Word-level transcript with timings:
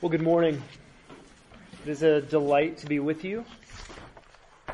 Well, 0.00 0.10
good 0.10 0.22
morning. 0.22 0.62
It 1.84 1.90
is 1.90 2.04
a 2.04 2.20
delight 2.20 2.78
to 2.78 2.86
be 2.86 3.00
with 3.00 3.24
you. 3.24 3.44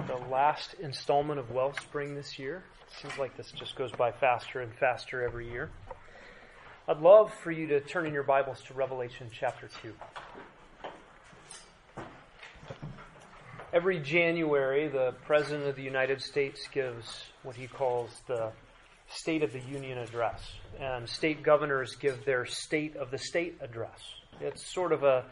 The 0.07 0.17
last 0.31 0.75
installment 0.75 1.41
of 1.41 1.51
Wellspring 1.51 2.15
this 2.15 2.39
year. 2.39 2.63
It 2.89 3.01
Seems 3.01 3.19
like 3.19 3.35
this 3.35 3.51
just 3.51 3.75
goes 3.75 3.91
by 3.93 4.13
faster 4.13 4.61
and 4.61 4.71
faster 4.75 5.23
every 5.23 5.51
year. 5.51 5.71
I'd 6.87 6.99
love 6.99 7.33
for 7.43 7.51
you 7.51 7.67
to 7.69 7.81
turn 7.81 8.05
in 8.05 8.13
your 8.13 8.23
Bibles 8.23 8.61
to 8.67 8.75
Revelation 8.75 9.31
chapter 9.33 9.71
2. 9.81 9.95
Every 13.73 14.01
January, 14.01 14.89
the 14.89 15.15
President 15.25 15.67
of 15.67 15.75
the 15.75 15.83
United 15.83 16.21
States 16.21 16.69
gives 16.71 17.25
what 17.43 17.57
he 17.57 17.67
calls 17.67 18.11
the 18.27 18.53
State 19.09 19.43
of 19.43 19.55
the 19.55 19.61
Union 19.61 19.97
Address, 19.97 20.43
and 20.79 21.09
state 21.09 21.43
governors 21.43 21.95
give 21.95 22.27
their 22.27 22.45
State 22.45 22.95
of 22.97 23.11
the 23.11 23.19
State 23.19 23.57
Address. 23.63 24.01
It's 24.41 24.73
sort 24.73 24.93
of 24.93 25.03
a 25.03 25.25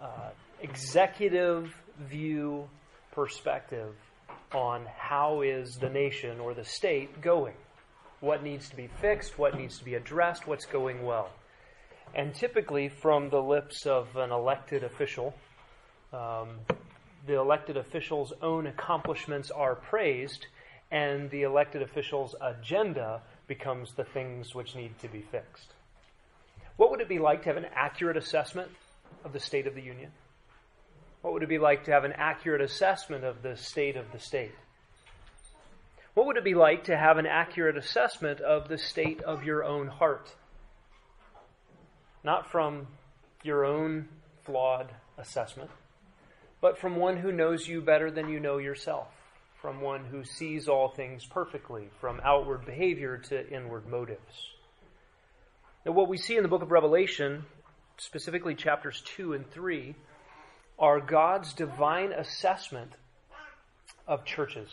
uh, 0.00 0.30
executive 0.60 1.74
view 1.98 2.68
perspective 3.12 3.94
on 4.52 4.86
how 4.96 5.42
is 5.42 5.76
the 5.76 5.88
nation 5.88 6.40
or 6.40 6.54
the 6.54 6.64
state 6.64 7.20
going, 7.20 7.54
what 8.20 8.42
needs 8.42 8.68
to 8.68 8.76
be 8.76 8.88
fixed, 9.00 9.38
what 9.38 9.56
needs 9.56 9.78
to 9.78 9.84
be 9.84 9.94
addressed, 9.94 10.46
what's 10.46 10.66
going 10.66 11.04
well. 11.04 11.30
And 12.14 12.34
typically, 12.34 12.88
from 12.88 13.30
the 13.30 13.40
lips 13.40 13.86
of 13.86 14.16
an 14.16 14.30
elected 14.30 14.84
official, 14.84 15.34
um, 16.12 16.58
the 17.26 17.38
elected 17.38 17.76
official's 17.76 18.32
own 18.42 18.66
accomplishments 18.66 19.50
are 19.50 19.74
praised, 19.74 20.46
and 20.90 21.30
the 21.30 21.42
elected 21.42 21.80
official's 21.80 22.34
agenda 22.42 23.22
becomes 23.46 23.94
the 23.94 24.04
things 24.04 24.54
which 24.54 24.74
need 24.74 24.98
to 24.98 25.08
be 25.08 25.22
fixed. 25.22 25.72
What 26.76 26.90
would 26.90 27.00
it 27.00 27.08
be 27.08 27.18
like 27.18 27.42
to 27.42 27.48
have 27.48 27.56
an 27.56 27.66
accurate 27.74 28.16
assessment 28.16 28.70
of 29.24 29.32
the 29.32 29.40
state 29.40 29.66
of 29.66 29.74
the 29.74 29.82
union? 29.82 30.10
What 31.20 31.34
would 31.34 31.42
it 31.42 31.48
be 31.48 31.58
like 31.58 31.84
to 31.84 31.92
have 31.92 32.04
an 32.04 32.12
accurate 32.12 32.60
assessment 32.60 33.24
of 33.24 33.42
the 33.42 33.56
state 33.56 33.96
of 33.96 34.10
the 34.12 34.18
state? 34.18 34.52
What 36.14 36.26
would 36.26 36.36
it 36.36 36.44
be 36.44 36.54
like 36.54 36.84
to 36.84 36.96
have 36.96 37.18
an 37.18 37.26
accurate 37.26 37.76
assessment 37.76 38.40
of 38.40 38.68
the 38.68 38.76
state 38.76 39.22
of 39.22 39.44
your 39.44 39.64
own 39.64 39.86
heart? 39.86 40.34
Not 42.24 42.50
from 42.50 42.86
your 43.42 43.64
own 43.64 44.08
flawed 44.44 44.90
assessment, 45.16 45.70
but 46.60 46.78
from 46.78 46.96
one 46.96 47.16
who 47.16 47.32
knows 47.32 47.66
you 47.66 47.80
better 47.80 48.10
than 48.10 48.28
you 48.28 48.40
know 48.40 48.58
yourself, 48.58 49.08
from 49.60 49.80
one 49.80 50.04
who 50.04 50.24
sees 50.24 50.68
all 50.68 50.88
things 50.88 51.24
perfectly, 51.24 51.88
from 52.00 52.20
outward 52.24 52.66
behavior 52.66 53.16
to 53.16 53.48
inward 53.50 53.86
motives. 53.86 54.50
Now, 55.84 55.90
what 55.90 56.08
we 56.08 56.16
see 56.16 56.36
in 56.36 56.44
the 56.44 56.48
book 56.48 56.62
of 56.62 56.70
Revelation, 56.70 57.44
specifically 57.96 58.54
chapters 58.54 59.02
2 59.16 59.32
and 59.32 59.50
3, 59.50 59.96
are 60.78 61.00
God's 61.00 61.52
divine 61.54 62.12
assessment 62.12 62.92
of 64.06 64.24
churches. 64.24 64.68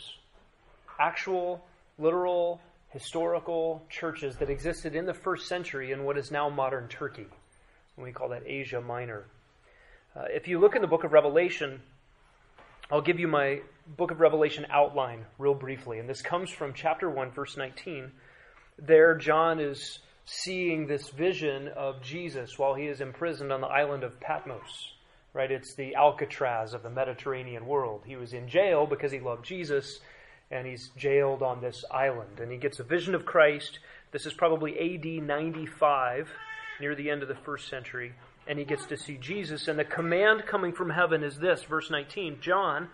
Actual, 1.00 1.64
literal, 1.98 2.60
historical 2.90 3.82
churches 3.90 4.36
that 4.36 4.50
existed 4.50 4.94
in 4.94 5.04
the 5.04 5.14
first 5.14 5.48
century 5.48 5.90
in 5.90 6.04
what 6.04 6.16
is 6.16 6.30
now 6.30 6.48
modern 6.48 6.86
Turkey. 6.86 7.26
And 7.96 8.04
we 8.04 8.12
call 8.12 8.28
that 8.28 8.44
Asia 8.46 8.80
Minor. 8.80 9.24
Uh, 10.14 10.26
if 10.28 10.46
you 10.46 10.60
look 10.60 10.76
in 10.76 10.82
the 10.82 10.88
book 10.88 11.02
of 11.02 11.12
Revelation, 11.12 11.80
I'll 12.88 13.02
give 13.02 13.18
you 13.18 13.26
my 13.26 13.62
book 13.96 14.12
of 14.12 14.20
Revelation 14.20 14.64
outline 14.70 15.26
real 15.38 15.54
briefly. 15.54 15.98
And 15.98 16.08
this 16.08 16.22
comes 16.22 16.50
from 16.50 16.72
chapter 16.72 17.10
1, 17.10 17.32
verse 17.32 17.56
19. 17.56 18.12
There, 18.78 19.16
John 19.16 19.58
is 19.58 19.98
seeing 20.32 20.86
this 20.86 21.08
vision 21.08 21.68
of 21.68 22.00
Jesus 22.02 22.56
while 22.56 22.74
he 22.74 22.86
is 22.86 23.00
imprisoned 23.00 23.52
on 23.52 23.60
the 23.60 23.66
island 23.66 24.04
of 24.04 24.20
Patmos. 24.20 24.94
Right? 25.32 25.50
It's 25.50 25.74
the 25.74 25.96
Alcatraz 25.96 26.72
of 26.72 26.82
the 26.82 26.90
Mediterranean 26.90 27.66
world. 27.66 28.02
He 28.06 28.16
was 28.16 28.32
in 28.32 28.48
jail 28.48 28.86
because 28.86 29.12
he 29.12 29.20
loved 29.20 29.44
Jesus, 29.44 30.00
and 30.50 30.66
he's 30.66 30.90
jailed 30.96 31.42
on 31.42 31.60
this 31.60 31.84
island. 31.90 32.40
And 32.40 32.50
he 32.50 32.58
gets 32.58 32.78
a 32.78 32.84
vision 32.84 33.14
of 33.14 33.24
Christ. 33.24 33.80
This 34.12 34.26
is 34.26 34.32
probably 34.32 34.78
AD 34.78 35.24
95, 35.24 36.30
near 36.80 36.94
the 36.94 37.10
end 37.10 37.22
of 37.22 37.28
the 37.28 37.34
first 37.34 37.68
century. 37.68 38.12
And 38.48 38.58
he 38.58 38.64
gets 38.64 38.86
to 38.86 38.96
see 38.96 39.16
Jesus. 39.16 39.68
And 39.68 39.78
the 39.78 39.84
command 39.84 40.46
coming 40.46 40.72
from 40.72 40.90
heaven 40.90 41.22
is 41.22 41.38
this, 41.38 41.62
verse 41.64 41.90
19 41.90 42.38
John, 42.40 42.88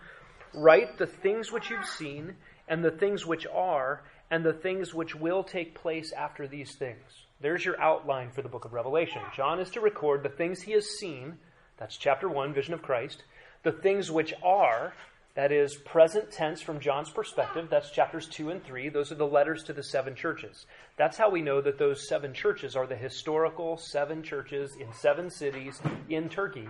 write 0.53 0.97
the 0.97 1.07
things 1.07 1.51
which 1.51 1.69
you've 1.69 1.85
seen, 1.85 2.35
and 2.67 2.83
the 2.83 2.91
things 2.91 3.25
which 3.25 3.45
are, 3.47 4.01
and 4.29 4.43
the 4.43 4.53
things 4.53 4.93
which 4.93 5.15
will 5.15 5.43
take 5.43 5.73
place 5.73 6.11
after 6.11 6.47
these 6.47 6.75
things. 6.75 7.26
There's 7.39 7.63
your 7.63 7.79
outline 7.79 8.31
for 8.31 8.41
the 8.41 8.49
book 8.49 8.65
of 8.65 8.73
Revelation. 8.73 9.21
John 9.35 9.59
is 9.59 9.69
to 9.71 9.79
record 9.79 10.23
the 10.23 10.29
things 10.29 10.61
he 10.61 10.71
has 10.71 10.97
seen, 10.97 11.37
that's 11.77 11.95
chapter 11.95 12.27
1, 12.27 12.53
vision 12.53 12.73
of 12.73 12.81
Christ, 12.81 13.23
the 13.63 13.71
things 13.71 14.09
which 14.09 14.33
are, 14.43 14.93
that 15.35 15.51
is 15.51 15.75
present 15.75 16.31
tense 16.31 16.61
from 16.61 16.79
John's 16.79 17.11
perspective, 17.11 17.67
that's 17.69 17.91
chapters 17.91 18.27
2 18.27 18.49
and 18.49 18.63
3. 18.63 18.89
Those 18.89 19.11
are 19.11 19.15
the 19.15 19.27
letters 19.27 19.63
to 19.65 19.73
the 19.73 19.83
seven 19.83 20.15
churches. 20.15 20.65
That's 20.97 21.15
how 21.15 21.29
we 21.29 21.43
know 21.43 21.61
that 21.61 21.77
those 21.77 22.07
seven 22.07 22.33
churches 22.33 22.75
are 22.75 22.87
the 22.87 22.95
historical 22.95 23.77
seven 23.77 24.23
churches 24.23 24.75
in 24.75 24.91
seven 24.93 25.29
cities 25.29 25.79
in 26.09 26.29
Turkey, 26.29 26.67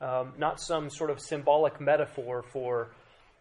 um, 0.00 0.32
not 0.38 0.60
some 0.60 0.90
sort 0.90 1.10
of 1.10 1.18
symbolic 1.18 1.80
metaphor 1.80 2.44
for 2.52 2.90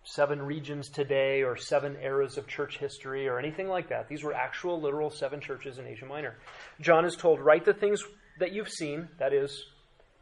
seven 0.07 0.41
regions 0.41 0.89
today 0.89 1.43
or 1.43 1.57
seven 1.57 1.97
eras 2.01 2.37
of 2.37 2.47
church 2.47 2.77
history 2.77 3.27
or 3.27 3.37
anything 3.37 3.67
like 3.67 3.89
that. 3.89 4.07
These 4.07 4.23
were 4.23 4.33
actual, 4.33 4.79
literal 4.79 5.09
seven 5.09 5.41
churches 5.41 5.79
in 5.79 5.85
Asia 5.85 6.05
Minor. 6.05 6.35
John 6.79 7.03
is 7.03 7.15
told, 7.15 7.41
Write 7.41 7.65
the 7.65 7.73
things 7.73 8.01
that 8.39 8.53
you've 8.53 8.69
seen, 8.69 9.09
that 9.19 9.33
is, 9.33 9.65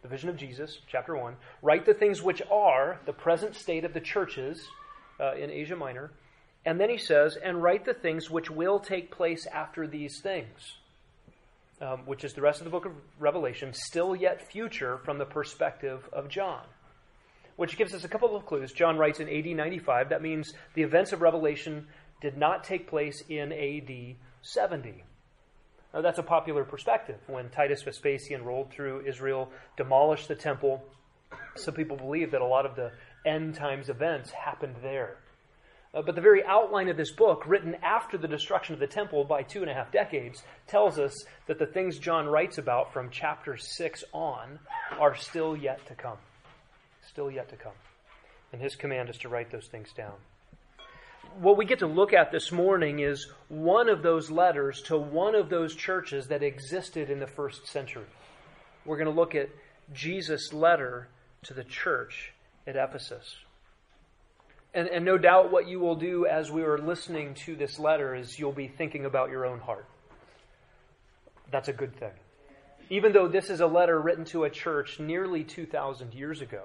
the 0.02 0.08
vision 0.08 0.30
of 0.30 0.38
Jesus, 0.38 0.80
chapter 0.88 1.16
1. 1.16 1.36
Write 1.62 1.86
the 1.86 1.94
things 1.94 2.22
which 2.22 2.42
are 2.52 3.00
the 3.06 3.14
present 3.14 3.56
state 3.56 3.86
of 3.86 3.94
the 3.94 4.00
churches 4.00 4.60
uh, 5.20 5.36
in 5.36 5.52
Asia 5.52 5.76
Minor. 5.76 6.12
And 6.66 6.80
then 6.80 6.90
he 6.90 6.98
says, 6.98 7.38
And 7.42 7.62
write 7.62 7.86
the 7.86 7.94
things 7.94 8.30
which 8.30 8.50
will 8.50 8.80
take 8.80 9.12
place 9.12 9.46
after 9.54 9.86
these 9.86 10.20
things. 10.22 10.78
Um, 11.80 12.06
which 12.06 12.24
is 12.24 12.34
the 12.34 12.42
rest 12.42 12.62
of 12.62 12.66
the 12.66 12.72
book 12.72 12.86
of 12.86 12.94
Revelation, 13.20 13.74
still 13.74 14.16
yet 14.16 14.50
future 14.50 14.98
from 15.04 15.18
the 15.18 15.26
perspective 15.26 16.08
of 16.14 16.30
John 16.30 16.64
which 17.56 17.78
gives 17.78 17.94
us 17.94 18.04
a 18.04 18.08
couple 18.08 18.36
of 18.36 18.46
clues. 18.46 18.72
John 18.72 18.98
writes 18.98 19.20
in 19.20 19.30
AD 19.30 19.46
95. 19.46 20.10
That 20.10 20.22
means 20.22 20.54
the 20.74 20.84
events 20.84 21.14
of 21.14 21.22
Revelation 21.22 21.88
did 22.22 22.38
not 22.38 22.64
take 22.64 22.88
place 22.88 23.24
in 23.30 23.52
AD 23.52 24.16
70. 24.42 25.04
Now, 25.94 26.02
that's 26.02 26.20
a 26.20 26.24
popular 26.24 26.66
perspective. 26.66 27.20
When 27.28 27.50
Titus 27.50 27.84
Vespasian 27.84 28.44
rolled 28.44 28.72
through 28.72 29.06
Israel, 29.08 29.50
demolished 29.78 30.28
the 30.28 30.36
temple, 30.36 30.84
some 31.56 31.74
people 31.74 31.96
believe 31.96 32.32
that 32.32 32.42
a 32.42 32.46
lot 32.46 32.66
of 32.66 32.76
the 32.76 32.92
end 33.26 33.56
times 33.56 33.90
events 33.90 34.32
happened 34.32 34.76
there. 34.82 35.18
Uh, 35.94 36.02
but 36.02 36.16
the 36.16 36.22
very 36.22 36.44
outline 36.44 36.90
of 36.90 36.98
this 36.98 37.12
book, 37.12 37.44
written 37.48 37.76
after 37.82 38.18
the 38.18 38.28
destruction 38.28 38.74
of 38.74 38.82
the 38.82 38.88
temple 38.88 39.24
by 39.24 39.42
two 39.42 39.62
and 39.62 39.70
a 39.70 39.74
half 39.74 39.94
decades, 39.94 40.44
tells 40.68 41.00
us 41.00 41.26
that 41.48 41.58
the 41.58 41.66
things 41.66 41.98
John 41.98 42.26
writes 42.26 42.58
about 42.58 42.92
from 42.92 43.10
chapter 43.10 43.56
6 43.56 44.04
on 44.12 44.60
are 45.00 45.16
still 45.16 45.56
yet 45.56 45.86
to 45.88 45.96
come 45.96 46.18
still 47.10 47.32
yet 47.32 47.50
to 47.50 47.56
come. 47.56 47.74
And 48.52 48.62
his 48.62 48.76
command 48.76 49.10
is 49.10 49.18
to 49.20 49.30
write 49.30 49.52
those 49.52 49.68
things 49.68 49.92
down. 49.96 50.14
What 51.40 51.58
we 51.58 51.66
get 51.66 51.80
to 51.80 51.88
look 51.88 52.14
at 52.14 52.32
this 52.32 52.52
morning 52.52 53.00
is 53.00 53.28
one 53.50 53.90
of 53.90 54.02
those 54.02 54.32
letters 54.32 54.82
to 54.84 54.98
one 54.98 55.36
of 55.36 55.50
those 55.50 55.76
churches 55.76 56.28
that 56.28 56.44
existed 56.44 57.10
in 57.10 57.20
the 57.20 57.28
first 57.28 57.68
century. 57.68 58.06
We're 58.86 58.98
going 58.98 59.14
to 59.14 59.20
look 59.20 59.36
at 59.36 59.50
Jesus' 59.94 60.54
letter 60.54 61.10
to 61.44 61.54
the 61.54 61.64
church 61.64 62.32
at 62.66 62.76
Ephesus. 62.76 63.36
And, 64.74 64.88
and 64.88 65.04
no 65.04 65.18
doubt 65.18 65.52
what 65.52 65.68
you 65.68 65.80
will 65.80 65.96
do 65.96 66.26
as 66.26 66.52
we 66.52 66.64
are 66.64 66.78
listening 66.78 67.34
to 67.46 67.56
this 67.56 67.80
letter 67.80 68.16
is 68.16 68.38
you'll 68.38 68.52
be 68.52 68.68
thinking 68.68 69.06
about 69.06 69.30
your 69.30 69.46
own 69.46 69.60
heart. 69.60 69.88
That's 71.52 71.68
a 71.68 71.74
good 71.74 71.96
thing. 71.98 72.12
Even 72.90 73.14
though 73.14 73.28
this 73.28 73.50
is 73.50 73.62
a 73.62 73.68
letter 73.68 74.00
written 74.00 74.26
to 74.26 74.44
a 74.44 74.50
church 74.50 75.00
nearly 75.00 75.44
2,000 75.44 76.14
years 76.14 76.42
ago 76.42 76.62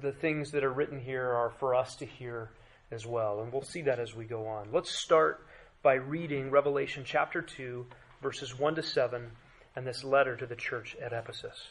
the 0.00 0.12
things 0.12 0.52
that 0.52 0.64
are 0.64 0.72
written 0.72 1.00
here 1.00 1.28
are 1.28 1.50
for 1.58 1.74
us 1.74 1.96
to 1.96 2.06
hear 2.06 2.50
as 2.90 3.06
well. 3.06 3.40
And 3.40 3.52
we'll 3.52 3.62
see 3.62 3.82
that 3.82 3.98
as 3.98 4.14
we 4.14 4.24
go 4.24 4.46
on. 4.46 4.68
Let's 4.72 4.90
start 4.90 5.46
by 5.82 5.94
reading 5.94 6.50
Revelation 6.50 7.02
chapter 7.04 7.42
2, 7.42 7.86
verses 8.22 8.58
1 8.58 8.76
to 8.76 8.82
7, 8.82 9.30
and 9.74 9.86
this 9.86 10.04
letter 10.04 10.36
to 10.36 10.46
the 10.46 10.56
church 10.56 10.96
at 11.02 11.12
Ephesus. 11.12 11.68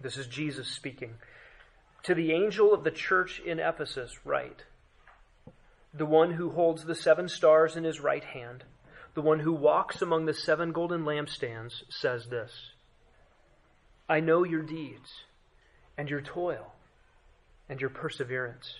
This 0.00 0.16
is 0.16 0.26
Jesus 0.26 0.68
speaking. 0.68 1.14
To 2.04 2.14
the 2.14 2.32
angel 2.32 2.74
of 2.74 2.84
the 2.84 2.90
church 2.90 3.40
in 3.40 3.60
Ephesus, 3.60 4.18
write 4.24 4.64
The 5.92 6.06
one 6.06 6.32
who 6.32 6.50
holds 6.50 6.84
the 6.84 6.94
seven 6.94 7.28
stars 7.28 7.76
in 7.76 7.84
his 7.84 8.00
right 8.00 8.24
hand, 8.24 8.64
the 9.14 9.22
one 9.22 9.40
who 9.40 9.52
walks 9.52 10.02
among 10.02 10.26
the 10.26 10.34
seven 10.34 10.72
golden 10.72 11.04
lampstands, 11.04 11.82
says 11.88 12.26
this 12.26 12.72
I 14.08 14.20
know 14.20 14.44
your 14.44 14.62
deeds 14.62 15.10
and 15.96 16.10
your 16.10 16.20
toil 16.20 16.73
and 17.68 17.80
your 17.80 17.90
perseverance, 17.90 18.74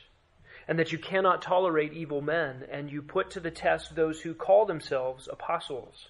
and 0.69 0.79
that 0.79 0.93
you 0.93 0.99
cannot 0.99 1.43
tolerate 1.43 1.93
evil 1.93 2.21
men, 2.21 2.65
and 2.71 2.91
you 2.91 3.03
put 3.03 3.31
to 3.31 3.41
the 3.41 3.51
test 3.51 3.95
those 3.95 4.21
who 4.21 4.35
call 4.35 4.67
themselves 4.67 5.29
apostles, 5.31 6.09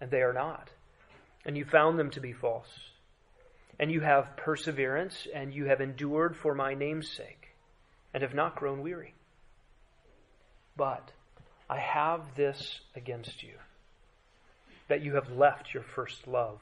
and 0.00 0.10
they 0.10 0.22
are 0.22 0.32
not, 0.32 0.70
and 1.44 1.56
you 1.56 1.64
found 1.64 1.98
them 1.98 2.10
to 2.10 2.20
be 2.20 2.32
false. 2.32 2.90
and 3.78 3.90
you 3.92 4.00
have 4.00 4.36
perseverance, 4.36 5.26
and 5.34 5.52
you 5.52 5.66
have 5.66 5.80
endured 5.80 6.36
for 6.36 6.54
my 6.54 6.74
name's 6.74 7.10
sake, 7.10 7.48
and 8.14 8.22
have 8.22 8.34
not 8.34 8.56
grown 8.56 8.82
weary. 8.82 9.14
But 10.76 11.12
I 11.68 11.78
have 11.78 12.34
this 12.36 12.80
against 12.94 13.42
you, 13.42 13.54
that 14.88 15.02
you 15.02 15.14
have 15.14 15.30
left 15.30 15.74
your 15.74 15.82
first 15.82 16.26
love. 16.26 16.60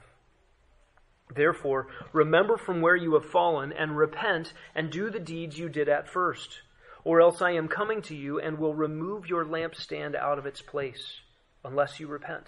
Therefore, 1.33 1.89
remember 2.13 2.57
from 2.57 2.81
where 2.81 2.97
you 2.97 3.15
have 3.15 3.31
fallen, 3.31 3.73
and 3.73 3.97
repent, 3.97 4.53
and 4.75 4.91
do 4.91 5.11
the 5.11 5.21
deeds 5.21 5.59
you 5.59 5.69
did 5.69 5.89
at 5.89 6.09
first. 6.09 6.61
Or 7.05 7.21
else 7.21 7.43
I 7.43 7.53
am 7.53 7.69
coming 7.69 8.03
to 8.03 8.15
you, 8.15 8.41
and 8.41 8.59
will 8.59 8.75
remove 8.75 9.29
your 9.29 9.45
lampstand 9.45 10.15
out 10.15 10.39
of 10.39 10.47
its 10.47 10.63
place, 10.63 11.21
unless 11.65 12.01
you 12.01 12.07
repent. 12.07 12.47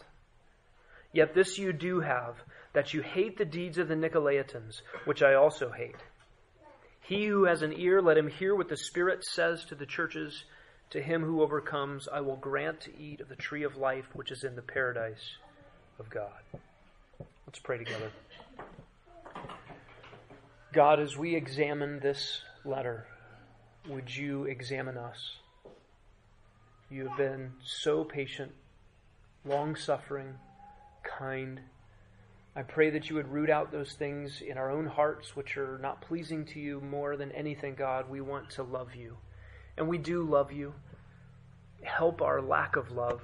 Yet 1.12 1.34
this 1.34 1.58
you 1.58 1.72
do 1.72 2.00
have, 2.00 2.36
that 2.74 2.92
you 2.92 3.02
hate 3.02 3.38
the 3.38 3.44
deeds 3.44 3.78
of 3.78 3.88
the 3.88 3.94
Nicolaitans, 3.94 4.82
which 5.04 5.22
I 5.22 5.34
also 5.34 5.70
hate. 5.70 5.96
He 7.00 7.26
who 7.26 7.44
has 7.44 7.62
an 7.62 7.72
ear, 7.72 8.02
let 8.02 8.18
him 8.18 8.28
hear 8.28 8.54
what 8.54 8.68
the 8.68 8.76
Spirit 8.76 9.24
says 9.24 9.64
to 9.66 9.74
the 9.74 9.86
churches. 9.86 10.44
To 10.90 11.00
him 11.00 11.22
who 11.22 11.40
overcomes, 11.40 12.08
I 12.08 12.20
will 12.20 12.36
grant 12.36 12.80
to 12.82 12.98
eat 12.98 13.20
of 13.20 13.28
the 13.28 13.36
tree 13.36 13.62
of 13.62 13.76
life 13.76 14.06
which 14.12 14.30
is 14.30 14.44
in 14.44 14.56
the 14.56 14.62
paradise 14.62 15.36
of 15.98 16.10
God. 16.10 16.32
Let's 17.46 17.60
pray 17.60 17.78
together. 17.78 18.10
God, 20.72 21.00
as 21.00 21.16
we 21.16 21.34
examine 21.34 22.00
this 22.00 22.42
letter, 22.64 23.06
would 23.88 24.14
you 24.14 24.44
examine 24.44 24.98
us? 24.98 25.36
You 26.90 27.08
have 27.08 27.16
been 27.16 27.52
so 27.64 28.04
patient, 28.04 28.52
long 29.44 29.74
suffering, 29.74 30.34
kind. 31.02 31.60
I 32.54 32.62
pray 32.62 32.90
that 32.90 33.08
you 33.08 33.16
would 33.16 33.28
root 33.28 33.48
out 33.48 33.72
those 33.72 33.94
things 33.94 34.42
in 34.46 34.58
our 34.58 34.70
own 34.70 34.86
hearts 34.86 35.34
which 35.34 35.56
are 35.56 35.78
not 35.78 36.00
pleasing 36.00 36.44
to 36.46 36.60
you 36.60 36.80
more 36.80 37.16
than 37.16 37.32
anything, 37.32 37.74
God. 37.74 38.10
We 38.10 38.20
want 38.20 38.50
to 38.50 38.62
love 38.62 38.94
you. 38.94 39.16
And 39.78 39.88
we 39.88 39.98
do 39.98 40.22
love 40.22 40.52
you. 40.52 40.74
Help 41.82 42.22
our 42.22 42.42
lack 42.42 42.76
of 42.76 42.92
love. 42.92 43.22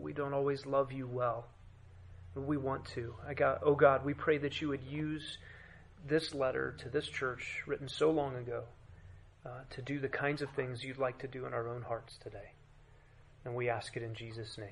We 0.00 0.12
don't 0.12 0.34
always 0.34 0.66
love 0.66 0.92
you 0.92 1.06
well. 1.06 1.46
We 2.34 2.56
want 2.56 2.84
to. 2.94 3.14
I 3.26 3.34
got, 3.34 3.60
oh 3.64 3.74
God, 3.74 4.04
we 4.04 4.14
pray 4.14 4.38
that 4.38 4.60
you 4.60 4.68
would 4.68 4.84
use 4.84 5.38
this 6.06 6.34
letter 6.34 6.74
to 6.78 6.88
this 6.88 7.06
church, 7.06 7.62
written 7.66 7.88
so 7.88 8.10
long 8.10 8.36
ago, 8.36 8.62
uh, 9.44 9.60
to 9.70 9.82
do 9.82 9.98
the 9.98 10.08
kinds 10.08 10.42
of 10.42 10.50
things 10.50 10.82
you'd 10.82 10.98
like 10.98 11.18
to 11.18 11.28
do 11.28 11.46
in 11.46 11.54
our 11.54 11.68
own 11.68 11.82
hearts 11.82 12.16
today. 12.22 12.52
And 13.44 13.54
we 13.54 13.68
ask 13.68 13.96
it 13.96 14.02
in 14.02 14.14
Jesus' 14.14 14.58
name. 14.58 14.68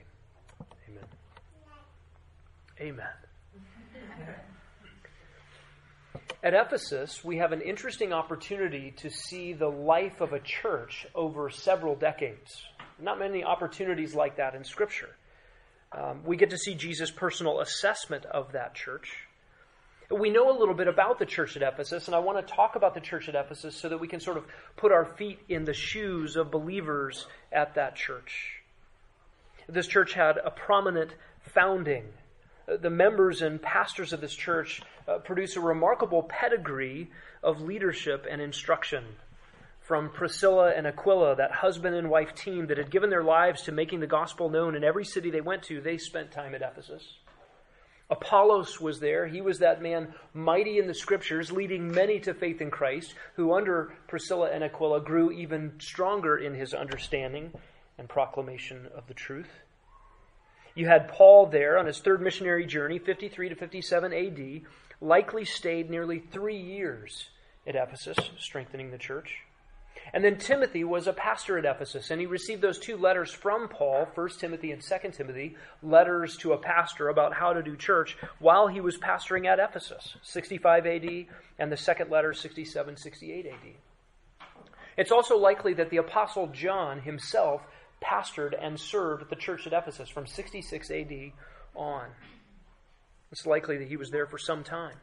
Amen. 0.88 1.04
Amen. 2.80 3.06
At 6.42 6.54
Ephesus, 6.54 7.24
we 7.24 7.38
have 7.38 7.50
an 7.50 7.62
interesting 7.62 8.12
opportunity 8.12 8.92
to 8.98 9.10
see 9.10 9.52
the 9.54 9.68
life 9.68 10.20
of 10.20 10.32
a 10.32 10.38
church 10.38 11.04
over 11.14 11.50
several 11.50 11.96
decades. 11.96 12.62
Not 13.00 13.18
many 13.18 13.42
opportunities 13.42 14.14
like 14.14 14.36
that 14.36 14.54
in 14.54 14.62
Scripture. 14.62 15.16
Um, 15.92 16.22
we 16.24 16.36
get 16.36 16.50
to 16.50 16.58
see 16.58 16.74
Jesus' 16.74 17.10
personal 17.10 17.60
assessment 17.60 18.24
of 18.26 18.52
that 18.52 18.74
church. 18.74 19.10
We 20.10 20.30
know 20.30 20.50
a 20.50 20.56
little 20.58 20.74
bit 20.74 20.88
about 20.88 21.18
the 21.18 21.26
church 21.26 21.56
at 21.56 21.62
Ephesus, 21.62 22.06
and 22.06 22.14
I 22.14 22.18
want 22.18 22.46
to 22.46 22.54
talk 22.54 22.76
about 22.76 22.94
the 22.94 23.00
church 23.00 23.28
at 23.28 23.34
Ephesus 23.34 23.76
so 23.76 23.88
that 23.90 23.98
we 23.98 24.08
can 24.08 24.20
sort 24.20 24.38
of 24.38 24.44
put 24.76 24.90
our 24.92 25.04
feet 25.04 25.38
in 25.48 25.64
the 25.64 25.74
shoes 25.74 26.36
of 26.36 26.50
believers 26.50 27.26
at 27.52 27.74
that 27.74 27.94
church. 27.94 28.62
This 29.68 29.86
church 29.86 30.14
had 30.14 30.38
a 30.38 30.50
prominent 30.50 31.14
founding 31.54 32.04
the 32.68 32.90
members 32.90 33.40
and 33.40 33.60
pastors 33.60 34.12
of 34.12 34.20
this 34.20 34.34
church 34.34 34.82
uh, 35.06 35.18
produce 35.18 35.56
a 35.56 35.60
remarkable 35.60 36.22
pedigree 36.22 37.10
of 37.42 37.62
leadership 37.62 38.26
and 38.30 38.42
instruction. 38.42 39.04
From 39.88 40.10
Priscilla 40.10 40.74
and 40.76 40.86
Aquila, 40.86 41.36
that 41.36 41.50
husband 41.50 41.96
and 41.96 42.10
wife 42.10 42.34
team 42.34 42.66
that 42.66 42.76
had 42.76 42.90
given 42.90 43.08
their 43.08 43.24
lives 43.24 43.62
to 43.62 43.72
making 43.72 44.00
the 44.00 44.06
gospel 44.06 44.50
known 44.50 44.76
in 44.76 44.84
every 44.84 45.06
city 45.06 45.30
they 45.30 45.40
went 45.40 45.62
to, 45.62 45.80
they 45.80 45.96
spent 45.96 46.30
time 46.30 46.54
at 46.54 46.60
Ephesus. 46.60 47.02
Apollos 48.10 48.82
was 48.82 49.00
there. 49.00 49.26
He 49.26 49.40
was 49.40 49.60
that 49.60 49.80
man 49.80 50.12
mighty 50.34 50.78
in 50.78 50.88
the 50.88 50.92
scriptures, 50.92 51.50
leading 51.50 51.90
many 51.90 52.20
to 52.20 52.34
faith 52.34 52.60
in 52.60 52.70
Christ, 52.70 53.14
who 53.36 53.54
under 53.54 53.94
Priscilla 54.08 54.50
and 54.52 54.62
Aquila 54.62 55.00
grew 55.00 55.32
even 55.32 55.72
stronger 55.80 56.36
in 56.36 56.52
his 56.52 56.74
understanding 56.74 57.54
and 57.96 58.10
proclamation 58.10 58.88
of 58.94 59.06
the 59.06 59.14
truth. 59.14 59.60
You 60.74 60.86
had 60.86 61.08
Paul 61.08 61.46
there 61.46 61.78
on 61.78 61.86
his 61.86 62.00
third 62.00 62.20
missionary 62.20 62.66
journey, 62.66 62.98
53 62.98 63.48
to 63.48 63.54
57 63.54 64.12
AD, 64.12 64.60
likely 65.00 65.46
stayed 65.46 65.88
nearly 65.88 66.18
three 66.18 66.60
years 66.60 67.30
at 67.66 67.74
Ephesus, 67.74 68.18
strengthening 68.38 68.90
the 68.90 68.98
church. 68.98 69.44
And 70.12 70.24
then 70.24 70.38
Timothy 70.38 70.84
was 70.84 71.06
a 71.06 71.12
pastor 71.12 71.58
at 71.58 71.64
Ephesus, 71.64 72.10
and 72.10 72.20
he 72.20 72.26
received 72.26 72.62
those 72.62 72.78
two 72.78 72.96
letters 72.96 73.30
from 73.30 73.68
Paul, 73.68 74.08
1 74.14 74.28
Timothy 74.38 74.72
and 74.72 74.82
2 74.82 75.10
Timothy, 75.12 75.56
letters 75.82 76.36
to 76.38 76.52
a 76.52 76.58
pastor 76.58 77.08
about 77.08 77.34
how 77.34 77.52
to 77.52 77.62
do 77.62 77.76
church, 77.76 78.16
while 78.38 78.68
he 78.68 78.80
was 78.80 78.96
pastoring 78.96 79.46
at 79.46 79.58
Ephesus, 79.58 80.16
65 80.22 80.86
AD, 80.86 81.26
and 81.58 81.70
the 81.70 81.76
second 81.76 82.10
letter, 82.10 82.32
67, 82.32 82.96
68 82.96 83.46
AD. 83.46 84.48
It's 84.96 85.12
also 85.12 85.36
likely 85.36 85.74
that 85.74 85.90
the 85.90 85.98
Apostle 85.98 86.48
John 86.48 87.00
himself 87.00 87.62
pastored 88.02 88.54
and 88.60 88.78
served 88.78 89.28
the 89.30 89.36
church 89.36 89.66
at 89.66 89.72
Ephesus 89.72 90.08
from 90.08 90.26
66 90.26 90.90
AD 90.90 91.32
on. 91.74 92.08
It's 93.30 93.46
likely 93.46 93.78
that 93.78 93.88
he 93.88 93.96
was 93.96 94.10
there 94.10 94.26
for 94.26 94.38
some 94.38 94.64
time. 94.64 94.96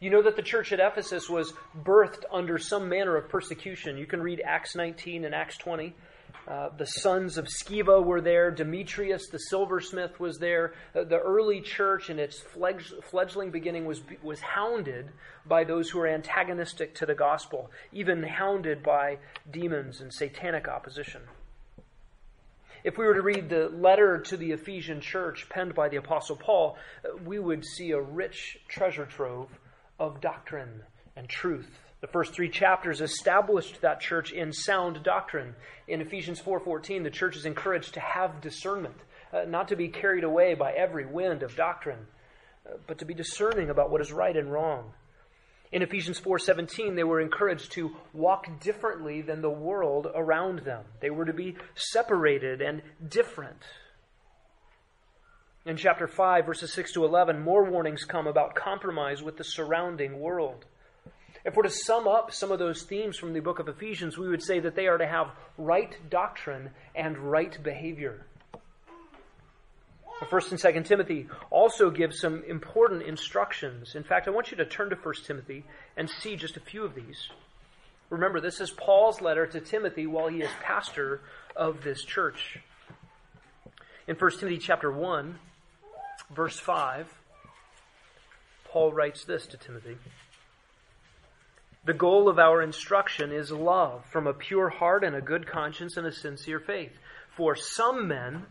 You 0.00 0.10
know 0.10 0.22
that 0.22 0.36
the 0.36 0.42
church 0.42 0.72
at 0.72 0.78
Ephesus 0.78 1.28
was 1.28 1.52
birthed 1.82 2.22
under 2.30 2.56
some 2.56 2.88
manner 2.88 3.16
of 3.16 3.28
persecution. 3.28 3.98
You 3.98 4.06
can 4.06 4.22
read 4.22 4.40
Acts 4.44 4.76
19 4.76 5.24
and 5.24 5.34
Acts 5.34 5.56
20. 5.56 5.92
Uh, 6.46 6.68
the 6.76 6.86
sons 6.86 7.36
of 7.36 7.46
Sceva 7.46 8.04
were 8.04 8.20
there. 8.20 8.52
Demetrius, 8.52 9.28
the 9.28 9.38
silversmith, 9.38 10.20
was 10.20 10.38
there. 10.38 10.74
Uh, 10.94 11.02
the 11.02 11.18
early 11.18 11.60
church, 11.60 12.10
in 12.10 12.20
its 12.20 12.40
fledgling 13.10 13.50
beginning, 13.50 13.86
was, 13.86 14.00
was 14.22 14.40
hounded 14.40 15.10
by 15.44 15.64
those 15.64 15.90
who 15.90 15.98
were 15.98 16.06
antagonistic 16.06 16.94
to 16.94 17.06
the 17.06 17.14
gospel, 17.14 17.68
even 17.92 18.22
hounded 18.22 18.84
by 18.84 19.18
demons 19.50 20.00
and 20.00 20.14
satanic 20.14 20.68
opposition. 20.68 21.22
If 22.84 22.96
we 22.96 23.04
were 23.04 23.14
to 23.14 23.22
read 23.22 23.48
the 23.48 23.68
letter 23.68 24.20
to 24.20 24.36
the 24.36 24.52
Ephesian 24.52 25.00
church 25.00 25.48
penned 25.50 25.74
by 25.74 25.88
the 25.88 25.96
Apostle 25.96 26.36
Paul, 26.36 26.76
we 27.24 27.40
would 27.40 27.64
see 27.64 27.90
a 27.90 28.00
rich 28.00 28.60
treasure 28.68 29.04
trove 29.04 29.48
of 29.98 30.20
doctrine 30.20 30.82
and 31.16 31.28
truth. 31.28 31.68
The 32.00 32.06
first 32.06 32.32
three 32.32 32.48
chapters 32.48 33.00
established 33.00 33.80
that 33.80 34.00
church 34.00 34.32
in 34.32 34.52
sound 34.52 35.02
doctrine. 35.02 35.56
In 35.88 36.00
Ephesians 36.00 36.40
4:14, 36.40 37.02
the 37.02 37.10
church 37.10 37.36
is 37.36 37.44
encouraged 37.44 37.94
to 37.94 38.00
have 38.00 38.40
discernment, 38.40 38.96
uh, 39.32 39.44
not 39.44 39.68
to 39.68 39.76
be 39.76 39.88
carried 39.88 40.22
away 40.22 40.54
by 40.54 40.72
every 40.72 41.04
wind 41.04 41.42
of 41.42 41.56
doctrine, 41.56 42.06
uh, 42.66 42.74
but 42.86 42.98
to 42.98 43.04
be 43.04 43.14
discerning 43.14 43.68
about 43.68 43.90
what 43.90 44.00
is 44.00 44.12
right 44.12 44.36
and 44.36 44.52
wrong. 44.52 44.92
In 45.72 45.82
Ephesians 45.82 46.20
4:17 46.20 46.94
they 46.94 47.04
were 47.04 47.20
encouraged 47.20 47.72
to 47.72 47.96
walk 48.12 48.46
differently 48.60 49.20
than 49.20 49.42
the 49.42 49.50
world 49.50 50.06
around 50.14 50.60
them. 50.60 50.84
They 51.00 51.10
were 51.10 51.26
to 51.26 51.32
be 51.32 51.56
separated 51.74 52.62
and 52.62 52.82
different. 53.06 53.62
In 55.68 55.76
chapter 55.76 56.08
5 56.08 56.46
verses 56.46 56.72
6 56.72 56.94
to 56.94 57.04
11 57.04 57.40
more 57.40 57.62
warnings 57.62 58.04
come 58.04 58.26
about 58.26 58.54
compromise 58.54 59.22
with 59.22 59.36
the 59.36 59.44
surrounding 59.44 60.18
world. 60.18 60.64
If 61.44 61.56
we're 61.56 61.64
to 61.64 61.68
sum 61.68 62.08
up 62.08 62.32
some 62.32 62.50
of 62.50 62.58
those 62.58 62.84
themes 62.84 63.18
from 63.18 63.34
the 63.34 63.40
book 63.40 63.58
of 63.58 63.68
Ephesians, 63.68 64.16
we 64.16 64.30
would 64.30 64.42
say 64.42 64.60
that 64.60 64.74
they 64.74 64.86
are 64.86 64.96
to 64.96 65.06
have 65.06 65.26
right 65.58 65.94
doctrine 66.08 66.70
and 66.94 67.18
right 67.18 67.62
behavior. 67.62 68.24
First 70.30 70.52
and 70.52 70.58
Second 70.58 70.86
Timothy 70.86 71.26
also 71.50 71.90
give 71.90 72.14
some 72.14 72.44
important 72.44 73.02
instructions. 73.02 73.94
In 73.94 74.04
fact, 74.04 74.26
I 74.26 74.30
want 74.30 74.50
you 74.50 74.56
to 74.56 74.64
turn 74.64 74.88
to 74.88 74.96
First 74.96 75.26
Timothy 75.26 75.64
and 75.98 76.08
see 76.08 76.36
just 76.36 76.56
a 76.56 76.60
few 76.60 76.82
of 76.82 76.94
these. 76.94 77.28
Remember, 78.08 78.40
this 78.40 78.62
is 78.62 78.70
Paul's 78.70 79.20
letter 79.20 79.46
to 79.46 79.60
Timothy 79.60 80.06
while 80.06 80.28
he 80.28 80.40
is 80.40 80.50
pastor 80.62 81.20
of 81.54 81.84
this 81.84 82.04
church. 82.04 82.58
In 84.06 84.16
First 84.16 84.40
Timothy 84.40 84.56
chapter 84.56 84.90
1, 84.90 85.38
verse 86.30 86.58
5, 86.58 87.12
Paul 88.64 88.92
writes 88.92 89.24
this 89.24 89.46
to 89.46 89.56
Timothy. 89.56 89.96
The 91.84 91.94
goal 91.94 92.28
of 92.28 92.38
our 92.38 92.60
instruction 92.62 93.32
is 93.32 93.50
love 93.50 94.04
from 94.06 94.26
a 94.26 94.34
pure 94.34 94.68
heart 94.68 95.04
and 95.04 95.16
a 95.16 95.22
good 95.22 95.46
conscience 95.46 95.96
and 95.96 96.06
a 96.06 96.12
sincere 96.12 96.60
faith. 96.60 96.98
For 97.34 97.56
some 97.56 98.08
men 98.08 98.46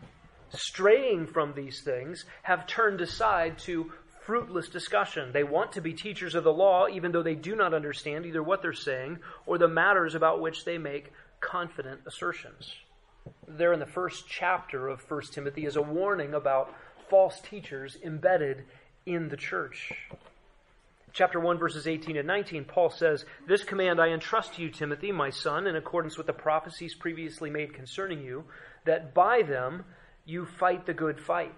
straying 0.50 1.26
from 1.26 1.54
these 1.54 1.82
things, 1.82 2.24
have 2.42 2.66
turned 2.66 3.00
aside 3.00 3.58
to 3.58 3.92
fruitless 4.22 4.68
discussion. 4.68 5.32
They 5.32 5.44
want 5.44 5.72
to 5.72 5.80
be 5.80 5.92
teachers 5.92 6.34
of 6.34 6.44
the 6.44 6.52
law, 6.52 6.86
even 6.88 7.12
though 7.12 7.22
they 7.22 7.34
do 7.34 7.56
not 7.56 7.74
understand 7.74 8.26
either 8.26 8.42
what 8.42 8.62
they're 8.62 8.72
saying 8.72 9.18
or 9.46 9.58
the 9.58 9.68
matters 9.68 10.14
about 10.14 10.40
which 10.40 10.64
they 10.64 10.78
make 10.78 11.12
confident 11.40 12.00
assertions. 12.06 12.72
There 13.46 13.72
in 13.72 13.80
the 13.80 13.86
first 13.86 14.24
chapter 14.28 14.88
of 14.88 15.08
1 15.08 15.22
Timothy 15.32 15.66
is 15.66 15.76
a 15.76 15.82
warning 15.82 16.34
about 16.34 16.74
false 17.08 17.40
teachers 17.40 17.96
embedded 18.02 18.64
in 19.06 19.28
the 19.28 19.36
church. 19.36 19.92
chapter 21.12 21.40
1, 21.40 21.58
verses 21.58 21.86
18 21.86 22.16
and 22.16 22.26
19, 22.26 22.64
Paul 22.64 22.90
says, 22.90 23.24
This 23.46 23.64
command 23.64 24.00
I 24.00 24.08
entrust 24.08 24.54
to 24.54 24.62
you, 24.62 24.70
Timothy, 24.70 25.10
my 25.10 25.30
son, 25.30 25.66
in 25.66 25.76
accordance 25.76 26.16
with 26.16 26.26
the 26.26 26.32
prophecies 26.32 26.94
previously 26.94 27.50
made 27.50 27.74
concerning 27.74 28.22
you, 28.22 28.44
that 28.84 29.14
by 29.14 29.42
them 29.42 29.84
you 30.24 30.44
fight 30.44 30.86
the 30.86 30.94
good 30.94 31.18
fight, 31.18 31.54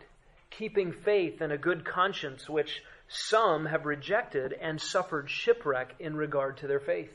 keeping 0.50 0.92
faith 0.92 1.40
and 1.40 1.52
a 1.52 1.59
good 1.59 1.85
conscience, 1.85 2.49
which 2.49 2.83
some 3.09 3.66
have 3.66 3.87
rejected 3.87 4.52
and 4.52 4.80
suffered 4.80 5.28
shipwreck 5.28 5.97
in 5.99 6.16
regard 6.16 6.59
to 6.59 6.69
their 6.69 6.80
faith. 6.80 7.11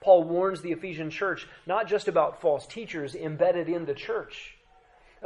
Paul 0.00 0.24
warns 0.24 0.60
the 0.60 0.72
Ephesian 0.72 1.10
church 1.10 1.46
not 1.66 1.88
just 1.88 2.08
about 2.08 2.40
false 2.40 2.66
teachers 2.66 3.14
embedded 3.14 3.68
in 3.68 3.84
the 3.84 3.94
church, 3.94 4.53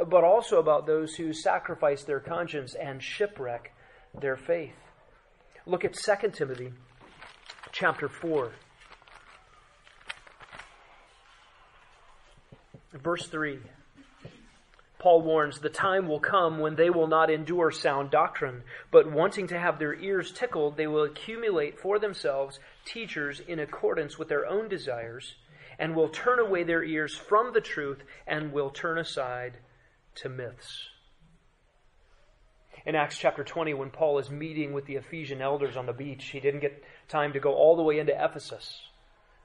but 0.07 0.23
also 0.23 0.59
about 0.59 0.85
those 0.85 1.15
who 1.15 1.33
sacrifice 1.33 2.03
their 2.03 2.19
conscience 2.19 2.73
and 2.73 3.03
shipwreck 3.03 3.73
their 4.19 4.37
faith. 4.37 4.75
Look 5.65 5.83
at 5.83 5.93
2 5.93 6.29
Timothy 6.31 6.71
chapter 7.71 8.07
4. 8.07 8.51
Verse 12.93 13.27
3. 13.27 13.59
Paul 14.97 15.21
warns, 15.21 15.59
the 15.59 15.69
time 15.69 16.07
will 16.07 16.19
come 16.19 16.59
when 16.59 16.75
they 16.75 16.89
will 16.89 17.07
not 17.07 17.29
endure 17.29 17.71
sound 17.71 18.09
doctrine, 18.09 18.63
but 18.91 19.09
wanting 19.09 19.47
to 19.47 19.59
have 19.59 19.79
their 19.79 19.93
ears 19.95 20.33
tickled, 20.33 20.75
they 20.75 20.87
will 20.87 21.03
accumulate 21.03 21.79
for 21.79 21.99
themselves 21.99 22.59
teachers 22.83 23.39
in 23.39 23.59
accordance 23.59 24.17
with 24.17 24.27
their 24.27 24.45
own 24.45 24.67
desires, 24.67 25.35
and 25.77 25.95
will 25.95 26.09
turn 26.09 26.39
away 26.39 26.63
their 26.63 26.83
ears 26.83 27.15
from 27.15 27.53
the 27.53 27.61
truth 27.61 28.03
and 28.27 28.51
will 28.51 28.69
turn 28.69 28.97
aside 28.97 29.59
to 30.21 30.29
myths 30.29 30.89
in 32.85 32.95
Acts 32.95 33.17
chapter 33.17 33.43
20 33.43 33.73
when 33.73 33.89
Paul 33.89 34.19
is 34.19 34.29
meeting 34.29 34.73
with 34.73 34.85
the 34.85 34.95
Ephesian 34.95 35.41
elders 35.41 35.75
on 35.75 35.85
the 35.85 35.93
beach. 35.93 36.25
He 36.25 36.39
didn't 36.39 36.61
get 36.61 36.83
time 37.07 37.33
to 37.33 37.39
go 37.39 37.53
all 37.53 37.75
the 37.75 37.83
way 37.83 37.99
into 37.99 38.13
Ephesus, 38.13 38.81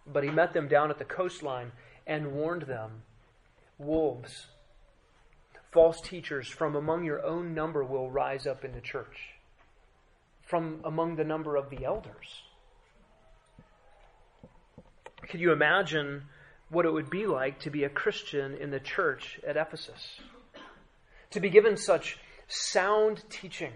but 0.06 0.24
he 0.24 0.30
met 0.30 0.52
them 0.52 0.68
down 0.68 0.90
at 0.90 0.98
the 0.98 1.04
coastline 1.04 1.72
and 2.06 2.32
warned 2.32 2.62
them 2.62 3.02
wolves, 3.78 4.46
false 5.72 6.00
teachers 6.00 6.48
from 6.48 6.76
among 6.76 7.04
your 7.04 7.24
own 7.24 7.54
number 7.54 7.82
will 7.82 8.10
rise 8.10 8.46
up 8.46 8.64
in 8.64 8.72
the 8.72 8.80
church, 8.80 9.34
from 10.42 10.80
among 10.84 11.16
the 11.16 11.24
number 11.24 11.56
of 11.56 11.70
the 11.70 11.84
elders. 11.84 12.42
Could 15.28 15.40
you 15.40 15.52
imagine 15.52 16.22
what 16.68 16.86
it 16.86 16.92
would 16.92 17.10
be 17.10 17.26
like 17.26 17.58
to 17.60 17.70
be 17.70 17.84
a 17.84 17.88
Christian 17.88 18.54
in 18.54 18.70
the 18.70 18.80
church 18.80 19.40
at 19.46 19.56
Ephesus? 19.56 20.20
To 21.34 21.40
be 21.40 21.50
given 21.50 21.76
such 21.76 22.16
sound 22.46 23.24
teaching, 23.28 23.72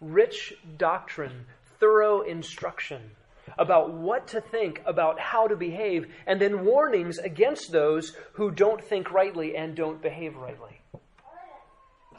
rich 0.00 0.52
doctrine, 0.76 1.46
thorough 1.78 2.22
instruction 2.22 3.12
about 3.56 3.92
what 3.92 4.26
to 4.28 4.40
think, 4.40 4.82
about 4.84 5.20
how 5.20 5.46
to 5.46 5.54
behave, 5.54 6.12
and 6.26 6.40
then 6.40 6.64
warnings 6.64 7.18
against 7.18 7.70
those 7.70 8.16
who 8.32 8.50
don't 8.50 8.82
think 8.82 9.12
rightly 9.12 9.54
and 9.54 9.76
don't 9.76 10.02
behave 10.02 10.34
rightly. 10.34 10.80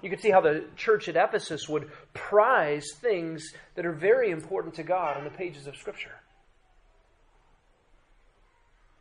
You 0.01 0.09
can 0.09 0.19
see 0.19 0.31
how 0.31 0.39
the 0.39 0.63
church 0.77 1.09
at 1.09 1.17
Ephesus 1.17 1.67
would 1.67 1.91
prize 2.13 2.93
things 2.95 3.53
that 3.75 3.85
are 3.85 3.91
very 3.91 4.31
important 4.31 4.75
to 4.75 4.83
God 4.83 5.17
on 5.17 5.25
the 5.25 5.31
pages 5.31 5.67
of 5.67 5.75
Scripture. 5.75 6.20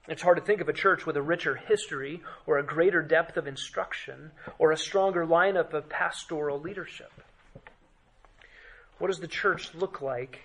It's 0.09 0.23
hard 0.23 0.38
to 0.38 0.45
think 0.45 0.61
of 0.61 0.69
a 0.69 0.73
church 0.73 1.04
with 1.07 1.16
a 1.16 1.23
richer 1.23 1.54
history 1.54 2.23
or 2.47 2.59
a 2.59 2.64
greater 2.64 3.02
depth 3.02 3.37
of 3.37 3.47
instruction 3.47 4.33
or 4.59 4.73
a 4.73 4.76
stronger 4.76 5.26
lineup 5.26 5.75
of 5.75 5.88
pastoral 5.88 6.59
leadership. 6.59 7.12
What 8.99 9.09
does 9.09 9.21
the 9.21 9.28
church 9.28 9.75
look 9.75 10.00
like 10.00 10.40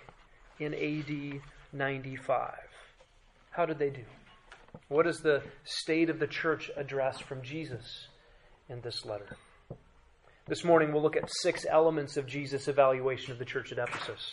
in 0.58 0.74
AD 0.74 1.40
95? 1.72 2.54
How 3.50 3.66
did 3.66 3.78
they 3.78 3.90
do? 3.90 4.04
What 4.88 5.06
is 5.06 5.20
the 5.20 5.42
state 5.64 6.10
of 6.10 6.18
the 6.18 6.26
church 6.26 6.70
address 6.76 7.18
from 7.18 7.42
Jesus 7.42 8.08
in 8.68 8.82
this 8.82 9.04
letter? 9.04 9.36
This 10.46 10.64
morning 10.64 10.92
we'll 10.92 11.02
look 11.02 11.16
at 11.16 11.30
six 11.42 11.66
elements 11.68 12.16
of 12.16 12.26
Jesus' 12.26 12.68
evaluation 12.68 13.32
of 13.32 13.38
the 13.38 13.44
church 13.44 13.72
at 13.72 13.78
Ephesus. 13.78 14.32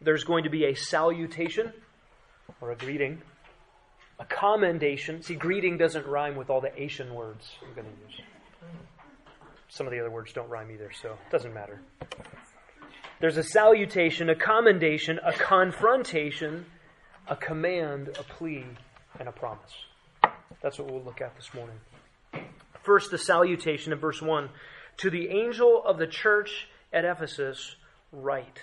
There's 0.00 0.24
going 0.24 0.44
to 0.44 0.50
be 0.50 0.64
a 0.64 0.74
salutation 0.74 1.72
or 2.60 2.72
a 2.72 2.76
greeting 2.76 3.22
a 4.22 4.24
commendation. 4.26 5.20
See, 5.22 5.34
greeting 5.34 5.76
doesn't 5.76 6.06
rhyme 6.06 6.36
with 6.36 6.48
all 6.48 6.60
the 6.60 6.72
Asian 6.80 7.12
words 7.12 7.50
I'm 7.60 7.74
going 7.74 7.86
to 7.86 8.02
use. 8.06 8.20
Some 9.68 9.86
of 9.86 9.92
the 9.92 9.98
other 9.98 10.10
words 10.10 10.32
don't 10.32 10.48
rhyme 10.48 10.70
either, 10.70 10.90
so 11.00 11.10
it 11.10 11.30
doesn't 11.30 11.52
matter. 11.52 11.80
There's 13.20 13.36
a 13.36 13.42
salutation, 13.42 14.30
a 14.30 14.34
commendation, 14.34 15.18
a 15.24 15.32
confrontation, 15.32 16.66
a 17.26 17.34
command, 17.34 18.10
a 18.18 18.22
plea, 18.22 18.64
and 19.18 19.28
a 19.28 19.32
promise. 19.32 19.72
That's 20.62 20.78
what 20.78 20.90
we'll 20.90 21.02
look 21.02 21.20
at 21.20 21.34
this 21.34 21.52
morning. 21.54 21.76
First, 22.82 23.10
the 23.10 23.18
salutation 23.18 23.92
in 23.92 23.98
verse 23.98 24.22
1 24.22 24.48
To 24.98 25.10
the 25.10 25.30
angel 25.30 25.82
of 25.84 25.98
the 25.98 26.06
church 26.06 26.68
at 26.92 27.04
Ephesus, 27.04 27.74
write. 28.12 28.60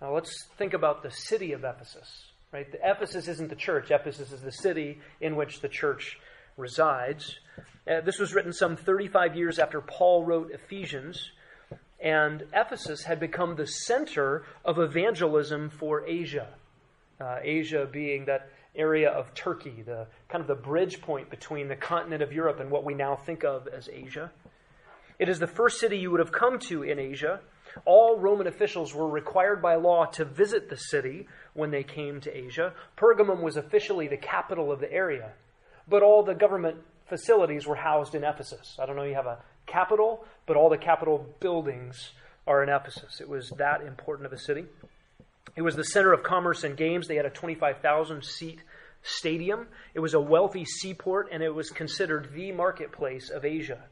Now 0.00 0.14
let's 0.14 0.46
think 0.58 0.74
about 0.74 1.02
the 1.02 1.10
city 1.10 1.52
of 1.52 1.64
Ephesus. 1.64 2.31
Right? 2.52 2.70
The 2.70 2.78
Ephesus 2.82 3.28
isn't 3.28 3.48
the 3.48 3.56
church. 3.56 3.90
Ephesus 3.90 4.30
is 4.30 4.42
the 4.42 4.52
city 4.52 5.00
in 5.22 5.36
which 5.36 5.60
the 5.60 5.68
church 5.68 6.18
resides. 6.58 7.38
Uh, 7.88 8.02
this 8.02 8.18
was 8.18 8.34
written 8.34 8.52
some 8.52 8.76
35 8.76 9.34
years 9.36 9.58
after 9.58 9.80
Paul 9.80 10.24
wrote 10.24 10.50
Ephesians, 10.52 11.30
and 11.98 12.44
Ephesus 12.52 13.04
had 13.04 13.18
become 13.18 13.56
the 13.56 13.66
center 13.66 14.44
of 14.66 14.78
evangelism 14.78 15.70
for 15.70 16.06
Asia. 16.06 16.48
Uh, 17.18 17.38
Asia 17.42 17.88
being 17.90 18.26
that 18.26 18.50
area 18.74 19.10
of 19.10 19.32
Turkey, 19.34 19.82
the 19.86 20.06
kind 20.28 20.42
of 20.42 20.48
the 20.48 20.54
bridge 20.54 21.00
point 21.00 21.30
between 21.30 21.68
the 21.68 21.76
continent 21.76 22.22
of 22.22 22.32
Europe 22.32 22.60
and 22.60 22.70
what 22.70 22.84
we 22.84 22.94
now 22.94 23.16
think 23.16 23.44
of 23.44 23.66
as 23.68 23.88
Asia. 23.88 24.30
It 25.18 25.28
is 25.28 25.38
the 25.38 25.46
first 25.46 25.78
city 25.78 25.98
you 25.98 26.10
would 26.10 26.20
have 26.20 26.32
come 26.32 26.58
to 26.68 26.82
in 26.82 26.98
Asia. 26.98 27.40
All 27.84 28.18
Roman 28.18 28.46
officials 28.46 28.94
were 28.94 29.08
required 29.08 29.62
by 29.62 29.76
law 29.76 30.06
to 30.06 30.24
visit 30.24 30.68
the 30.68 30.76
city 30.76 31.26
when 31.54 31.70
they 31.70 31.82
came 31.82 32.20
to 32.20 32.36
Asia. 32.36 32.72
Pergamum 32.96 33.42
was 33.42 33.56
officially 33.56 34.08
the 34.08 34.16
capital 34.16 34.70
of 34.70 34.80
the 34.80 34.92
area, 34.92 35.32
but 35.88 36.02
all 36.02 36.22
the 36.22 36.34
government 36.34 36.76
facilities 37.08 37.66
were 37.66 37.76
housed 37.76 38.14
in 38.14 38.24
Ephesus. 38.24 38.76
I 38.80 38.86
don't 38.86 38.96
know 38.96 39.02
you 39.04 39.14
have 39.14 39.26
a 39.26 39.38
capital, 39.66 40.24
but 40.46 40.56
all 40.56 40.70
the 40.70 40.78
capital 40.78 41.26
buildings 41.40 42.12
are 42.46 42.62
in 42.62 42.68
Ephesus. 42.68 43.20
It 43.20 43.28
was 43.28 43.50
that 43.58 43.82
important 43.82 44.26
of 44.26 44.32
a 44.32 44.38
city. 44.38 44.66
It 45.56 45.62
was 45.62 45.76
the 45.76 45.84
center 45.84 46.12
of 46.12 46.22
commerce 46.22 46.64
and 46.64 46.76
games. 46.76 47.08
They 47.08 47.16
had 47.16 47.26
a 47.26 47.30
25,000 47.30 48.24
seat 48.24 48.62
stadium. 49.02 49.66
It 49.94 50.00
was 50.00 50.14
a 50.14 50.20
wealthy 50.20 50.64
seaport, 50.64 51.28
and 51.30 51.42
it 51.42 51.54
was 51.54 51.70
considered 51.70 52.30
the 52.32 52.52
marketplace 52.52 53.30
of 53.30 53.44
Asia. 53.44 53.82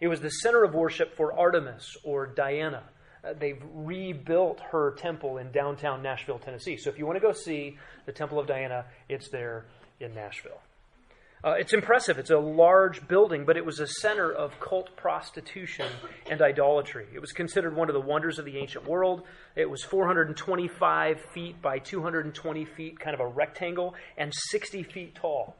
It 0.00 0.08
was 0.08 0.20
the 0.20 0.30
center 0.30 0.64
of 0.64 0.74
worship 0.74 1.16
for 1.16 1.38
Artemis 1.38 1.96
or 2.04 2.26
Diana. 2.26 2.84
Uh, 3.24 3.34
they've 3.38 3.62
rebuilt 3.74 4.60
her 4.72 4.92
temple 4.92 5.38
in 5.38 5.50
downtown 5.52 6.02
Nashville, 6.02 6.38
Tennessee. 6.38 6.76
So 6.76 6.90
if 6.90 6.98
you 6.98 7.06
want 7.06 7.16
to 7.16 7.20
go 7.20 7.32
see 7.32 7.76
the 8.06 8.12
Temple 8.12 8.38
of 8.38 8.46
Diana, 8.46 8.86
it's 9.08 9.28
there 9.28 9.66
in 10.00 10.14
Nashville. 10.14 10.60
Uh, 11.42 11.52
it's 11.52 11.72
impressive. 11.72 12.18
It's 12.18 12.30
a 12.30 12.38
large 12.38 13.08
building, 13.08 13.46
but 13.46 13.56
it 13.56 13.64
was 13.64 13.80
a 13.80 13.86
center 13.86 14.30
of 14.30 14.60
cult 14.60 14.94
prostitution 14.96 15.86
and 16.30 16.42
idolatry. 16.42 17.06
It 17.14 17.18
was 17.18 17.32
considered 17.32 17.74
one 17.74 17.88
of 17.88 17.94
the 17.94 18.00
wonders 18.00 18.38
of 18.38 18.44
the 18.44 18.58
ancient 18.58 18.86
world. 18.86 19.22
It 19.56 19.68
was 19.68 19.82
425 19.82 21.18
feet 21.32 21.62
by 21.62 21.78
220 21.78 22.64
feet, 22.66 23.00
kind 23.00 23.14
of 23.14 23.20
a 23.20 23.26
rectangle, 23.26 23.94
and 24.18 24.34
60 24.34 24.82
feet 24.82 25.14
tall, 25.14 25.56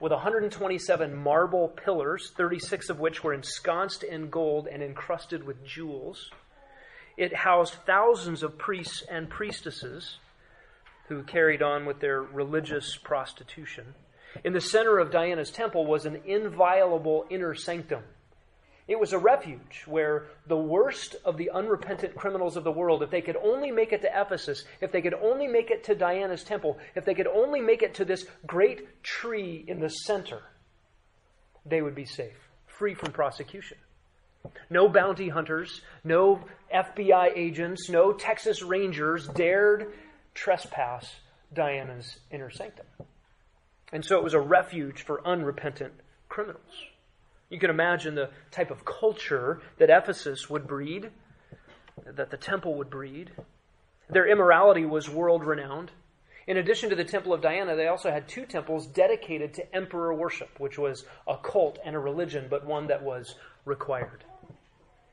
with 0.00 0.10
127 0.10 1.14
marble 1.14 1.68
pillars, 1.68 2.32
36 2.36 2.88
of 2.88 2.98
which 2.98 3.22
were 3.22 3.34
ensconced 3.34 4.02
in 4.02 4.30
gold 4.30 4.66
and 4.66 4.82
encrusted 4.82 5.44
with 5.44 5.64
jewels. 5.64 6.28
It 7.16 7.34
housed 7.34 7.74
thousands 7.86 8.42
of 8.42 8.58
priests 8.58 9.02
and 9.08 9.28
priestesses 9.28 10.18
who 11.08 11.22
carried 11.22 11.62
on 11.62 11.86
with 11.86 12.00
their 12.00 12.22
religious 12.22 12.96
prostitution. 12.96 13.94
In 14.42 14.52
the 14.52 14.60
center 14.60 14.98
of 14.98 15.12
Diana's 15.12 15.50
temple 15.50 15.86
was 15.86 16.06
an 16.06 16.22
inviolable 16.24 17.26
inner 17.30 17.54
sanctum. 17.54 18.02
It 18.86 18.98
was 18.98 19.12
a 19.12 19.18
refuge 19.18 19.84
where 19.86 20.26
the 20.46 20.56
worst 20.56 21.16
of 21.24 21.38
the 21.38 21.50
unrepentant 21.50 22.14
criminals 22.14 22.56
of 22.56 22.64
the 22.64 22.72
world, 22.72 23.02
if 23.02 23.10
they 23.10 23.22
could 23.22 23.36
only 23.36 23.70
make 23.70 23.92
it 23.92 24.02
to 24.02 24.20
Ephesus, 24.20 24.64
if 24.80 24.92
they 24.92 25.00
could 25.00 25.14
only 25.14 25.46
make 25.46 25.70
it 25.70 25.84
to 25.84 25.94
Diana's 25.94 26.44
temple, 26.44 26.78
if 26.94 27.04
they 27.04 27.14
could 27.14 27.26
only 27.26 27.60
make 27.60 27.82
it 27.82 27.94
to 27.94 28.04
this 28.04 28.26
great 28.46 29.02
tree 29.02 29.64
in 29.66 29.80
the 29.80 29.88
center, 29.88 30.42
they 31.64 31.80
would 31.80 31.94
be 31.94 32.04
safe, 32.04 32.36
free 32.66 32.94
from 32.94 33.12
prosecution. 33.12 33.78
No 34.70 34.88
bounty 34.88 35.28
hunters, 35.28 35.80
no 36.02 36.40
FBI 36.74 37.36
agents, 37.36 37.88
no 37.88 38.12
Texas 38.12 38.62
Rangers 38.62 39.28
dared 39.28 39.92
trespass 40.34 41.14
Diana's 41.52 42.18
inner 42.30 42.50
sanctum. 42.50 42.86
And 43.92 44.04
so 44.04 44.18
it 44.18 44.24
was 44.24 44.34
a 44.34 44.40
refuge 44.40 45.02
for 45.02 45.26
unrepentant 45.26 45.94
criminals. 46.28 46.62
You 47.48 47.60
can 47.60 47.70
imagine 47.70 48.14
the 48.14 48.30
type 48.50 48.70
of 48.70 48.84
culture 48.84 49.60
that 49.78 49.90
Ephesus 49.90 50.50
would 50.50 50.66
breed, 50.66 51.10
that 52.04 52.30
the 52.30 52.36
temple 52.36 52.74
would 52.74 52.90
breed. 52.90 53.30
Their 54.08 54.26
immorality 54.26 54.84
was 54.84 55.08
world 55.08 55.44
renowned. 55.44 55.92
In 56.46 56.56
addition 56.56 56.90
to 56.90 56.96
the 56.96 57.04
temple 57.04 57.32
of 57.32 57.40
Diana, 57.40 57.76
they 57.76 57.86
also 57.86 58.10
had 58.10 58.28
two 58.28 58.44
temples 58.44 58.86
dedicated 58.86 59.54
to 59.54 59.74
emperor 59.74 60.12
worship, 60.12 60.58
which 60.58 60.78
was 60.78 61.04
a 61.26 61.36
cult 61.36 61.78
and 61.84 61.94
a 61.94 61.98
religion, 61.98 62.48
but 62.50 62.66
one 62.66 62.88
that 62.88 63.02
was 63.02 63.36
required. 63.64 64.24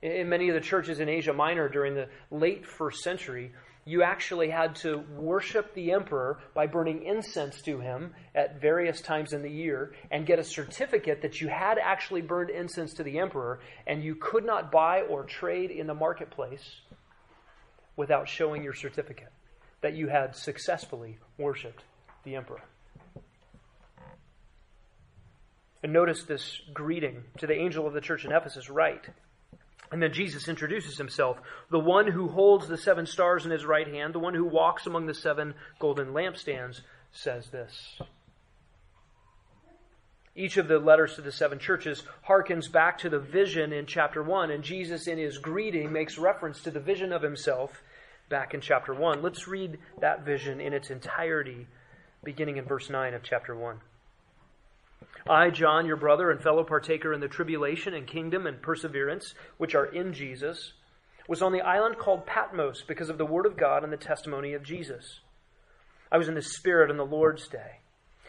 In 0.01 0.29
many 0.29 0.49
of 0.49 0.55
the 0.55 0.61
churches 0.61 0.99
in 0.99 1.09
Asia 1.09 1.33
Minor 1.33 1.69
during 1.69 1.93
the 1.93 2.07
late 2.31 2.65
first 2.65 3.03
century, 3.03 3.53
you 3.85 4.03
actually 4.03 4.49
had 4.49 4.75
to 4.75 5.03
worship 5.15 5.73
the 5.73 5.91
emperor 5.91 6.39
by 6.53 6.67
burning 6.67 7.03
incense 7.03 7.61
to 7.63 7.79
him 7.79 8.13
at 8.35 8.61
various 8.61 9.01
times 9.01 9.33
in 9.33 9.41
the 9.41 9.49
year 9.49 9.93
and 10.09 10.25
get 10.25 10.39
a 10.39 10.43
certificate 10.43 11.21
that 11.21 11.41
you 11.41 11.47
had 11.47 11.77
actually 11.77 12.21
burned 12.21 12.49
incense 12.49 12.93
to 12.95 13.03
the 13.03 13.19
emperor, 13.19 13.59
and 13.87 14.03
you 14.03 14.15
could 14.15 14.45
not 14.45 14.71
buy 14.71 15.01
or 15.01 15.23
trade 15.23 15.71
in 15.71 15.87
the 15.87 15.93
marketplace 15.93 16.81
without 17.95 18.27
showing 18.27 18.63
your 18.63 18.73
certificate 18.73 19.31
that 19.81 19.93
you 19.93 20.07
had 20.07 20.35
successfully 20.35 21.17
worshiped 21.37 21.83
the 22.23 22.35
emperor. 22.35 22.61
And 25.83 25.91
notice 25.91 26.23
this 26.23 26.61
greeting 26.73 27.23
to 27.39 27.47
the 27.47 27.55
angel 27.55 27.87
of 27.87 27.93
the 27.93 28.01
church 28.01 28.25
in 28.25 28.31
Ephesus, 28.31 28.69
right? 28.69 29.03
And 29.91 30.01
then 30.01 30.13
Jesus 30.13 30.47
introduces 30.47 30.97
himself 30.97 31.37
the 31.69 31.79
one 31.79 32.07
who 32.07 32.29
holds 32.29 32.67
the 32.67 32.77
seven 32.77 33.05
stars 33.05 33.45
in 33.45 33.51
his 33.51 33.65
right 33.65 33.87
hand, 33.87 34.13
the 34.13 34.19
one 34.19 34.33
who 34.33 34.45
walks 34.45 34.85
among 34.85 35.05
the 35.05 35.13
seven 35.13 35.53
golden 35.79 36.13
lampstands, 36.13 36.79
says 37.11 37.49
this. 37.49 37.99
Each 40.33 40.55
of 40.55 40.69
the 40.69 40.79
letters 40.79 41.15
to 41.15 41.21
the 41.21 41.31
seven 41.31 41.59
churches 41.59 42.03
harkens 42.27 42.71
back 42.71 42.99
to 42.99 43.09
the 43.09 43.19
vision 43.19 43.73
in 43.73 43.85
chapter 43.85 44.23
1, 44.23 44.49
and 44.49 44.63
Jesus, 44.63 45.07
in 45.07 45.17
his 45.17 45.37
greeting, 45.37 45.91
makes 45.91 46.17
reference 46.17 46.61
to 46.61 46.71
the 46.71 46.79
vision 46.79 47.11
of 47.11 47.21
himself 47.21 47.83
back 48.29 48.53
in 48.53 48.61
chapter 48.61 48.93
1. 48.93 49.21
Let's 49.21 49.45
read 49.45 49.77
that 49.99 50.23
vision 50.23 50.61
in 50.61 50.71
its 50.71 50.89
entirety, 50.89 51.67
beginning 52.23 52.55
in 52.55 52.63
verse 52.63 52.89
9 52.89 53.13
of 53.13 53.23
chapter 53.23 53.53
1. 53.53 53.81
I, 55.27 55.49
John, 55.49 55.85
your 55.85 55.97
brother 55.97 56.31
and 56.31 56.41
fellow 56.41 56.63
partaker 56.63 57.13
in 57.13 57.19
the 57.19 57.27
tribulation 57.27 57.93
and 57.93 58.07
kingdom 58.07 58.47
and 58.47 58.61
perseverance 58.61 59.33
which 59.57 59.75
are 59.75 59.85
in 59.85 60.13
Jesus, 60.13 60.73
was 61.27 61.41
on 61.41 61.53
the 61.53 61.61
island 61.61 61.97
called 61.97 62.25
Patmos 62.25 62.83
because 62.87 63.09
of 63.09 63.17
the 63.17 63.25
word 63.25 63.45
of 63.45 63.57
God 63.57 63.83
and 63.83 63.93
the 63.93 63.97
testimony 63.97 64.53
of 64.53 64.63
Jesus. 64.63 65.19
I 66.11 66.17
was 66.17 66.27
in 66.27 66.35
the 66.35 66.41
Spirit 66.41 66.89
on 66.89 66.97
the 66.97 67.05
Lord's 67.05 67.47
day, 67.47 67.79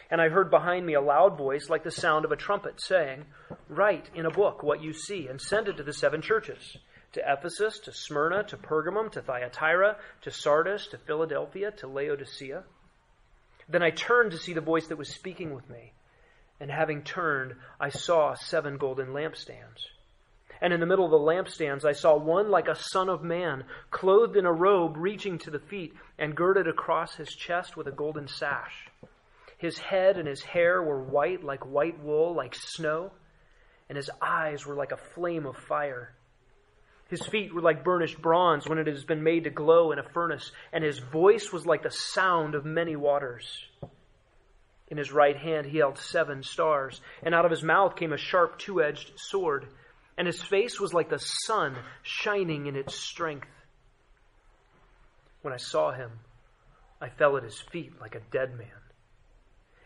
and 0.09 0.21
I 0.21 0.29
heard 0.29 0.49
behind 0.49 0.85
me 0.85 0.93
a 0.93 1.01
loud 1.01 1.37
voice 1.37 1.69
like 1.69 1.83
the 1.83 1.91
sound 1.91 2.23
of 2.23 2.31
a 2.31 2.37
trumpet 2.37 2.81
saying, 2.81 3.25
Write 3.67 4.09
in 4.15 4.25
a 4.25 4.31
book 4.31 4.63
what 4.63 4.81
you 4.81 4.93
see 4.93 5.27
and 5.27 5.41
send 5.41 5.67
it 5.67 5.77
to 5.77 5.83
the 5.83 5.93
seven 5.93 6.21
churches 6.21 6.77
to 7.13 7.21
Ephesus, 7.31 7.79
to 7.79 7.91
Smyrna, 7.91 8.43
to 8.45 8.57
Pergamum, 8.57 9.11
to 9.11 9.21
Thyatira, 9.21 9.97
to 10.21 10.31
Sardis, 10.31 10.87
to 10.87 10.97
Philadelphia, 10.97 11.71
to 11.71 11.87
Laodicea. 11.87 12.63
Then 13.69 13.83
I 13.83 13.91
turned 13.91 14.31
to 14.31 14.37
see 14.37 14.53
the 14.53 14.61
voice 14.61 14.87
that 14.87 14.97
was 14.97 15.09
speaking 15.09 15.53
with 15.53 15.69
me. 15.69 15.93
And 16.59 16.71
having 16.71 17.03
turned, 17.03 17.55
I 17.79 17.89
saw 17.89 18.35
seven 18.35 18.77
golden 18.77 19.07
lampstands. 19.07 19.87
And 20.61 20.71
in 20.71 20.79
the 20.79 20.85
middle 20.85 21.03
of 21.03 21.11
the 21.11 21.17
lampstands, 21.17 21.83
I 21.83 21.91
saw 21.91 22.15
one 22.15 22.49
like 22.49 22.69
a 22.69 22.75
son 22.75 23.09
of 23.09 23.21
man, 23.21 23.65
clothed 23.91 24.37
in 24.37 24.45
a 24.45 24.51
robe 24.51 24.95
reaching 24.95 25.37
to 25.39 25.51
the 25.51 25.59
feet, 25.59 25.93
and 26.17 26.35
girded 26.35 26.67
across 26.67 27.15
his 27.15 27.29
chest 27.29 27.75
with 27.75 27.87
a 27.87 27.91
golden 27.91 28.27
sash. 28.27 28.87
His 29.57 29.77
head 29.77 30.17
and 30.17 30.27
his 30.27 30.41
hair 30.41 30.81
were 30.81 31.01
white 31.01 31.43
like 31.43 31.65
white 31.65 32.01
wool, 32.01 32.33
like 32.33 32.55
snow, 32.55 33.11
and 33.89 33.97
his 33.97 34.09
eyes 34.21 34.65
were 34.65 34.75
like 34.75 34.91
a 34.91 34.97
flame 35.15 35.45
of 35.45 35.57
fire. 35.57 36.15
His 37.09 37.25
feet 37.27 37.53
were 37.53 37.61
like 37.61 37.83
burnished 37.83 38.21
bronze 38.21 38.67
when 38.67 38.77
it 38.77 38.87
has 38.87 39.03
been 39.03 39.23
made 39.23 39.43
to 39.43 39.49
glow 39.49 39.91
in 39.91 39.99
a 39.99 40.09
furnace, 40.13 40.51
and 40.71 40.83
his 40.83 40.99
voice 40.99 41.51
was 41.51 41.65
like 41.65 41.83
the 41.83 41.91
sound 41.91 42.55
of 42.55 42.65
many 42.65 42.95
waters. 42.95 43.45
In 44.93 44.97
his 44.97 45.11
right 45.11 45.35
hand 45.35 45.65
he 45.65 45.79
held 45.79 45.97
seven 45.97 46.43
stars, 46.43 47.01
and 47.23 47.33
out 47.33 47.45
of 47.45 47.49
his 47.49 47.63
mouth 47.63 47.95
came 47.95 48.13
a 48.13 48.17
sharp 48.17 48.59
two 48.59 48.79
edged 48.79 49.11
sword, 49.15 49.65
and 50.19 50.27
his 50.27 50.39
face 50.39 50.79
was 50.79 50.93
like 50.93 51.09
the 51.09 51.17
sun 51.17 51.75
shining 52.03 52.67
in 52.67 52.75
its 52.75 52.93
strength. 52.93 53.47
When 55.41 55.51
I 55.51 55.57
saw 55.57 55.93
him, 55.93 56.11
I 57.01 57.09
fell 57.09 57.37
at 57.37 57.43
his 57.43 57.59
feet 57.59 57.99
like 57.99 58.13
a 58.13 58.21
dead 58.31 58.55
man. 58.55 58.67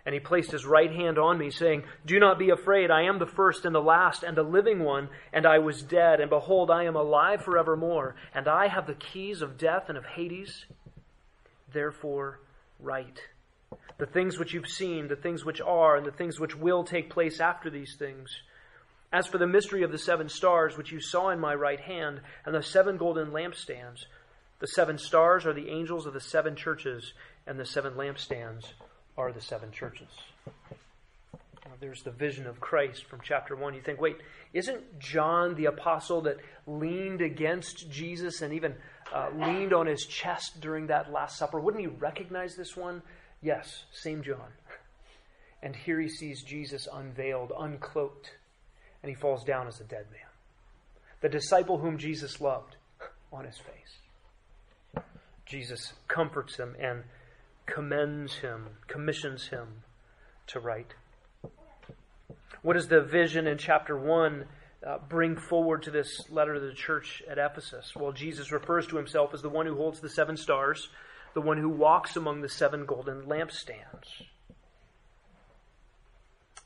And 0.06 0.14
he 0.14 0.20
placed 0.20 0.52
his 0.52 0.66
right 0.66 0.92
hand 0.92 1.18
on 1.18 1.38
me, 1.38 1.52
saying, 1.52 1.84
Do 2.06 2.20
not 2.20 2.38
be 2.38 2.50
afraid. 2.50 2.92
I 2.92 3.04
am 3.04 3.18
the 3.18 3.26
first 3.26 3.64
and 3.64 3.74
the 3.74 3.80
last 3.80 4.24
and 4.24 4.36
the 4.36 4.44
living 4.44 4.84
one. 4.84 5.08
And 5.32 5.46
I 5.46 5.60
was 5.60 5.82
dead, 5.82 6.20
and 6.20 6.30
behold, 6.30 6.70
I 6.70 6.84
am 6.84 6.98
alive 6.98 7.46
forevermore. 7.46 8.16
And 8.34 8.50
I 8.50 8.68
have 8.68 8.88
the 8.88 8.94
keys 8.94 9.42
of 9.42 9.58
death 9.58 9.86
and 9.88 9.98
of 9.98 10.04
Hades. 10.04 10.66
Therefore, 11.72 12.42
write 12.78 13.22
the 13.98 14.06
things 14.06 14.38
which 14.38 14.54
you've 14.54 14.68
seen, 14.68 15.08
the 15.08 15.16
things 15.16 15.44
which 15.44 15.62
are, 15.62 15.96
and 15.96 16.06
the 16.06 16.12
things 16.12 16.40
which 16.40 16.56
will 16.56 16.84
take 16.84 17.10
place 17.10 17.40
after 17.40 17.70
these 17.70 17.96
things. 17.98 18.30
As 19.12 19.26
for 19.26 19.38
the 19.38 19.48
mystery 19.48 19.84
of 19.84 19.92
the 19.92 19.98
seven 19.98 20.30
stars 20.30 20.78
which 20.78 20.92
you 20.92 21.00
saw 21.00 21.30
in 21.30 21.40
my 21.40 21.56
right 21.56 21.80
hand, 21.80 22.22
and 22.46 22.54
the 22.54 22.62
seven 22.62 22.98
golden 22.98 23.32
lampstands, 23.32 24.06
the 24.60 24.68
seven 24.68 24.98
stars 24.98 25.46
are 25.46 25.54
the 25.54 25.70
angels 25.70 26.06
of 26.06 26.14
the 26.14 26.20
seven 26.20 26.56
churches, 26.56 27.14
and 27.46 27.60
the 27.60 27.66
seven 27.66 27.94
lampstands 27.94 28.66
are 29.18 29.32
the 29.32 29.42
seven 29.42 29.72
churches. 29.72 30.10
there's 31.80 32.02
the 32.02 32.12
vision 32.12 32.48
of 32.48 32.60
Christ 32.60 33.06
from 33.06 33.20
chapter 33.24 33.56
1. 33.56 33.76
You 33.76 33.82
think, 33.82 34.02
wait, 34.02 34.18
isn't 34.52 35.00
John 35.00 35.54
the 35.54 35.66
apostle 35.66 36.22
that 36.22 36.38
leaned 36.66 37.22
against 37.22 37.90
Jesus 37.92 38.42
and 38.42 38.54
even 38.54 38.76
uh, 39.14 39.30
leaned 39.36 39.74
on 39.74 39.86
his 39.86 40.06
chest 40.06 40.60
during 40.60 40.88
that 40.88 41.12
Last 41.12 41.38
Supper? 41.38 41.60
Wouldn't 41.60 41.82
he 41.82 41.88
recognize 41.88 42.56
this 42.56 42.76
one? 42.76 43.04
Yes, 43.42 43.86
same 43.92 44.24
John. 44.24 44.52
And 45.62 45.76
here 45.76 46.00
he 46.00 46.10
sees 46.10 46.44
Jesus 46.44 46.88
unveiled, 46.92 47.52
uncloaked, 47.52 48.32
and 49.02 49.10
he 49.10 49.16
falls 49.16 49.44
down 49.44 49.68
as 49.68 49.80
a 49.80 49.84
dead 49.84 50.06
man. 50.12 50.30
The 51.22 51.30
disciple 51.30 51.80
whom 51.80 51.98
Jesus 51.98 52.40
loved 52.40 52.76
on 53.32 53.46
his 53.46 53.58
face. 53.58 55.04
Jesus 55.46 55.94
comforts 56.08 56.58
him 56.58 56.76
and 56.80 57.04
commends 57.66 58.36
him, 58.36 58.68
commissions 58.88 59.48
him 59.48 59.84
to 60.48 60.60
write. 60.60 60.94
What 62.62 62.74
does 62.74 62.88
the 62.88 63.02
vision 63.02 63.48
in 63.48 63.58
chapter 63.58 63.98
1 63.98 64.46
uh, 64.86 64.98
bring 65.10 65.38
forward 65.38 65.84
to 65.84 65.92
this 65.92 66.30
letter 66.30 66.56
to 66.56 66.60
the 66.60 66.74
church 66.74 67.24
at 67.30 67.38
Ephesus? 67.38 67.94
Well, 67.96 68.12
Jesus 68.12 68.52
refers 68.52 68.88
to 68.88 68.98
himself 68.98 69.34
as 69.34 69.42
the 69.42 69.50
one 69.50 69.66
who 69.66 69.76
holds 69.76 70.00
the 70.00 70.10
seven 70.10 70.38
stars, 70.38 70.90
the 71.38 71.42
one 71.42 71.60
who 71.60 71.70
walks 71.70 72.16
among 72.16 72.42
the 72.42 72.50
seven 72.50 72.84
golden 72.84 73.22
lampstands. 73.28 74.24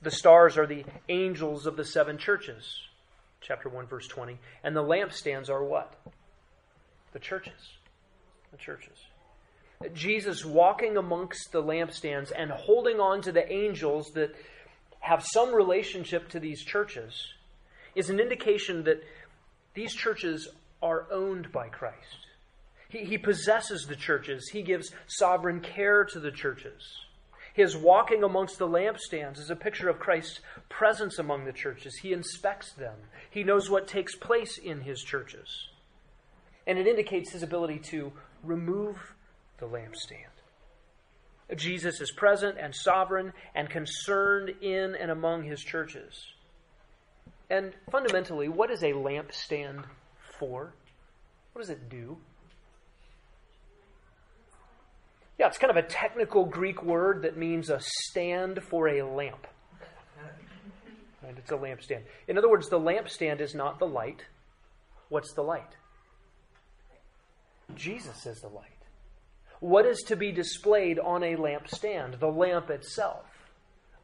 The 0.01 0.11
stars 0.11 0.57
are 0.57 0.65
the 0.65 0.85
angels 1.09 1.65
of 1.65 1.75
the 1.75 1.83
seven 1.83 2.17
churches, 2.17 2.79
chapter 3.41 3.67
1, 3.67 3.87
verse 3.87 4.07
20. 4.07 4.37
And 4.63 4.73
the 4.73 4.81
lampstands 4.81 5.49
are 5.49 5.61
what? 5.61 5.93
The 7.11 7.19
churches. 7.19 7.73
The 8.53 8.57
churches. 8.57 8.97
Jesus 9.93 10.45
walking 10.45 10.95
amongst 10.95 11.51
the 11.51 11.61
lampstands 11.61 12.31
and 12.33 12.49
holding 12.49 13.01
on 13.01 13.21
to 13.23 13.33
the 13.33 13.51
angels 13.51 14.11
that 14.13 14.33
have 15.01 15.21
some 15.33 15.53
relationship 15.53 16.29
to 16.29 16.39
these 16.39 16.63
churches 16.63 17.27
is 17.93 18.09
an 18.09 18.21
indication 18.21 18.85
that 18.85 19.03
these 19.73 19.93
churches 19.93 20.47
are 20.81 21.07
owned 21.11 21.51
by 21.51 21.67
Christ. 21.67 22.20
He, 22.91 23.05
he 23.05 23.17
possesses 23.17 23.85
the 23.85 23.95
churches, 23.95 24.49
He 24.49 24.61
gives 24.61 24.91
sovereign 25.07 25.61
care 25.61 26.03
to 26.03 26.19
the 26.19 26.31
churches. 26.31 26.83
His 27.53 27.75
walking 27.75 28.23
amongst 28.23 28.57
the 28.59 28.67
lampstands 28.67 29.39
is 29.39 29.49
a 29.49 29.55
picture 29.55 29.89
of 29.89 29.99
Christ's 29.99 30.39
presence 30.69 31.17
among 31.17 31.45
the 31.45 31.53
churches. 31.53 31.97
He 31.97 32.13
inspects 32.13 32.73
them, 32.73 32.95
He 33.29 33.43
knows 33.43 33.69
what 33.69 33.87
takes 33.87 34.15
place 34.15 34.57
in 34.57 34.81
His 34.81 35.01
churches. 35.01 35.69
And 36.67 36.77
it 36.77 36.85
indicates 36.85 37.31
His 37.31 37.43
ability 37.43 37.79
to 37.91 38.11
remove 38.43 38.97
the 39.57 39.67
lampstand. 39.67 40.27
Jesus 41.55 42.01
is 42.01 42.11
present 42.11 42.57
and 42.59 42.73
sovereign 42.73 43.33
and 43.55 43.69
concerned 43.69 44.53
in 44.61 44.95
and 44.95 45.11
among 45.11 45.43
his 45.43 45.61
churches. 45.61 46.25
And 47.49 47.73
fundamentally, 47.91 48.47
what 48.47 48.71
is 48.71 48.81
a 48.83 48.93
lampstand 48.93 49.83
for? 50.39 50.73
What 51.51 51.61
does 51.61 51.69
it 51.69 51.89
do? 51.89 52.17
Yeah, 55.41 55.47
it's 55.47 55.57
kind 55.57 55.71
of 55.71 55.77
a 55.77 55.81
technical 55.81 56.45
Greek 56.45 56.83
word 56.83 57.23
that 57.23 57.35
means 57.35 57.71
a 57.71 57.79
stand 57.79 58.61
for 58.61 58.87
a 58.87 59.01
lamp. 59.01 59.47
And 61.27 61.35
it's 61.35 61.49
a 61.49 61.55
lampstand. 61.55 62.03
In 62.27 62.37
other 62.37 62.47
words, 62.47 62.69
the 62.69 62.79
lampstand 62.79 63.41
is 63.41 63.55
not 63.55 63.79
the 63.79 63.87
light. 63.87 64.21
What's 65.09 65.33
the 65.33 65.41
light? 65.41 65.75
Jesus 67.73 68.27
is 68.27 68.39
the 68.41 68.49
light 68.49 68.67
what 69.61 69.85
is 69.87 69.99
to 70.07 70.15
be 70.15 70.31
displayed 70.31 70.99
on 70.99 71.23
a 71.23 71.35
lampstand, 71.35 72.19
the 72.19 72.27
lamp 72.27 72.69
itself. 72.69 73.25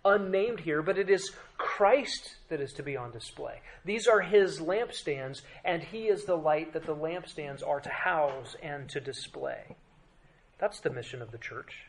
Unnamed 0.05 0.61
here, 0.61 0.81
but 0.81 0.97
it 0.97 1.09
is 1.09 1.31
Christ 1.57 2.35
that 2.49 2.61
is 2.61 2.73
to 2.73 2.83
be 2.83 2.97
on 2.97 3.11
display. 3.11 3.61
These 3.85 4.07
are 4.07 4.21
his 4.21 4.59
lampstands, 4.59 5.41
and 5.63 5.83
he 5.83 6.07
is 6.07 6.23
the 6.23 6.35
light 6.35 6.73
that 6.73 6.85
the 6.85 6.95
lampstands 6.95 7.67
are 7.67 7.79
to 7.81 7.89
house 7.89 8.55
and 8.63 8.89
to 8.89 8.99
display. 8.99 9.75
That's 10.59 10.79
the 10.79 10.89
mission 10.89 11.21
of 11.21 11.31
the 11.31 11.37
church. 11.37 11.85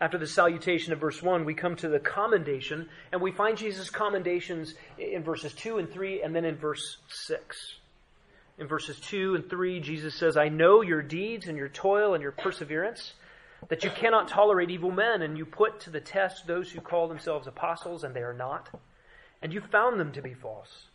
After 0.00 0.18
the 0.18 0.26
salutation 0.26 0.92
of 0.92 1.00
verse 1.00 1.20
1, 1.22 1.44
we 1.44 1.54
come 1.54 1.74
to 1.76 1.88
the 1.88 1.98
commendation, 1.98 2.88
and 3.10 3.20
we 3.20 3.32
find 3.32 3.56
Jesus' 3.56 3.90
commendations 3.90 4.74
in 4.96 5.24
verses 5.24 5.52
2 5.54 5.78
and 5.78 5.90
3, 5.90 6.22
and 6.22 6.36
then 6.36 6.44
in 6.44 6.56
verse 6.56 6.98
6. 7.08 7.74
In 8.58 8.68
verses 8.68 9.00
2 9.00 9.34
and 9.34 9.50
3, 9.50 9.80
Jesus 9.80 10.14
says, 10.14 10.36
I 10.36 10.48
know 10.50 10.82
your 10.82 11.02
deeds 11.02 11.48
and 11.48 11.56
your 11.56 11.68
toil 11.68 12.14
and 12.14 12.22
your 12.22 12.32
perseverance, 12.32 13.14
that 13.68 13.82
you 13.82 13.90
cannot 13.90 14.28
tolerate 14.28 14.70
evil 14.70 14.92
men, 14.92 15.22
and 15.22 15.36
you 15.36 15.44
put 15.44 15.80
to 15.80 15.90
the 15.90 16.00
test 16.00 16.46
those 16.46 16.70
who 16.70 16.80
call 16.80 17.08
themselves 17.08 17.48
apostles, 17.48 18.04
and 18.04 18.14
they 18.14 18.22
are 18.22 18.34
not, 18.34 18.68
and 19.42 19.52
you 19.52 19.60
found 19.60 19.98
them 19.98 20.12
to 20.12 20.22
be 20.22 20.34
false. 20.34 20.86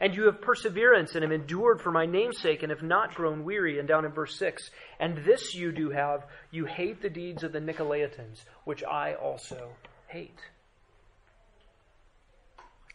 And 0.00 0.14
you 0.14 0.26
have 0.26 0.40
perseverance 0.40 1.14
and 1.14 1.22
have 1.22 1.32
endured 1.32 1.80
for 1.80 1.90
my 1.90 2.06
name's 2.06 2.40
sake 2.40 2.62
and 2.62 2.70
have 2.70 2.82
not 2.82 3.14
grown 3.14 3.44
weary. 3.44 3.78
And 3.78 3.88
down 3.88 4.04
in 4.04 4.12
verse 4.12 4.36
6, 4.36 4.70
and 5.00 5.24
this 5.24 5.54
you 5.54 5.72
do 5.72 5.90
have, 5.90 6.24
you 6.50 6.66
hate 6.66 7.02
the 7.02 7.10
deeds 7.10 7.42
of 7.42 7.52
the 7.52 7.58
Nicolaitans, 7.58 8.44
which 8.64 8.84
I 8.84 9.14
also 9.14 9.70
hate. 10.06 10.38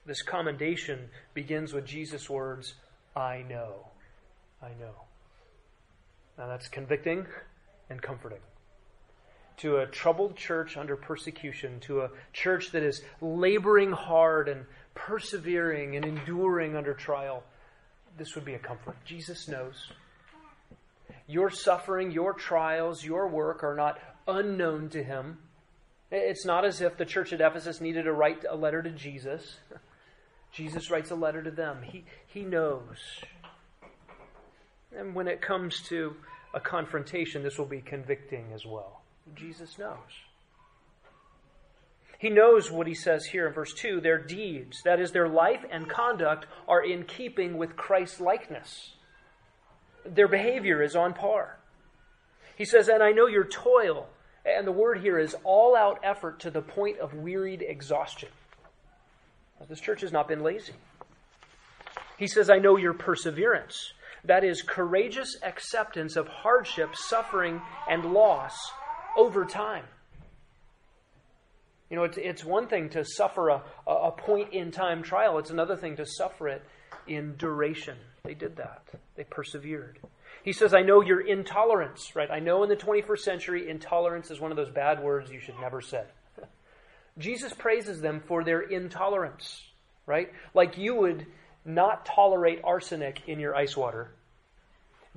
This 0.06 0.22
commendation 0.22 1.10
begins 1.34 1.74
with 1.74 1.86
Jesus' 1.86 2.30
words, 2.30 2.76
I 3.16 3.44
know. 3.48 3.88
I 4.62 4.70
know. 4.80 4.94
Now 6.38 6.48
that's 6.48 6.68
convicting 6.68 7.26
and 7.90 8.02
comforting. 8.02 8.40
To 9.58 9.78
a 9.78 9.86
troubled 9.86 10.36
church 10.36 10.78
under 10.78 10.96
persecution, 10.96 11.80
to 11.82 12.02
a 12.02 12.10
church 12.34 12.72
that 12.72 12.84
is 12.84 13.02
laboring 13.22 13.92
hard 13.92 14.50
and 14.50 14.66
persevering 14.96 15.96
and 15.96 16.06
enduring 16.06 16.76
under 16.76 16.94
trial, 16.94 17.44
this 18.18 18.36
would 18.36 18.46
be 18.46 18.54
a 18.54 18.60
comfort. 18.60 18.96
Jesus 19.06 19.48
knows. 19.48 19.92
Your 21.28 21.50
suffering, 21.50 22.12
your 22.12 22.34
trials, 22.34 23.04
your 23.04 23.28
work 23.28 23.64
are 23.64 23.76
not 23.76 24.00
unknown 24.28 24.90
to 24.90 25.04
him. 25.04 25.38
It's 26.12 26.46
not 26.46 26.66
as 26.66 26.82
if 26.82 26.98
the 26.98 27.06
church 27.06 27.34
at 27.34 27.42
Ephesus 27.42 27.82
needed 27.82 28.04
to 28.04 28.14
write 28.14 28.46
a 28.48 28.56
letter 28.56 28.82
to 28.84 28.92
Jesus. 28.92 29.58
Jesus 30.52 30.92
writes 30.92 31.10
a 31.10 31.16
letter 31.16 31.42
to 31.42 31.50
them. 31.50 31.82
He, 31.82 32.06
he 32.28 32.44
knows. 32.44 32.98
And 34.96 35.16
when 35.16 35.28
it 35.28 35.42
comes 35.42 35.82
to 35.90 36.16
a 36.54 36.60
confrontation, 36.60 37.42
this 37.42 37.58
will 37.58 37.66
be 37.66 37.82
convicting 37.82 38.52
as 38.54 38.64
well. 38.66 39.02
Jesus 39.34 39.80
knows. 39.80 39.98
He 42.24 42.30
knows 42.30 42.72
what 42.72 42.88
he 42.88 42.94
says 42.94 43.26
here 43.26 43.48
in 43.48 43.54
verse 43.54 43.74
2 43.74 44.00
their 44.00 44.18
deeds, 44.18 44.82
that 44.86 45.02
is, 45.02 45.12
their 45.12 45.28
life 45.28 45.66
and 45.70 45.90
conduct, 45.90 46.46
are 46.70 46.82
in 46.82 47.04
keeping 47.04 47.58
with 47.58 47.76
Christ's 47.76 48.22
likeness. 48.22 48.94
Their 50.06 50.30
behavior 50.30 50.82
is 50.82 50.96
on 50.96 51.16
par. 51.16 51.60
He 52.56 52.64
says, 52.64 52.88
And 52.88 53.04
I 53.04 53.12
know 53.12 53.28
your 53.28 53.44
toil, 53.44 54.08
and 54.46 54.66
the 54.66 54.72
word 54.72 55.02
here 55.02 55.20
is 55.20 55.36
all 55.44 55.76
out 55.76 56.00
effort 56.02 56.40
to 56.40 56.50
the 56.50 56.62
point 56.62 56.98
of 57.00 57.14
wearied 57.14 57.62
exhaustion. 57.62 58.30
This 59.68 59.82
church 59.82 60.00
has 60.00 60.14
not 60.14 60.30
been 60.30 60.44
lazy. 60.44 60.76
He 62.18 62.28
says, 62.28 62.50
I 62.50 62.58
know 62.58 62.78
your 62.78 62.94
perseverance. 62.94 63.92
That 64.24 64.46
is 64.46 64.62
courageous 64.62 65.36
acceptance 65.44 66.16
of 66.16 66.30
hardship, 66.30 66.96
suffering, 66.96 67.62
and 67.90 68.14
loss 68.14 68.56
over 69.18 69.44
time. 69.44 69.84
You 71.90 71.98
know, 71.98 72.04
it's, 72.04 72.18
it's 72.18 72.44
one 72.44 72.68
thing 72.68 72.90
to 72.90 73.06
suffer 73.06 73.50
a, 73.50 73.62
a 73.88 74.12
point 74.12 74.54
in 74.54 74.72
time 74.72 75.04
trial, 75.04 75.38
it's 75.38 75.52
another 75.52 75.76
thing 75.76 75.98
to 75.98 76.06
suffer 76.06 76.48
it 76.48 76.64
in 77.08 77.36
duration. 77.38 77.98
They 78.24 78.34
did 78.34 78.56
that, 78.58 78.84
they 79.16 79.24
persevered. 79.24 80.00
He 80.44 80.54
says, 80.54 80.74
I 80.74 80.82
know 80.82 81.02
your 81.02 81.22
intolerance, 81.22 82.16
right? 82.16 82.30
I 82.30 82.40
know 82.40 82.64
in 82.64 82.70
the 82.70 82.76
21st 82.76 83.20
century, 83.20 83.70
intolerance 83.70 84.30
is 84.30 84.42
one 84.42 84.52
of 84.52 84.58
those 84.58 84.70
bad 84.70 85.02
words 85.02 85.32
you 85.32 85.40
should 85.40 85.60
never 85.60 85.82
say. 85.82 86.04
Jesus 87.18 87.54
praises 87.54 88.02
them 88.02 88.22
for 88.28 88.44
their 88.44 88.62
intolerance, 88.62 89.62
right? 90.06 90.32
Like 90.54 90.78
you 90.78 90.96
would 90.96 91.26
not 91.66 92.06
tolerate 92.06 92.60
arsenic 92.64 93.22
in 93.28 93.40
your 93.40 93.56
ice 93.56 93.78
water. 93.78 94.12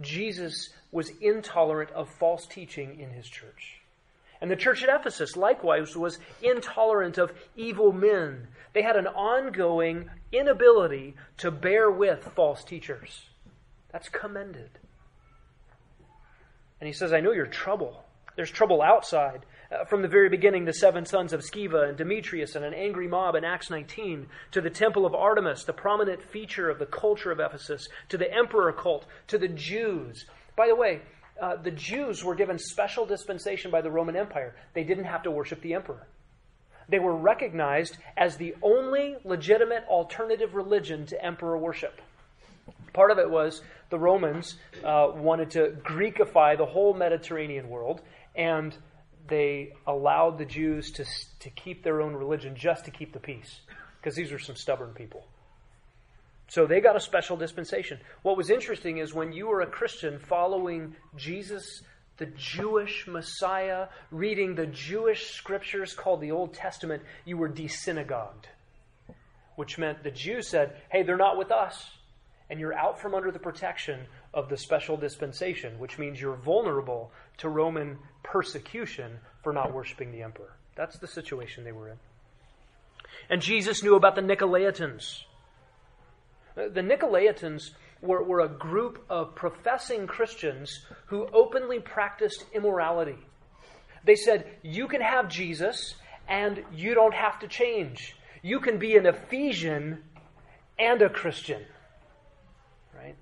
Jesus 0.00 0.70
was 0.92 1.11
intolerant 1.20 1.90
of 1.90 2.09
false 2.09 2.46
teaching 2.46 3.00
in 3.00 3.11
his 3.11 3.26
church. 3.26 3.81
And 4.40 4.51
the 4.51 4.57
church 4.57 4.83
at 4.83 4.94
Ephesus, 4.94 5.37
likewise, 5.37 5.96
was 5.96 6.18
intolerant 6.42 7.18
of 7.18 7.33
evil 7.57 7.92
men. 7.92 8.49
They 8.75 8.83
had 8.83 8.96
an 8.96 9.07
ongoing 9.07 10.11
inability 10.33 11.14
to 11.38 11.51
bear 11.51 11.90
with 11.90 12.33
false 12.35 12.62
teachers. 12.62 13.22
That's 13.92 14.09
commended. 14.09 14.70
And 16.81 16.87
he 16.87 16.92
says, 16.92 17.12
I 17.12 17.20
know 17.20 17.33
your 17.33 17.46
trouble. 17.46 18.05
There's 18.37 18.51
trouble 18.51 18.83
outside. 18.83 19.46
Uh, 19.72 19.85
from 19.87 20.03
the 20.03 20.09
very 20.09 20.29
beginning, 20.29 20.64
the 20.64 20.72
seven 20.75 21.07
sons 21.07 21.33
of 21.33 21.40
Sceva 21.40 21.88
and 21.88 21.96
Demetrius 21.96 22.55
and 22.55 22.64
an 22.64 22.75
angry 22.75 23.09
mob 23.09 23.35
in 23.35 23.44
Acts 23.44 23.70
19, 23.70 24.27
to 24.53 24.61
the 24.61 24.70
temple 24.70 25.07
of 25.07 25.14
Artemis, 25.14 25.64
the 25.64 25.72
prominent 25.72 26.22
feature 26.22 26.68
of 26.68 26.79
the 26.79 26.87
culture 26.87 27.33
of 27.33 27.40
Ephesus, 27.40 27.88
to 28.11 28.18
the 28.18 28.33
emperor 28.33 28.72
cult, 28.72 29.07
to 29.29 29.38
the 29.38 29.49
Jews. 29.49 30.27
By 30.55 30.68
the 30.68 30.77
way, 30.77 31.01
uh, 31.40 31.57
the 31.57 31.70
Jews 31.70 32.25
were 32.25 32.35
given 32.35 32.59
special 32.59 33.07
dispensation 33.07 33.70
by 33.70 33.81
the 33.81 33.90
Roman 33.90 34.16
Empire. 34.16 34.55
They 34.75 34.85
didn't 34.85 35.05
have 35.05 35.22
to 35.25 35.31
worship 35.31 35.61
the 35.61 35.75
emperor. 35.75 36.07
They 36.88 36.99
were 36.99 37.16
recognized 37.16 37.96
as 38.16 38.37
the 38.37 38.55
only 38.62 39.16
legitimate 39.25 39.85
alternative 39.88 40.55
religion 40.55 41.07
to 41.07 41.25
emperor 41.25 41.59
worship. 41.59 42.01
Part 42.92 43.11
of 43.11 43.18
it 43.18 43.29
was 43.29 43.61
the 43.90 43.99
Romans 43.99 44.57
uh, 44.85 45.09
wanted 45.14 45.51
to 45.51 45.77
Greekify 45.83 46.57
the 46.57 46.64
whole 46.64 46.94
Mediterranean 46.94 47.68
world, 47.68 48.01
and 48.35 48.77
they 49.29 49.72
allowed 49.87 50.38
the 50.38 50.44
Jews 50.44 50.92
to, 50.92 51.05
to 51.40 51.51
keep 51.51 51.83
their 51.83 52.01
own 52.01 52.14
religion 52.14 52.55
just 52.57 52.85
to 52.85 52.90
keep 52.90 53.12
the 53.12 53.20
peace, 53.20 53.61
because 54.01 54.14
these 54.14 54.33
were 54.33 54.38
some 54.38 54.57
stubborn 54.57 54.92
people. 54.94 55.27
So 56.48 56.66
they 56.66 56.80
got 56.80 56.96
a 56.96 57.00
special 57.00 57.37
dispensation. 57.37 57.98
What 58.22 58.37
was 58.37 58.50
interesting 58.50 58.98
is 58.98 59.12
when 59.12 59.32
you 59.32 59.48
were 59.48 59.62
a 59.62 59.66
Christian 59.66 60.18
following 60.18 60.94
Jesus, 61.16 61.82
the 62.18 62.26
Jewish 62.37 63.06
Messiah, 63.09 63.88
reading 64.11 64.54
the 64.54 64.66
Jewish 64.66 65.30
scriptures 65.30 65.92
called 65.92 66.20
the 66.20 66.30
Old 66.30 66.54
Testament, 66.54 67.02
you 67.24 67.37
were 67.37 67.48
desynagogued, 67.48 68.46
which 69.56 69.76
meant 69.76 70.02
the 70.02 70.11
Jews 70.11 70.48
said, 70.48 70.76
hey, 70.88 71.02
they're 71.02 71.16
not 71.16 71.37
with 71.37 71.50
us. 71.50 71.90
And 72.48 72.61
you're 72.61 72.78
out 72.78 73.00
from 73.00 73.14
under 73.14 73.32
the 73.32 73.40
protection 73.40 74.06
of 74.32 74.48
the 74.48 74.56
special 74.56 74.96
dispensation, 74.96 75.80
which 75.80 75.98
means 75.98 76.20
you're 76.20 76.37
vulnerable 76.37 77.11
to 77.38 77.48
Roman 77.48 77.98
persecution 78.22 79.18
for 79.42 79.52
not 79.52 79.74
worshiping 79.74 80.12
the 80.12 80.22
emperor. 80.22 80.56
That's 80.76 80.96
the 80.98 81.09
situation 81.09 81.64
they 81.64 81.72
were 81.72 81.88
in. 81.88 81.96
And 83.28 83.42
Jesus 83.42 83.82
knew 83.82 83.96
about 83.96 84.14
the 84.14 84.20
Nicolaitans. 84.20 85.22
The 86.57 86.81
Nicolaitans 86.81 87.71
were, 88.01 88.23
were 88.23 88.40
a 88.40 88.49
group 88.49 89.05
of 89.11 89.35
professing 89.35 90.07
Christians 90.07 90.87
who 91.07 91.29
openly 91.33 91.81
practiced 91.81 92.47
immorality. 92.53 93.19
They 94.05 94.16
said, 94.16 94.47
You 94.62 94.88
can 94.88 95.03
have 95.03 95.29
Jesus 95.29 95.95
and 96.27 96.64
you 96.73 96.95
don't 96.95 97.14
have 97.14 97.38
to 97.40 97.49
change. 97.49 98.16
You 98.42 98.61
can 98.61 98.79
be 98.79 98.97
an 98.97 99.07
Ephesian 99.07 100.03
and 100.79 101.03
a 101.03 101.11
Christian. 101.11 101.62
Right? 102.95 103.16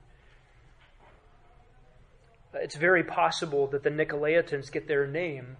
It's 2.54 2.76
very 2.76 3.02
possible 3.02 3.66
that 3.68 3.82
the 3.82 3.90
Nicolaitans 3.90 4.70
get 4.70 4.86
their 4.86 5.08
name 5.08 5.56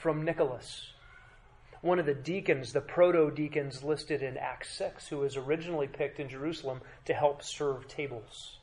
from 0.00 0.24
Nicholas 0.24 0.92
one 1.82 1.98
of 1.98 2.06
the 2.06 2.14
deacons, 2.14 2.72
the 2.72 2.80
proto 2.80 3.30
deacons 3.30 3.82
listed 3.82 4.22
in 4.22 4.36
Acts 4.36 4.76
6, 4.76 5.08
who 5.08 5.18
was 5.18 5.36
originally 5.36 5.86
picked 5.86 6.18
in 6.18 6.28
Jerusalem 6.28 6.80
to 7.04 7.14
help 7.14 7.42
serve 7.42 7.86
tables. 7.88 8.58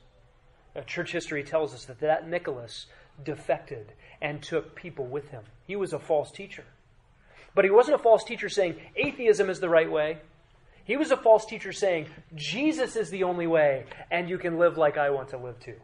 Now, 0.76 0.82
church 0.82 1.12
history 1.12 1.44
tells 1.44 1.74
us 1.74 1.86
that 1.86 2.00
that 2.00 2.28
Nicholas 2.28 2.88
defected 3.24 3.94
and 4.22 4.42
took 4.42 4.76
people 4.76 5.06
with 5.06 5.30
him. 5.30 5.44
He 5.68 5.76
was 5.76 5.94
a 5.94 6.00
false 6.00 6.32
teacher. 6.32 6.64
But 7.56 7.66
he 7.66 7.72
wasn't 7.72 8.00
a 8.00 8.04
false 8.04 8.24
teacher 8.24 8.50
saying 8.50 8.78
atheism 8.96 9.50
is 9.50 9.60
the 9.60 9.70
right 9.70 9.92
way. 9.92 10.18
He 10.86 10.98
was 10.98 11.12
a 11.12 11.18
false 11.18 11.46
teacher 11.46 11.72
saying 11.72 12.08
Jesus 12.36 12.96
is 12.96 13.10
the 13.10 13.24
only 13.24 13.48
way 13.48 13.86
and 14.12 14.28
you 14.28 14.38
can 14.38 14.58
live 14.58 14.78
like 14.78 14.98
I 14.98 15.12
want 15.12 15.30
to 15.30 15.38
live 15.38 15.60
too. 15.60 15.76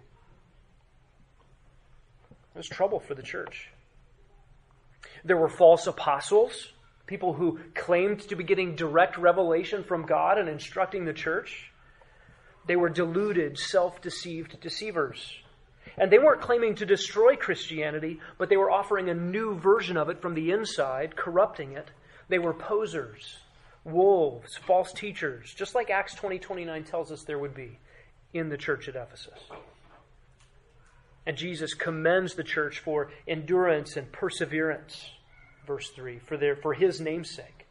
There's 2.54 2.68
trouble 2.68 3.00
for 3.00 3.14
the 3.14 3.24
church. 3.24 3.70
There 5.24 5.38
were 5.38 5.50
false 5.50 5.86
apostles 5.88 6.74
people 7.10 7.34
who 7.34 7.60
claimed 7.74 8.22
to 8.22 8.36
be 8.36 8.44
getting 8.44 8.76
direct 8.76 9.18
revelation 9.18 9.84
from 9.84 10.06
God 10.06 10.38
and 10.38 10.48
instructing 10.48 11.06
the 11.06 11.14
church. 11.14 11.72
They 12.68 12.76
were 12.76 12.90
deluded, 12.90 13.58
self 13.58 14.00
deceived 14.00 14.62
deceivers. 14.62 15.34
And 15.98 16.12
they 16.12 16.20
weren't 16.20 16.42
claiming 16.42 16.76
to 16.76 16.86
destroy 16.86 17.36
Christianity, 17.36 18.20
but 18.38 18.48
they 18.48 18.58
were 18.58 18.70
offering 18.70 19.10
a 19.10 19.16
new 19.16 19.56
version 19.56 19.98
of 19.98 20.10
it 20.10 20.22
from 20.22 20.36
the 20.36 20.52
inside, 20.52 21.16
corrupting 21.16 21.74
it. 21.74 21.90
They 22.30 22.38
were 22.38 22.54
posers, 22.54 23.40
wolves, 23.84 24.56
false 24.56 24.94
teachers, 24.94 25.52
just 25.52 25.74
like 25.74 25.90
Acts 25.90 26.14
20 26.14 26.38
29 26.38 26.84
tells 26.84 27.12
us 27.12 27.24
there 27.24 27.40
would 27.40 27.56
be 27.56 27.80
in 28.34 28.50
the 28.50 28.58
church 28.58 28.88
at 28.88 28.96
Ephesus. 28.96 29.40
And 31.26 31.36
Jesus 31.36 31.74
commends 31.74 32.36
the 32.36 32.44
church 32.44 32.80
for 32.80 33.10
endurance 33.28 33.98
and 33.98 34.12
perseverance, 34.12 35.10
verse 35.70 35.88
3, 35.92 36.18
for, 36.26 36.36
their, 36.36 36.56
for 36.56 36.74
his 36.74 37.00
namesake. 37.00 37.68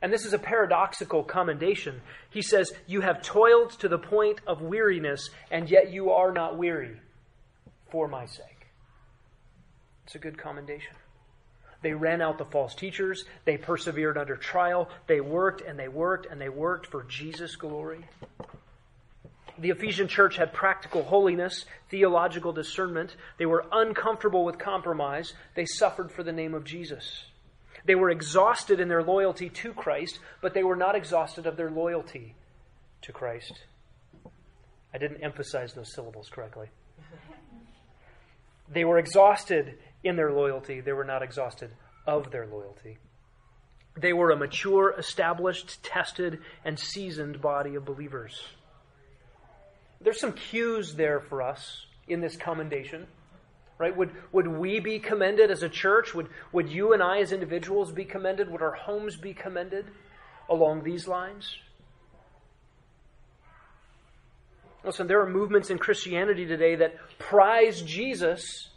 And 0.00 0.12
this 0.12 0.24
is 0.24 0.32
a 0.32 0.38
paradoxical 0.38 1.24
commendation. 1.24 2.00
He 2.30 2.40
says, 2.40 2.72
You 2.86 3.00
have 3.00 3.20
toiled 3.20 3.70
to 3.80 3.88
the 3.88 3.98
point 3.98 4.40
of 4.46 4.62
weariness, 4.62 5.30
and 5.50 5.68
yet 5.68 5.92
you 5.92 6.12
are 6.12 6.30
not 6.30 6.56
weary 6.56 6.96
for 7.90 8.06
my 8.06 8.26
sake. 8.26 8.68
It's 10.04 10.14
a 10.14 10.20
good 10.20 10.38
commendation. 10.38 10.94
They 11.82 11.94
ran 11.94 12.22
out 12.22 12.38
the 12.38 12.44
false 12.44 12.76
teachers. 12.76 13.24
They 13.44 13.56
persevered 13.56 14.16
under 14.16 14.36
trial. 14.36 14.88
They 15.08 15.20
worked 15.20 15.62
and 15.62 15.76
they 15.78 15.88
worked 15.88 16.26
and 16.30 16.40
they 16.40 16.48
worked 16.48 16.86
for 16.86 17.02
Jesus' 17.04 17.56
glory. 17.56 18.06
The 19.58 19.70
Ephesian 19.70 20.08
church 20.08 20.36
had 20.36 20.52
practical 20.52 21.04
holiness, 21.04 21.64
theological 21.88 22.52
discernment. 22.52 23.14
They 23.38 23.46
were 23.46 23.64
uncomfortable 23.70 24.44
with 24.44 24.58
compromise. 24.58 25.32
They 25.54 25.64
suffered 25.64 26.10
for 26.10 26.22
the 26.22 26.32
name 26.32 26.54
of 26.54 26.64
Jesus. 26.64 27.24
They 27.84 27.94
were 27.94 28.10
exhausted 28.10 28.80
in 28.80 28.88
their 28.88 29.02
loyalty 29.02 29.50
to 29.50 29.72
Christ, 29.72 30.18
but 30.40 30.54
they 30.54 30.64
were 30.64 30.76
not 30.76 30.96
exhausted 30.96 31.46
of 31.46 31.56
their 31.56 31.70
loyalty 31.70 32.34
to 33.02 33.12
Christ. 33.12 33.52
I 34.92 34.98
didn't 34.98 35.22
emphasize 35.22 35.74
those 35.74 35.92
syllables 35.92 36.28
correctly. 36.30 36.68
They 38.68 38.84
were 38.84 38.98
exhausted 38.98 39.78
in 40.02 40.16
their 40.16 40.32
loyalty, 40.32 40.80
they 40.80 40.92
were 40.92 41.04
not 41.04 41.22
exhausted 41.22 41.70
of 42.06 42.30
their 42.30 42.46
loyalty. 42.46 42.98
They 43.96 44.12
were 44.12 44.30
a 44.30 44.36
mature, 44.36 44.94
established, 44.98 45.82
tested, 45.82 46.40
and 46.64 46.78
seasoned 46.78 47.40
body 47.40 47.74
of 47.74 47.84
believers. 47.84 48.48
There's 50.04 50.20
some 50.20 50.34
cues 50.34 50.94
there 50.94 51.18
for 51.18 51.42
us 51.42 51.86
in 52.06 52.20
this 52.20 52.36
commendation. 52.36 53.06
Right? 53.76 53.96
Would, 53.96 54.12
would 54.30 54.46
we 54.46 54.78
be 54.78 55.00
commended 55.00 55.50
as 55.50 55.64
a 55.64 55.68
church? 55.68 56.14
Would, 56.14 56.28
would 56.52 56.68
you 56.68 56.92
and 56.92 57.02
I 57.02 57.18
as 57.18 57.32
individuals 57.32 57.90
be 57.90 58.04
commended? 58.04 58.48
Would 58.50 58.62
our 58.62 58.74
homes 58.74 59.16
be 59.16 59.34
commended 59.34 59.86
along 60.48 60.84
these 60.84 61.08
lines? 61.08 61.56
Listen, 64.84 65.06
there 65.08 65.20
are 65.22 65.28
movements 65.28 65.70
in 65.70 65.78
Christianity 65.78 66.46
today 66.46 66.76
that 66.76 66.96
prize 67.18 67.82
Jesus 67.82 68.68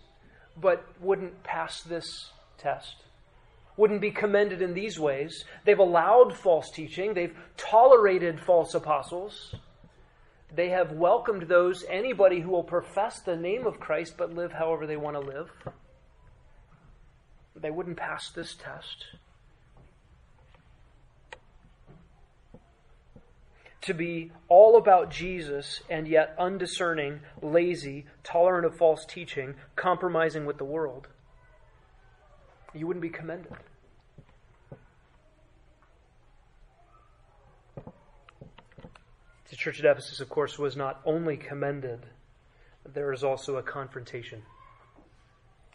but 0.59 0.83
wouldn't 0.99 1.43
pass 1.43 1.81
this 1.83 2.31
test. 2.57 2.95
Wouldn't 3.75 4.01
be 4.01 4.09
commended 4.09 4.61
in 4.61 4.73
these 4.73 4.99
ways. 4.99 5.43
They've 5.65 5.77
allowed 5.77 6.35
false 6.35 6.71
teaching, 6.71 7.13
they've 7.13 7.35
tolerated 7.57 8.39
false 8.39 8.73
apostles. 8.73 9.53
They 10.53 10.69
have 10.69 10.93
welcomed 10.93 11.43
those, 11.43 11.83
anybody 11.89 12.39
who 12.39 12.51
will 12.51 12.63
profess 12.63 13.19
the 13.19 13.35
name 13.35 13.67
of 13.67 13.79
Christ 13.79 14.15
but 14.17 14.33
live 14.33 14.53
however 14.53 14.87
they 14.87 14.97
want 14.97 15.15
to 15.15 15.21
live. 15.21 15.51
They 17.55 17.71
wouldn't 17.71 17.97
pass 17.97 18.31
this 18.31 18.55
test. 18.55 19.05
to 23.87 23.93
be 23.93 24.33
all 24.49 24.75
about 24.75 25.09
Jesus 25.09 25.79
and 25.89 26.09
yet 26.09 26.35
undiscerning, 26.37 27.21
lazy, 27.41 28.05
tolerant 28.21 28.65
of 28.65 28.75
false 28.75 29.05
teaching, 29.05 29.55
compromising 29.77 30.45
with 30.45 30.57
the 30.57 30.65
world, 30.65 31.07
you 32.73 32.85
wouldn't 32.85 33.01
be 33.01 33.09
commended. 33.09 33.53
The 39.49 39.55
church 39.55 39.79
at 39.79 39.85
Ephesus, 39.85 40.19
of 40.19 40.29
course, 40.29 40.59
was 40.59 40.75
not 40.75 41.01
only 41.05 41.37
commended, 41.37 42.05
there 42.93 43.13
is 43.13 43.23
also 43.23 43.57
a 43.57 43.63
confrontation. 43.63 44.41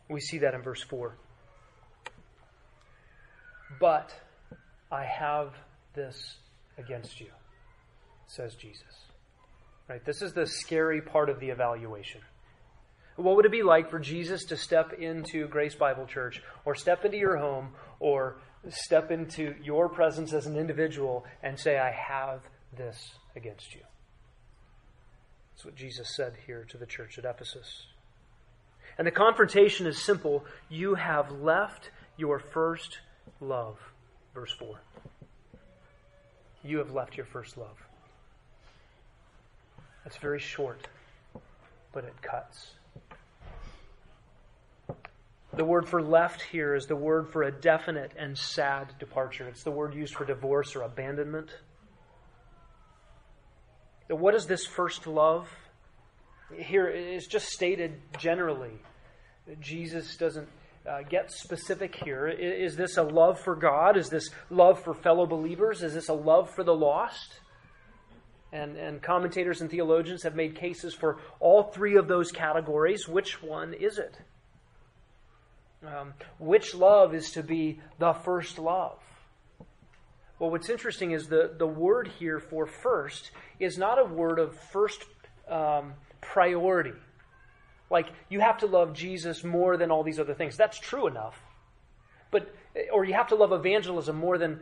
We 0.08 0.20
see 0.20 0.38
that 0.38 0.54
in 0.54 0.62
verse 0.62 0.82
4. 0.82 1.16
But 3.80 4.14
I 4.90 5.04
have 5.04 5.54
this 5.94 6.37
against 6.76 7.20
you 7.20 7.28
says 8.32 8.54
Jesus. 8.54 8.82
Right? 9.88 10.04
This 10.04 10.22
is 10.22 10.32
the 10.32 10.46
scary 10.46 11.02
part 11.02 11.28
of 11.28 11.38
the 11.38 11.50
evaluation. 11.50 12.22
What 13.16 13.37
would 13.37 13.44
it 13.44 13.52
be 13.52 13.62
like 13.62 13.90
for 13.90 13.98
Jesus 13.98 14.44
to 14.46 14.56
step 14.56 14.94
into 14.94 15.46
Grace 15.48 15.74
Bible 15.74 16.06
Church 16.06 16.42
or 16.64 16.74
step 16.74 17.04
into 17.04 17.18
your 17.18 17.37
home 17.37 17.74
or 18.00 18.38
step 18.70 19.11
into 19.11 19.54
your 19.62 19.90
presence 19.90 20.32
as 20.32 20.46
an 20.46 20.56
individual 20.56 21.26
and 21.42 21.58
say, 21.58 21.78
I 21.78 21.90
have 21.90 22.40
this 22.76 23.14
against 23.37 23.74
you? 23.74 23.82
That's 25.52 25.64
what 25.64 25.74
Jesus 25.74 26.14
said 26.14 26.35
here 26.46 26.64
to 26.70 26.76
the 26.76 26.87
church 26.87 27.18
at 27.18 27.24
Ephesus. 27.24 27.87
And 28.98 29.06
the 29.06 29.12
confrontation 29.12 29.87
is 29.87 30.02
simple. 30.02 30.44
You 30.68 30.94
have 30.94 31.30
left 31.30 31.90
your 32.16 32.38
first 32.38 32.98
love. 33.40 33.78
Verse 34.35 34.52
4. 34.58 34.80
You 36.64 36.78
have 36.78 36.92
left 36.92 37.16
your 37.16 37.26
first 37.26 37.56
love. 37.56 37.76
That's 40.04 40.16
very 40.16 40.40
short, 40.40 40.88
but 41.92 42.04
it 42.04 42.14
cuts. 42.22 42.72
The 45.54 45.64
word 45.64 45.87
for 45.87 46.02
left 46.02 46.40
here 46.40 46.74
is 46.74 46.87
the 46.87 46.96
word 46.96 47.28
for 47.28 47.42
a 47.42 47.52
definite 47.52 48.12
and 48.18 48.37
sad 48.37 48.94
departure. 48.98 49.46
It's 49.48 49.62
the 49.62 49.70
word 49.70 49.94
used 49.94 50.14
for 50.14 50.24
divorce 50.24 50.74
or 50.74 50.82
abandonment. 50.82 51.50
What 54.12 54.35
is 54.35 54.46
this 54.46 54.66
first 54.66 55.07
love? 55.07 55.48
Here 56.55 56.87
is 56.87 57.27
just 57.27 57.48
stated 57.48 57.94
generally. 58.18 58.83
Jesus 59.61 60.16
doesn't 60.16 60.48
uh, 60.88 61.03
get 61.09 61.31
specific 61.33 61.96
here. 62.05 62.29
Is 62.29 62.77
this 62.77 62.96
a 62.98 63.03
love 63.03 63.40
for 63.40 63.57
God? 63.57 63.96
Is 63.96 64.11
this 64.11 64.29
love 64.51 64.83
for 64.83 64.92
fellow 64.92 65.27
believers? 65.27 65.83
Is 65.83 65.94
this 65.94 66.09
a 66.09 66.14
love 66.14 66.51
for 66.55 66.62
the 66.62 66.75
lost? 66.75 67.40
And, 68.53 68.77
and 68.77 69.01
commentators 69.01 69.62
and 69.62 69.70
theologians 69.70 70.25
have 70.25 70.35
made 70.35 70.57
cases 70.57 70.94
for 70.94 71.18
all 71.40 71.62
three 71.62 71.96
of 71.96 72.07
those 72.07 72.31
categories. 72.31 73.09
Which 73.09 73.42
one 73.42 73.72
is 73.72 73.98
it? 73.98 74.18
Um, 75.87 76.12
which 76.38 76.75
love 76.75 77.14
is 77.14 77.31
to 77.31 77.42
be 77.42 77.81
the 77.98 78.12
first 78.12 78.59
love? 78.59 78.98
Well, 80.42 80.50
what's 80.50 80.70
interesting 80.70 81.12
is 81.12 81.28
the, 81.28 81.52
the 81.57 81.68
word 81.68 82.11
here 82.18 82.40
for 82.40 82.66
first 82.66 83.31
is 83.61 83.78
not 83.78 84.00
a 84.00 84.05
word 84.05 84.40
of 84.40 84.59
first 84.72 85.05
um, 85.48 85.92
priority. 86.20 86.94
Like, 87.90 88.09
you 88.28 88.40
have 88.40 88.59
to 88.59 88.66
love 88.66 88.92
Jesus 88.92 89.44
more 89.44 89.76
than 89.76 89.92
all 89.92 90.02
these 90.02 90.18
other 90.18 90.35
things. 90.35 90.57
That's 90.57 90.81
true 90.81 91.07
enough. 91.07 91.40
But, 92.33 92.52
or 92.92 93.05
you 93.05 93.14
have 93.14 93.28
to 93.28 93.37
love 93.37 93.52
evangelism 93.52 94.16
more 94.16 94.37
than 94.37 94.59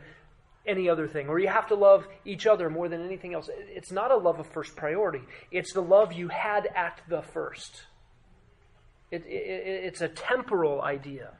any 0.67 0.87
other 0.87 1.07
thing, 1.07 1.29
or 1.29 1.39
you 1.39 1.47
have 1.47 1.65
to 1.69 1.75
love 1.75 2.05
each 2.25 2.45
other 2.45 2.69
more 2.69 2.87
than 2.87 3.03
anything 3.03 3.33
else. 3.33 3.49
It's 3.51 3.91
not 3.91 4.11
a 4.11 4.17
love 4.17 4.39
of 4.39 4.45
first 4.45 4.75
priority, 4.75 5.23
it's 5.49 5.73
the 5.73 5.81
love 5.81 6.13
you 6.13 6.27
had 6.27 6.67
at 6.75 7.01
the 7.09 7.23
first. 7.23 7.85
It, 9.09 9.25
it, 9.25 9.85
it's 9.85 10.01
a 10.01 10.09
temporal 10.09 10.83
idea. 10.83 11.31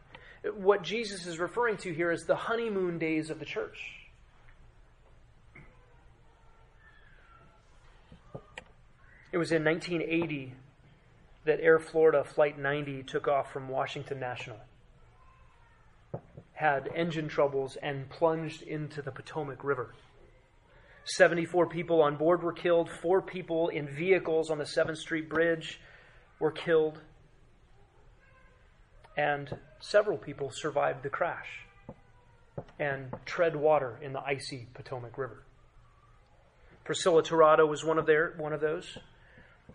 What 0.55 0.81
Jesus 0.81 1.27
is 1.27 1.37
referring 1.37 1.77
to 1.77 1.93
here 1.93 2.11
is 2.11 2.23
the 2.23 2.35
honeymoon 2.35 2.97
days 2.97 3.29
of 3.29 3.37
the 3.37 3.45
church. 3.45 4.00
It 9.31 9.37
was 9.37 9.51
in 9.51 9.63
1980 9.63 10.53
that 11.45 11.59
Air 11.61 11.79
Florida 11.79 12.23
Flight 12.23 12.59
90 12.59 13.03
took 13.03 13.27
off 13.27 13.51
from 13.51 13.69
Washington 13.69 14.19
National 14.19 14.57
had 16.61 16.87
engine 16.95 17.27
troubles 17.27 17.75
and 17.81 18.07
plunged 18.07 18.61
into 18.61 19.01
the 19.01 19.11
Potomac 19.11 19.63
River. 19.63 19.95
74 21.05 21.65
people 21.65 22.03
on 22.03 22.17
board 22.17 22.43
were 22.43 22.53
killed, 22.53 22.87
four 23.01 23.19
people 23.19 23.69
in 23.69 23.87
vehicles 23.87 24.51
on 24.51 24.59
the 24.59 24.63
7th 24.63 24.97
Street 24.97 25.27
Bridge 25.27 25.81
were 26.39 26.51
killed, 26.51 26.99
and 29.17 29.57
several 29.79 30.19
people 30.19 30.51
survived 30.53 31.01
the 31.01 31.09
crash 31.09 31.65
and 32.79 33.11
tread 33.25 33.55
water 33.55 33.97
in 33.99 34.13
the 34.13 34.21
icy 34.21 34.67
Potomac 34.75 35.17
River. 35.17 35.43
Priscilla 36.83 37.23
Tirado 37.23 37.67
was 37.67 37.83
one 37.83 37.97
of, 37.97 38.05
their, 38.05 38.35
one 38.37 38.53
of 38.53 38.61
those. 38.61 38.99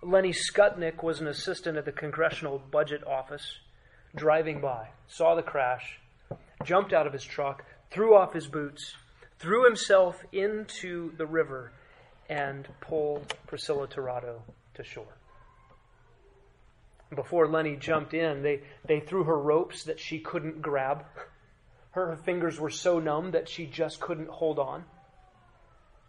Lenny 0.03 0.33
Skutnik 0.33 1.03
was 1.03 1.21
an 1.21 1.27
assistant 1.27 1.79
at 1.79 1.85
the 1.85 1.93
Congressional 1.93 2.59
Budget 2.59 3.07
Office, 3.07 3.59
driving 4.15 4.61
by, 4.61 4.89
saw 5.09 5.35
the 5.35 5.43
crash, 5.43 5.99
jumped 6.65 6.93
out 6.93 7.07
of 7.07 7.13
his 7.13 7.25
truck, 7.25 7.65
threw 7.91 8.15
off 8.15 8.33
his 8.33 8.47
boots, 8.47 8.95
threw 9.39 9.65
himself 9.65 10.23
into 10.33 11.17
the 11.17 11.27
river, 11.27 11.73
and 12.29 12.69
pulled 12.81 13.35
Priscilla 13.47 13.87
Tirado 13.87 14.43
to 14.75 14.85
shore. 14.85 15.17
Before 17.15 17.47
Lenny 17.47 17.77
jumped 17.77 18.15
in, 18.15 18.43
they, 18.43 18.63
they 18.85 19.01
threw 19.01 19.25
her 19.25 19.39
ropes 19.39 19.85
that 19.85 20.01
she 20.01 20.19
couldn't 20.19 20.61
grab. 20.61 21.05
Her 21.93 22.17
fingers 22.25 22.59
were 22.59 22.71
so 22.71 22.99
numb 22.99 23.31
that 23.31 23.49
she 23.49 23.67
just 23.67 24.01
couldn't 24.01 24.29
hold 24.29 24.59
on. 24.59 24.85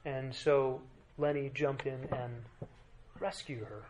And 0.05 0.33
so 0.33 0.81
Lenny 1.17 1.51
jumped 1.53 1.85
in 1.85 2.07
and 2.11 2.43
rescued 3.19 3.67
her. 3.67 3.83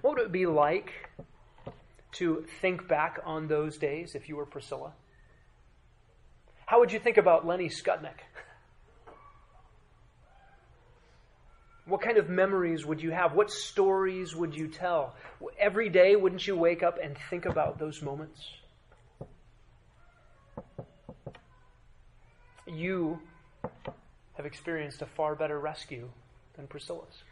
What 0.00 0.16
would 0.16 0.26
it 0.26 0.32
be 0.32 0.46
like 0.46 0.92
to 2.12 2.44
think 2.60 2.86
back 2.88 3.20
on 3.24 3.48
those 3.48 3.76
days 3.76 4.14
if 4.14 4.28
you 4.28 4.36
were 4.36 4.46
Priscilla? 4.46 4.92
How 6.66 6.78
would 6.80 6.92
you 6.92 6.98
think 6.98 7.16
about 7.16 7.46
Lenny 7.46 7.68
Skutnik? 7.68 8.20
What 11.86 12.00
kind 12.00 12.16
of 12.16 12.30
memories 12.30 12.86
would 12.86 13.02
you 13.02 13.10
have? 13.10 13.34
What 13.34 13.50
stories 13.50 14.34
would 14.34 14.56
you 14.56 14.68
tell? 14.68 15.14
Every 15.58 15.90
day, 15.90 16.16
wouldn't 16.16 16.46
you 16.46 16.56
wake 16.56 16.82
up 16.82 16.98
and 17.02 17.16
think 17.28 17.44
about 17.44 17.78
those 17.78 18.00
moments? 18.00 18.40
You 22.66 23.20
have 24.34 24.46
experienced 24.46 25.02
a 25.02 25.06
far 25.06 25.34
better 25.34 25.60
rescue 25.60 26.08
than 26.56 26.66
Priscilla's. 26.66 27.22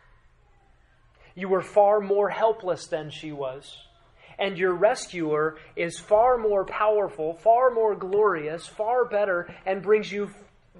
You 1.35 1.49
were 1.49 1.63
far 1.63 2.01
more 2.01 2.29
helpless 2.29 2.87
than 2.87 3.11
she 3.11 3.33
was. 3.33 3.77
And 4.39 4.59
your 4.59 4.75
rescuer 4.75 5.57
is 5.77 5.99
far 5.99 6.39
more 6.39 6.65
powerful, 6.65 7.35
far 7.35 7.71
more 7.71 7.95
glorious, 7.95 8.67
far 8.67 9.05
better, 9.05 9.55
and 9.67 9.83
brings 9.83 10.11
you 10.11 10.31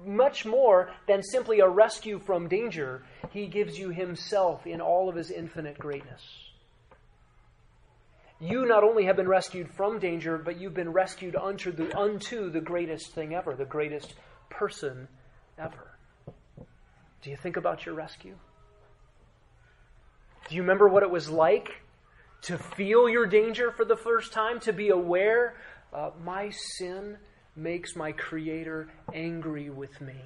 much 0.05 0.45
more 0.45 0.91
than 1.07 1.23
simply 1.23 1.59
a 1.59 1.67
rescue 1.67 2.19
from 2.19 2.47
danger. 2.47 3.03
He 3.31 3.47
gives 3.47 3.77
you 3.77 3.89
himself 3.89 4.65
in 4.67 4.81
all 4.81 5.07
of 5.07 5.15
his 5.15 5.31
infinite 5.31 5.77
greatness. 5.77 6.21
You 8.39 8.65
not 8.65 8.83
only 8.83 9.05
have 9.05 9.15
been 9.15 9.29
rescued 9.29 9.69
from 9.71 9.99
danger, 9.99 10.37
but 10.37 10.59
you've 10.59 10.73
been 10.73 10.91
rescued 10.91 11.35
unto 11.35 11.71
the, 11.71 11.97
unto 11.97 12.49
the 12.49 12.59
greatest 12.59 13.13
thing 13.13 13.33
ever, 13.33 13.55
the 13.55 13.65
greatest 13.65 14.13
person 14.49 15.07
ever. 15.57 15.92
Do 17.23 17.29
you 17.29 17.37
think 17.37 17.55
about 17.55 17.85
your 17.85 17.95
rescue? 17.95 18.35
Do 20.49 20.55
you 20.55 20.61
remember 20.61 20.89
what 20.89 21.03
it 21.03 21.09
was 21.09 21.29
like 21.29 21.69
to 22.43 22.57
feel 22.57 23.07
your 23.07 23.25
danger 23.25 23.71
for 23.71 23.85
the 23.85 23.95
first 23.95 24.33
time? 24.33 24.59
To 24.61 24.73
be 24.73 24.89
aware, 24.89 25.55
uh, 25.93 26.11
my 26.21 26.49
sin 26.49 27.17
makes 27.55 27.95
my 27.95 28.11
Creator 28.11 28.89
angry 29.13 29.69
with 29.69 30.01
me. 30.01 30.19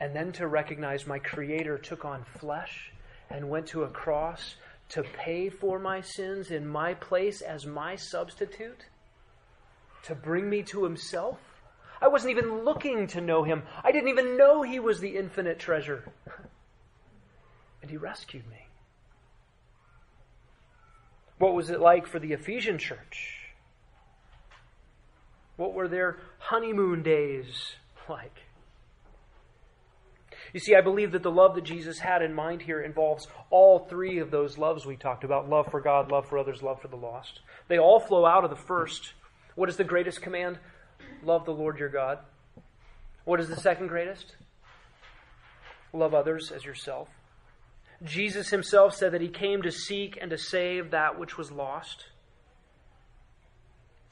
And 0.00 0.14
then 0.14 0.32
to 0.32 0.46
recognize 0.46 1.06
my 1.06 1.18
Creator 1.18 1.78
took 1.78 2.04
on 2.04 2.24
flesh 2.38 2.92
and 3.30 3.48
went 3.48 3.68
to 3.68 3.84
a 3.84 3.88
cross 3.88 4.56
to 4.90 5.02
pay 5.02 5.48
for 5.48 5.78
my 5.78 6.02
sins 6.02 6.50
in 6.50 6.66
my 6.68 6.92
place 6.92 7.40
as 7.40 7.64
my 7.64 7.96
substitute, 7.96 8.84
to 10.02 10.14
bring 10.14 10.48
me 10.48 10.62
to 10.64 10.84
Himself. 10.84 11.38
I 12.00 12.08
wasn't 12.08 12.30
even 12.30 12.64
looking 12.64 13.06
to 13.08 13.20
know 13.20 13.42
Him, 13.42 13.62
I 13.82 13.92
didn't 13.92 14.08
even 14.08 14.36
know 14.36 14.62
He 14.62 14.80
was 14.80 15.00
the 15.00 15.16
infinite 15.16 15.58
treasure. 15.58 16.04
and 17.82 17.90
He 17.90 17.96
rescued 17.96 18.48
me. 18.48 18.66
What 21.38 21.54
was 21.54 21.70
it 21.70 21.80
like 21.80 22.06
for 22.06 22.18
the 22.18 22.32
Ephesian 22.32 22.78
church? 22.78 23.38
What 25.56 25.72
were 25.72 25.88
their 25.88 26.18
honeymoon 26.38 27.02
days 27.02 27.74
like? 28.08 28.42
You 30.52 30.60
see, 30.60 30.74
I 30.74 30.80
believe 30.80 31.12
that 31.12 31.22
the 31.22 31.30
love 31.30 31.54
that 31.56 31.64
Jesus 31.64 31.98
had 31.98 32.22
in 32.22 32.32
mind 32.32 32.62
here 32.62 32.80
involves 32.80 33.28
all 33.50 33.80
three 33.80 34.18
of 34.18 34.30
those 34.30 34.56
loves 34.56 34.86
we 34.86 34.96
talked 34.96 35.24
about 35.24 35.48
love 35.48 35.70
for 35.70 35.80
God, 35.80 36.10
love 36.10 36.26
for 36.26 36.38
others, 36.38 36.62
love 36.62 36.80
for 36.80 36.88
the 36.88 36.96
lost. 36.96 37.40
They 37.68 37.78
all 37.78 38.00
flow 38.00 38.24
out 38.24 38.44
of 38.44 38.50
the 38.50 38.56
first. 38.56 39.12
What 39.56 39.68
is 39.68 39.76
the 39.76 39.84
greatest 39.84 40.22
command? 40.22 40.58
Love 41.22 41.44
the 41.44 41.52
Lord 41.52 41.78
your 41.78 41.88
God. 41.88 42.18
What 43.24 43.40
is 43.40 43.48
the 43.48 43.56
second 43.56 43.88
greatest? 43.88 44.36
Love 45.92 46.14
others 46.14 46.50
as 46.50 46.64
yourself. 46.64 47.08
Jesus 48.04 48.50
himself 48.50 48.94
said 48.94 49.12
that 49.12 49.20
he 49.20 49.28
came 49.28 49.62
to 49.62 49.72
seek 49.72 50.18
and 50.20 50.30
to 50.30 50.38
save 50.38 50.90
that 50.90 51.18
which 51.18 51.36
was 51.36 51.50
lost. 51.50 52.04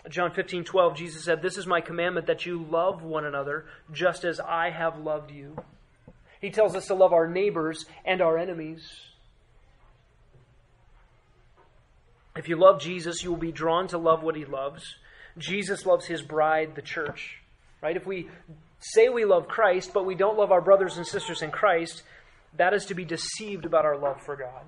John 0.09 0.33
15, 0.33 0.64
12, 0.64 0.97
Jesus 0.97 1.25
said, 1.25 1.42
This 1.42 1.57
is 1.57 1.66
my 1.66 1.81
commandment 1.81 2.27
that 2.27 2.47
you 2.47 2.64
love 2.64 3.03
one 3.03 3.25
another 3.25 3.66
just 3.92 4.25
as 4.25 4.40
I 4.40 4.71
have 4.71 4.99
loved 4.99 5.31
you. 5.31 5.57
He 6.40 6.51
tells 6.51 6.77
us 6.77 6.87
to 6.87 6.95
love 6.95 7.12
our 7.12 7.29
neighbors 7.29 7.87
and 8.05 8.21
our 8.21 8.38
enemies. 8.38 8.88
If 12.37 12.49
you 12.49 12.57
love 12.57 12.81
Jesus, 12.81 13.23
you 13.23 13.31
will 13.31 13.38
be 13.38 13.53
drawn 13.53 13.88
to 13.88 13.99
love 13.99 14.23
what 14.23 14.37
he 14.37 14.45
loves. 14.45 14.85
Jesus 15.38 15.87
loves 15.87 16.07
his 16.07 16.22
bride, 16.22 16.75
the 16.75 16.83
church. 16.83 17.38
Right? 17.83 17.96
If 17.96 18.07
we 18.07 18.29
say 18.81 19.09
we 19.09 19.25
love 19.25 19.49
Christ, 19.49 19.92
but 19.92 20.07
we 20.07 20.14
don't 20.14 20.38
love 20.38 20.51
our 20.51 20.61
brothers 20.61 20.96
and 20.96 21.07
sisters 21.07 21.42
in 21.42 21.51
Christ, 21.51 22.03
that 22.57 22.75
is 22.75 22.87
to 22.87 22.94
be 22.94 23.05
deceived 23.05 23.64
about 23.64 23.85
our 23.85 23.99
love 23.99 24.20
for 24.22 24.37
God. 24.37 24.64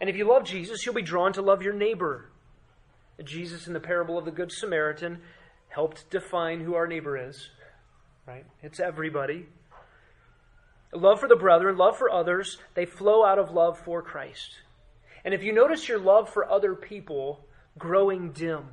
And 0.00 0.08
if 0.10 0.16
you 0.16 0.28
love 0.28 0.44
Jesus, 0.44 0.84
you'll 0.84 0.94
be 0.94 1.02
drawn 1.02 1.32
to 1.34 1.42
love 1.42 1.62
your 1.62 1.74
neighbor. 1.74 2.30
Jesus, 3.24 3.66
in 3.66 3.72
the 3.72 3.80
parable 3.80 4.18
of 4.18 4.24
the 4.24 4.30
Good 4.30 4.50
Samaritan, 4.50 5.18
helped 5.68 6.10
define 6.10 6.60
who 6.60 6.74
our 6.74 6.86
neighbor 6.86 7.16
is. 7.16 7.48
Right? 8.26 8.44
It's 8.62 8.80
everybody. 8.80 9.46
Love 10.92 11.20
for 11.20 11.28
the 11.28 11.36
brethren, 11.36 11.76
love 11.76 11.96
for 11.96 12.10
others, 12.10 12.58
they 12.74 12.84
flow 12.84 13.24
out 13.24 13.38
of 13.38 13.50
love 13.50 13.78
for 13.78 14.02
Christ. 14.02 14.58
And 15.24 15.32
if 15.32 15.42
you 15.42 15.52
notice 15.52 15.88
your 15.88 15.98
love 15.98 16.28
for 16.28 16.50
other 16.50 16.74
people 16.74 17.46
growing 17.78 18.32
dim, 18.32 18.64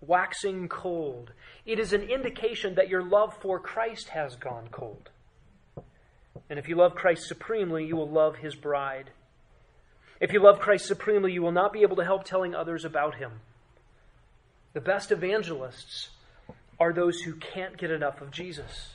waxing 0.00 0.68
cold, 0.68 1.32
it 1.66 1.78
is 1.78 1.92
an 1.92 2.02
indication 2.02 2.74
that 2.76 2.88
your 2.88 3.02
love 3.02 3.36
for 3.40 3.58
Christ 3.58 4.08
has 4.10 4.36
gone 4.36 4.68
cold. 4.70 5.10
And 6.48 6.58
if 6.58 6.68
you 6.68 6.76
love 6.76 6.94
Christ 6.94 7.26
supremely, 7.26 7.86
you 7.86 7.96
will 7.96 8.08
love 8.08 8.36
his 8.36 8.54
bride. 8.54 9.10
If 10.20 10.32
you 10.32 10.40
love 10.40 10.60
Christ 10.60 10.86
supremely, 10.86 11.32
you 11.32 11.42
will 11.42 11.52
not 11.52 11.72
be 11.72 11.82
able 11.82 11.96
to 11.96 12.04
help 12.04 12.24
telling 12.24 12.54
others 12.54 12.84
about 12.84 13.16
him. 13.16 13.40
The 14.72 14.80
best 14.80 15.12
evangelists 15.12 16.10
are 16.80 16.92
those 16.92 17.20
who 17.20 17.34
can't 17.34 17.76
get 17.76 17.90
enough 17.90 18.20
of 18.20 18.30
Jesus, 18.30 18.94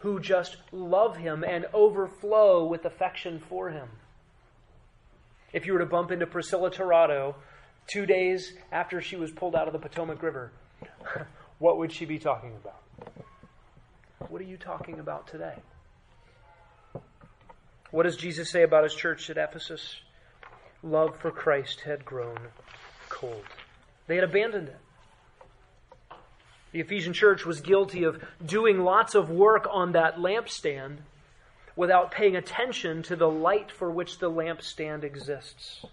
who 0.00 0.20
just 0.20 0.56
love 0.70 1.16
him 1.16 1.42
and 1.42 1.66
overflow 1.72 2.66
with 2.66 2.84
affection 2.84 3.40
for 3.48 3.70
him. 3.70 3.88
If 5.52 5.66
you 5.66 5.72
were 5.72 5.78
to 5.78 5.86
bump 5.86 6.10
into 6.10 6.26
Priscilla 6.26 6.70
Tirado 6.70 7.34
two 7.88 8.06
days 8.06 8.52
after 8.70 9.00
she 9.00 9.16
was 9.16 9.32
pulled 9.32 9.56
out 9.56 9.66
of 9.66 9.72
the 9.72 9.78
Potomac 9.78 10.22
River, 10.22 10.52
what 11.58 11.78
would 11.78 11.92
she 11.92 12.04
be 12.04 12.18
talking 12.18 12.52
about? 12.54 12.80
What 14.30 14.40
are 14.40 14.44
you 14.44 14.56
talking 14.56 15.00
about 15.00 15.26
today? 15.26 15.54
What 17.90 18.02
does 18.02 18.16
Jesus 18.16 18.50
say 18.50 18.62
about 18.62 18.84
his 18.84 18.94
church 18.94 19.30
at 19.30 19.38
Ephesus? 19.38 19.96
Love 20.82 21.18
for 21.18 21.30
Christ 21.30 21.80
had 21.80 22.04
grown 22.04 22.38
cold. 23.08 23.44
They 24.06 24.16
had 24.16 24.24
abandoned 24.24 24.68
it. 24.68 24.80
The 26.72 26.80
Ephesian 26.80 27.14
church 27.14 27.46
was 27.46 27.60
guilty 27.62 28.04
of 28.04 28.22
doing 28.44 28.80
lots 28.80 29.14
of 29.14 29.30
work 29.30 29.66
on 29.70 29.92
that 29.92 30.16
lampstand 30.16 30.98
without 31.74 32.10
paying 32.10 32.36
attention 32.36 33.02
to 33.04 33.16
the 33.16 33.28
light 33.28 33.70
for 33.70 33.90
which 33.90 34.18
the 34.18 34.30
lampstand 34.30 35.02
exists. 35.02 35.86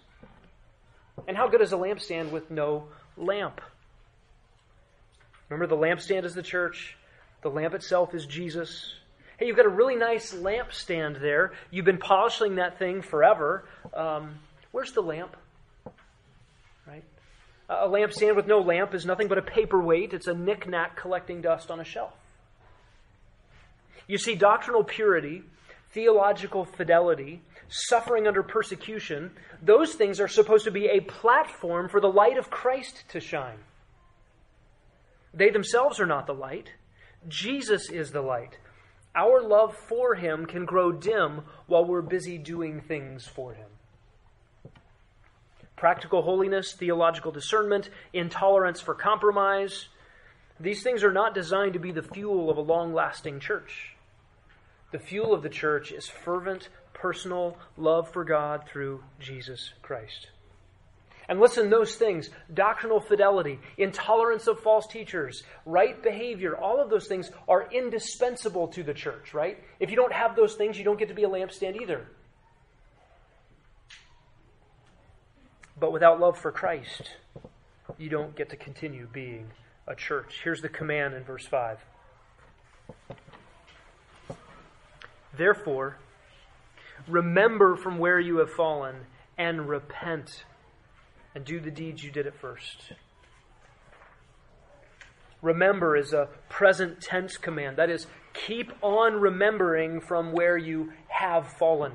And 1.26 1.36
how 1.36 1.48
good 1.48 1.60
is 1.60 1.72
a 1.72 1.76
lampstand 1.76 2.30
with 2.30 2.50
no 2.50 2.88
lamp? 3.16 3.60
Remember, 5.48 5.66
the 5.66 5.80
lampstand 5.80 6.24
is 6.24 6.34
the 6.34 6.42
church, 6.42 6.96
the 7.42 7.48
lamp 7.48 7.74
itself 7.74 8.14
is 8.14 8.26
Jesus. 8.26 8.92
Hey, 9.38 9.46
you've 9.46 9.56
got 9.56 9.66
a 9.66 9.70
really 9.70 9.96
nice 9.96 10.32
lampstand 10.32 11.20
there. 11.20 11.52
You've 11.70 11.84
been 11.84 11.98
polishing 11.98 12.56
that 12.56 12.78
thing 12.78 13.02
forever. 13.02 13.68
Um, 13.94 14.36
where's 14.72 14.92
the 14.92 15.02
lamp? 15.02 15.36
Right? 16.86 17.04
A 17.68 17.88
lampstand 17.88 18.36
with 18.36 18.46
no 18.46 18.60
lamp 18.60 18.94
is 18.94 19.04
nothing 19.04 19.28
but 19.28 19.38
a 19.38 19.42
paperweight. 19.42 20.14
It's 20.14 20.26
a 20.26 20.34
knickknack 20.34 20.96
collecting 20.96 21.42
dust 21.42 21.70
on 21.70 21.80
a 21.80 21.84
shelf. 21.84 22.12
You 24.08 24.18
see, 24.18 24.36
doctrinal 24.36 24.84
purity, 24.84 25.42
theological 25.92 26.64
fidelity, 26.64 27.42
suffering 27.68 28.26
under 28.26 28.42
persecution, 28.42 29.30
those 29.62 29.94
things 29.94 30.20
are 30.20 30.28
supposed 30.28 30.64
to 30.64 30.70
be 30.70 30.86
a 30.86 31.00
platform 31.00 31.88
for 31.88 32.00
the 32.00 32.08
light 32.08 32.38
of 32.38 32.50
Christ 32.50 33.04
to 33.10 33.20
shine. 33.20 33.58
They 35.34 35.50
themselves 35.50 36.00
are 36.00 36.06
not 36.06 36.26
the 36.26 36.34
light. 36.34 36.70
Jesus 37.28 37.90
is 37.90 38.10
the 38.10 38.22
light. 38.22 38.58
Our 39.14 39.42
love 39.42 39.74
for 39.88 40.14
Him 40.14 40.46
can 40.46 40.64
grow 40.64 40.92
dim 40.92 41.42
while 41.66 41.84
we're 41.84 42.02
busy 42.02 42.38
doing 42.38 42.80
things 42.80 43.26
for 43.26 43.54
Him. 43.54 43.68
Practical 45.76 46.22
holiness, 46.22 46.72
theological 46.72 47.32
discernment, 47.32 47.90
intolerance 48.12 48.80
for 48.80 48.94
compromise, 48.94 49.88
these 50.58 50.82
things 50.82 51.04
are 51.04 51.12
not 51.12 51.34
designed 51.34 51.74
to 51.74 51.78
be 51.78 51.92
the 51.92 52.02
fuel 52.02 52.48
of 52.50 52.56
a 52.56 52.62
long 52.62 52.94
lasting 52.94 53.40
church. 53.40 53.94
The 54.90 54.98
fuel 54.98 55.34
of 55.34 55.42
the 55.42 55.50
church 55.50 55.92
is 55.92 56.08
fervent, 56.08 56.68
personal 56.96 57.56
love 57.76 58.10
for 58.12 58.24
God 58.24 58.64
through 58.66 59.02
Jesus 59.20 59.72
Christ. 59.82 60.28
And 61.28 61.40
listen, 61.40 61.70
those 61.70 61.96
things 61.96 62.30
doctrinal 62.52 63.00
fidelity, 63.00 63.58
intolerance 63.76 64.46
of 64.46 64.60
false 64.60 64.86
teachers, 64.86 65.42
right 65.64 66.00
behavior 66.02 66.56
all 66.56 66.80
of 66.80 66.88
those 66.88 67.06
things 67.06 67.30
are 67.48 67.68
indispensable 67.70 68.68
to 68.68 68.82
the 68.82 68.94
church, 68.94 69.34
right? 69.34 69.62
If 69.80 69.90
you 69.90 69.96
don't 69.96 70.12
have 70.12 70.36
those 70.36 70.54
things, 70.54 70.78
you 70.78 70.84
don't 70.84 70.98
get 70.98 71.08
to 71.08 71.14
be 71.14 71.24
a 71.24 71.28
lampstand 71.28 71.80
either. 71.80 72.06
But 75.78 75.92
without 75.92 76.20
love 76.20 76.38
for 76.38 76.52
Christ, 76.52 77.10
you 77.98 78.08
don't 78.08 78.34
get 78.34 78.50
to 78.50 78.56
continue 78.56 79.06
being 79.12 79.50
a 79.86 79.94
church. 79.94 80.40
Here's 80.42 80.62
the 80.62 80.68
command 80.68 81.14
in 81.14 81.24
verse 81.24 81.46
5. 81.46 81.78
Therefore, 85.36 85.98
remember 87.08 87.76
from 87.76 87.98
where 87.98 88.20
you 88.20 88.38
have 88.38 88.50
fallen 88.50 88.96
and 89.38 89.68
repent 89.68 90.44
and 91.34 91.44
do 91.44 91.60
the 91.60 91.70
deeds 91.70 92.02
you 92.02 92.10
did 92.10 92.26
at 92.26 92.34
first. 92.34 92.92
Remember 95.42 95.96
is 95.96 96.12
a 96.12 96.28
present 96.48 97.00
tense 97.00 97.36
command. 97.36 97.76
That 97.76 97.90
is, 97.90 98.06
keep 98.46 98.72
on 98.82 99.20
remembering 99.20 100.00
from 100.00 100.32
where 100.32 100.56
you 100.56 100.92
have 101.08 101.46
fallen. 101.58 101.92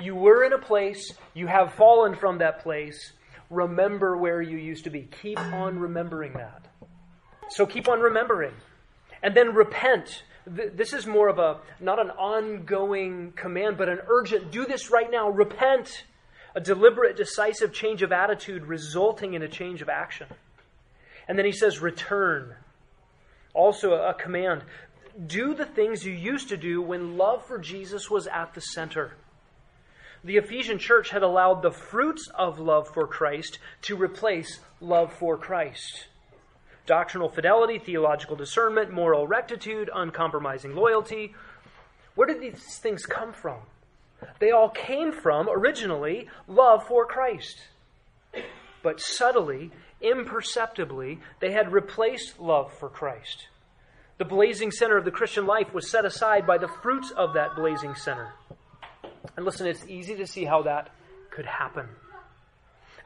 You 0.00 0.14
were 0.14 0.44
in 0.44 0.52
a 0.52 0.58
place, 0.58 1.12
you 1.34 1.46
have 1.46 1.74
fallen 1.74 2.14
from 2.14 2.38
that 2.38 2.62
place. 2.62 3.12
Remember 3.50 4.16
where 4.16 4.40
you 4.40 4.56
used 4.56 4.84
to 4.84 4.90
be. 4.90 5.08
Keep 5.22 5.38
on 5.38 5.78
remembering 5.78 6.32
that. 6.34 6.66
So 7.50 7.66
keep 7.66 7.88
on 7.88 8.00
remembering. 8.00 8.54
And 9.22 9.36
then 9.36 9.54
repent. 9.54 10.22
This 10.46 10.92
is 10.92 11.06
more 11.06 11.28
of 11.28 11.38
a, 11.38 11.60
not 11.80 11.98
an 11.98 12.10
ongoing 12.10 13.32
command, 13.32 13.78
but 13.78 13.88
an 13.88 14.00
urgent, 14.08 14.50
do 14.50 14.66
this 14.66 14.90
right 14.90 15.10
now, 15.10 15.30
repent. 15.30 16.04
A 16.56 16.60
deliberate, 16.60 17.16
decisive 17.16 17.72
change 17.72 18.02
of 18.02 18.12
attitude 18.12 18.66
resulting 18.66 19.34
in 19.34 19.42
a 19.42 19.48
change 19.48 19.82
of 19.82 19.88
action. 19.88 20.28
And 21.26 21.36
then 21.36 21.46
he 21.46 21.52
says, 21.52 21.80
return. 21.80 22.54
Also 23.54 23.94
a 23.94 24.14
command. 24.14 24.62
Do 25.26 25.54
the 25.54 25.64
things 25.64 26.04
you 26.04 26.12
used 26.12 26.50
to 26.50 26.56
do 26.56 26.80
when 26.80 27.16
love 27.16 27.44
for 27.46 27.58
Jesus 27.58 28.08
was 28.08 28.26
at 28.28 28.54
the 28.54 28.60
center. 28.60 29.14
The 30.22 30.36
Ephesian 30.36 30.78
church 30.78 31.10
had 31.10 31.22
allowed 31.22 31.62
the 31.62 31.70
fruits 31.70 32.28
of 32.34 32.58
love 32.58 32.88
for 32.88 33.06
Christ 33.06 33.58
to 33.82 33.96
replace 33.96 34.60
love 34.80 35.12
for 35.12 35.36
Christ. 35.36 36.06
Doctrinal 36.86 37.28
fidelity, 37.28 37.78
theological 37.78 38.36
discernment, 38.36 38.92
moral 38.92 39.26
rectitude, 39.26 39.90
uncompromising 39.94 40.74
loyalty. 40.74 41.34
Where 42.14 42.26
did 42.26 42.40
these 42.40 42.78
things 42.78 43.06
come 43.06 43.32
from? 43.32 43.60
They 44.38 44.50
all 44.50 44.68
came 44.68 45.12
from, 45.12 45.48
originally, 45.48 46.28
love 46.46 46.86
for 46.86 47.06
Christ. 47.06 47.58
But 48.82 49.00
subtly, 49.00 49.70
imperceptibly, 50.00 51.20
they 51.40 51.52
had 51.52 51.72
replaced 51.72 52.38
love 52.38 52.72
for 52.78 52.88
Christ. 52.88 53.48
The 54.18 54.24
blazing 54.24 54.70
center 54.70 54.96
of 54.96 55.04
the 55.04 55.10
Christian 55.10 55.46
life 55.46 55.72
was 55.74 55.90
set 55.90 56.04
aside 56.04 56.46
by 56.46 56.58
the 56.58 56.68
fruits 56.68 57.10
of 57.10 57.34
that 57.34 57.56
blazing 57.56 57.94
center. 57.94 58.32
And 59.36 59.44
listen, 59.44 59.66
it's 59.66 59.86
easy 59.88 60.14
to 60.16 60.26
see 60.26 60.44
how 60.44 60.62
that 60.62 60.90
could 61.30 61.46
happen. 61.46 61.88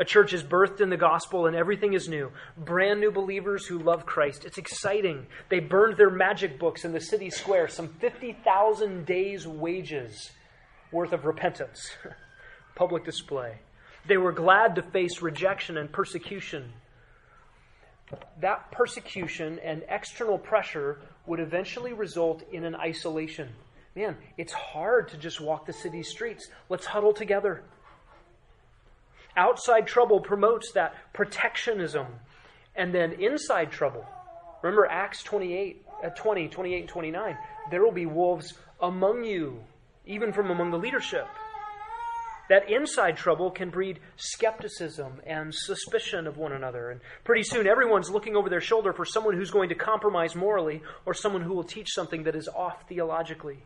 A 0.01 0.05
church 0.05 0.33
is 0.33 0.45
birthed 0.45 0.81
in 0.81 0.91
the 0.91 0.97
gospel 0.97 1.47
and 1.47 1.57
everything 1.57 1.93
is 1.93 2.09
new. 2.09 2.31
Brand 2.57 3.01
new 3.01 3.11
believers 3.11 3.67
who 3.67 3.79
love 3.79 4.07
Christ. 4.07 4.45
It's 4.45 4.59
exciting. 4.59 5.27
They 5.49 5.59
burned 5.59 5.97
their 5.97 6.11
magic 6.11 6.59
books 6.59 6.85
in 6.85 6.93
the 6.93 7.01
city 7.01 7.31
square, 7.31 7.67
some 7.67 7.89
50,000 7.89 9.05
days' 9.05 9.47
wages 9.47 10.31
worth 10.93 11.13
of 11.13 11.25
repentance. 11.25 11.91
Public 12.77 13.05
display. 13.05 13.57
They 14.07 14.17
were 14.17 14.33
glad 14.33 14.77
to 14.77 14.83
face 14.83 15.21
rejection 15.21 15.77
and 15.77 15.91
persecution. 15.91 16.73
That 18.41 18.71
persecution 18.71 19.59
and 19.59 19.83
external 19.89 20.39
pressure 20.39 21.01
would 21.27 21.41
eventually 21.41 21.93
result 21.93 22.43
in 22.53 22.65
an 22.65 22.77
isolation. 22.77 23.49
Man, 23.97 24.17
it's 24.37 24.53
hard 24.53 25.09
to 25.09 25.17
just 25.17 25.41
walk 25.41 25.67
the 25.67 25.73
city 25.73 26.05
streets. 26.05 26.49
Let's 26.69 26.87
huddle 26.87 27.13
together. 27.13 27.65
Outside 29.39 29.87
trouble 29.87 30.19
promotes 30.19 30.73
that 30.73 30.95
protectionism. 31.13 32.07
And 32.75 32.93
then 32.93 33.13
inside 33.21 33.71
trouble, 33.71 34.05
remember 34.63 34.87
Acts 34.91 35.23
28, 35.23 35.87
uh, 36.05 36.09
20, 36.11 36.49
28, 36.49 36.81
and 36.81 36.89
29. 36.89 37.39
There 37.71 37.85
will 37.85 37.93
be 37.93 38.07
wolves 38.07 38.55
among 38.83 39.23
you, 39.23 39.61
even 40.07 40.33
from 40.33 40.51
among 40.51 40.73
the 40.73 40.77
leadership. 40.77 41.29
That 42.49 42.69
inside 42.69 43.17
trouble 43.17 43.53
can 43.53 43.71
breed 43.71 44.01
skepticism 44.17 45.21
and 45.25 45.55
suspicion 45.55 46.27
of 46.27 46.37
one 46.37 46.53
another. 46.53 46.91
And 46.91 47.01
pretty 47.23 47.45
soon, 47.45 47.69
everyone's 47.69 48.11
looking 48.11 48.35
over 48.35 48.49
their 48.49 48.61
shoulder 48.61 48.93
for 48.93 49.05
someone 49.05 49.37
who's 49.37 49.53
going 49.53 49.69
to 49.69 49.77
compromise 49.77 50.35
morally 50.35 50.83
or 51.07 51.15
someone 51.15 51.43
who 51.43 51.55
will 51.55 51.63
teach 51.63 51.91
something 51.93 52.25
that 52.25 52.35
is 52.35 52.49
off 52.49 52.89
theologically. 52.89 53.63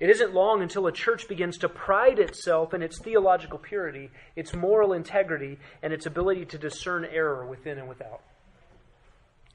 It 0.00 0.10
isn't 0.10 0.32
long 0.32 0.62
until 0.62 0.86
a 0.86 0.92
church 0.92 1.26
begins 1.26 1.58
to 1.58 1.68
pride 1.68 2.20
itself 2.20 2.72
in 2.72 2.82
its 2.82 3.00
theological 3.00 3.58
purity, 3.58 4.10
its 4.36 4.54
moral 4.54 4.92
integrity, 4.92 5.58
and 5.82 5.92
its 5.92 6.06
ability 6.06 6.44
to 6.46 6.58
discern 6.58 7.04
error 7.04 7.44
within 7.44 7.78
and 7.78 7.88
without. 7.88 8.20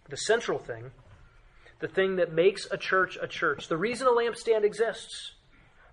The 0.09 0.17
central 0.17 0.59
thing, 0.59 0.91
the 1.79 1.87
thing 1.87 2.17
that 2.17 2.33
makes 2.33 2.67
a 2.69 2.77
church 2.77 3.17
a 3.21 3.27
church, 3.27 3.69
the 3.69 3.77
reason 3.77 4.07
a 4.07 4.11
lampstand 4.11 4.65
exists, 4.65 5.33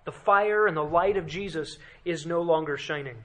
the 0.05 0.13
fire 0.13 0.67
and 0.67 0.77
the 0.77 0.83
light 0.83 1.17
of 1.17 1.27
Jesus 1.27 1.79
is 2.05 2.27
no 2.27 2.43
longer 2.43 2.77
shining. 2.77 3.19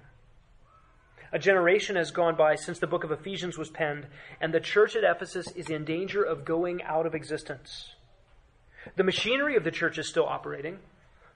A 1.31 1.39
generation 1.39 1.95
has 1.95 2.11
gone 2.11 2.35
by 2.35 2.55
since 2.55 2.79
the 2.79 2.87
book 2.87 3.03
of 3.03 3.11
Ephesians 3.11 3.57
was 3.57 3.69
penned, 3.69 4.05
and 4.39 4.53
the 4.53 4.59
church 4.59 4.95
at 4.95 5.03
Ephesus 5.03 5.47
is 5.55 5.69
in 5.69 5.85
danger 5.85 6.21
of 6.23 6.45
going 6.45 6.83
out 6.83 7.05
of 7.05 7.15
existence. 7.15 7.95
The 8.95 9.03
machinery 9.03 9.55
of 9.55 9.63
the 9.63 9.71
church 9.71 9.97
is 9.97 10.07
still 10.07 10.27
operating. 10.27 10.79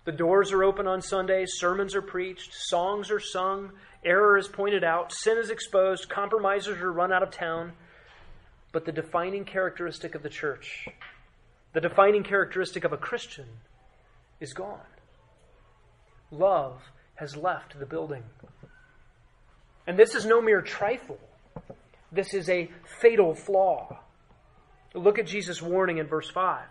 The 0.10 0.18
doors 0.18 0.52
are 0.54 0.64
open 0.64 0.88
on 0.88 1.04
Sundays, 1.04 1.54
sermons 1.60 1.94
are 1.94 2.02
preached, 2.02 2.52
songs 2.52 3.12
are 3.12 3.20
sung, 3.20 3.74
error 4.04 4.40
is 4.40 4.48
pointed 4.48 4.84
out, 4.84 5.14
sin 5.14 5.38
is 5.38 5.52
exposed, 5.52 6.10
compromisers 6.10 6.82
are 6.82 6.92
run 6.92 7.14
out 7.14 7.22
of 7.22 7.30
town. 7.30 7.74
But 8.72 8.86
the 8.86 8.92
defining 8.92 9.46
characteristic 9.46 10.16
of 10.16 10.24
the 10.24 10.30
church, 10.30 10.88
the 11.74 11.80
defining 11.80 12.24
characteristic 12.24 12.86
of 12.86 12.92
a 12.92 12.98
Christian, 12.98 13.46
is 14.40 14.52
gone. 14.52 14.80
Love 16.32 16.82
has 17.14 17.38
left 17.38 17.78
the 17.78 17.86
building. 17.86 18.24
And 19.86 19.96
this 19.96 20.16
is 20.16 20.26
no 20.26 20.42
mere 20.42 20.64
trifle. 20.64 21.20
This 22.12 22.34
is 22.34 22.50
a 22.50 22.72
fatal 23.00 23.36
flaw. 23.36 24.00
Look 24.96 25.20
at 25.20 25.28
Jesus' 25.28 25.62
warning 25.62 26.00
in 26.00 26.08
verse 26.08 26.32
5. 26.32 26.66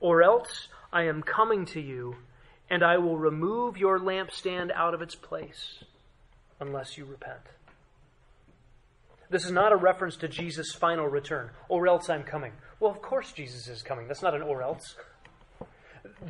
Or 0.00 0.22
else 0.22 0.68
I 0.92 1.04
am 1.04 1.22
coming 1.22 1.66
to 1.66 1.80
you, 1.80 2.16
and 2.70 2.82
I 2.82 2.98
will 2.98 3.18
remove 3.18 3.76
your 3.76 3.98
lampstand 3.98 4.72
out 4.74 4.94
of 4.94 5.02
its 5.02 5.14
place 5.14 5.84
unless 6.60 6.96
you 6.96 7.04
repent. 7.04 7.42
This 9.30 9.44
is 9.44 9.52
not 9.52 9.72
a 9.72 9.76
reference 9.76 10.16
to 10.16 10.28
Jesus' 10.28 10.72
final 10.72 11.06
return, 11.06 11.50
or 11.68 11.86
else 11.86 12.08
I'm 12.08 12.24
coming. 12.24 12.52
Well, 12.80 12.90
of 12.90 13.02
course 13.02 13.32
Jesus 13.32 13.68
is 13.68 13.82
coming. 13.82 14.08
That's 14.08 14.22
not 14.22 14.34
an 14.34 14.42
or 14.42 14.62
else. 14.62 14.96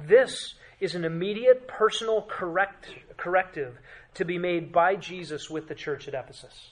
This 0.06 0.54
is 0.80 0.94
an 0.94 1.04
immediate 1.04 1.68
personal 1.68 2.22
correct, 2.22 2.86
corrective 3.16 3.78
to 4.14 4.24
be 4.24 4.38
made 4.38 4.72
by 4.72 4.96
Jesus 4.96 5.48
with 5.48 5.68
the 5.68 5.74
church 5.74 6.08
at 6.08 6.14
Ephesus. 6.14 6.70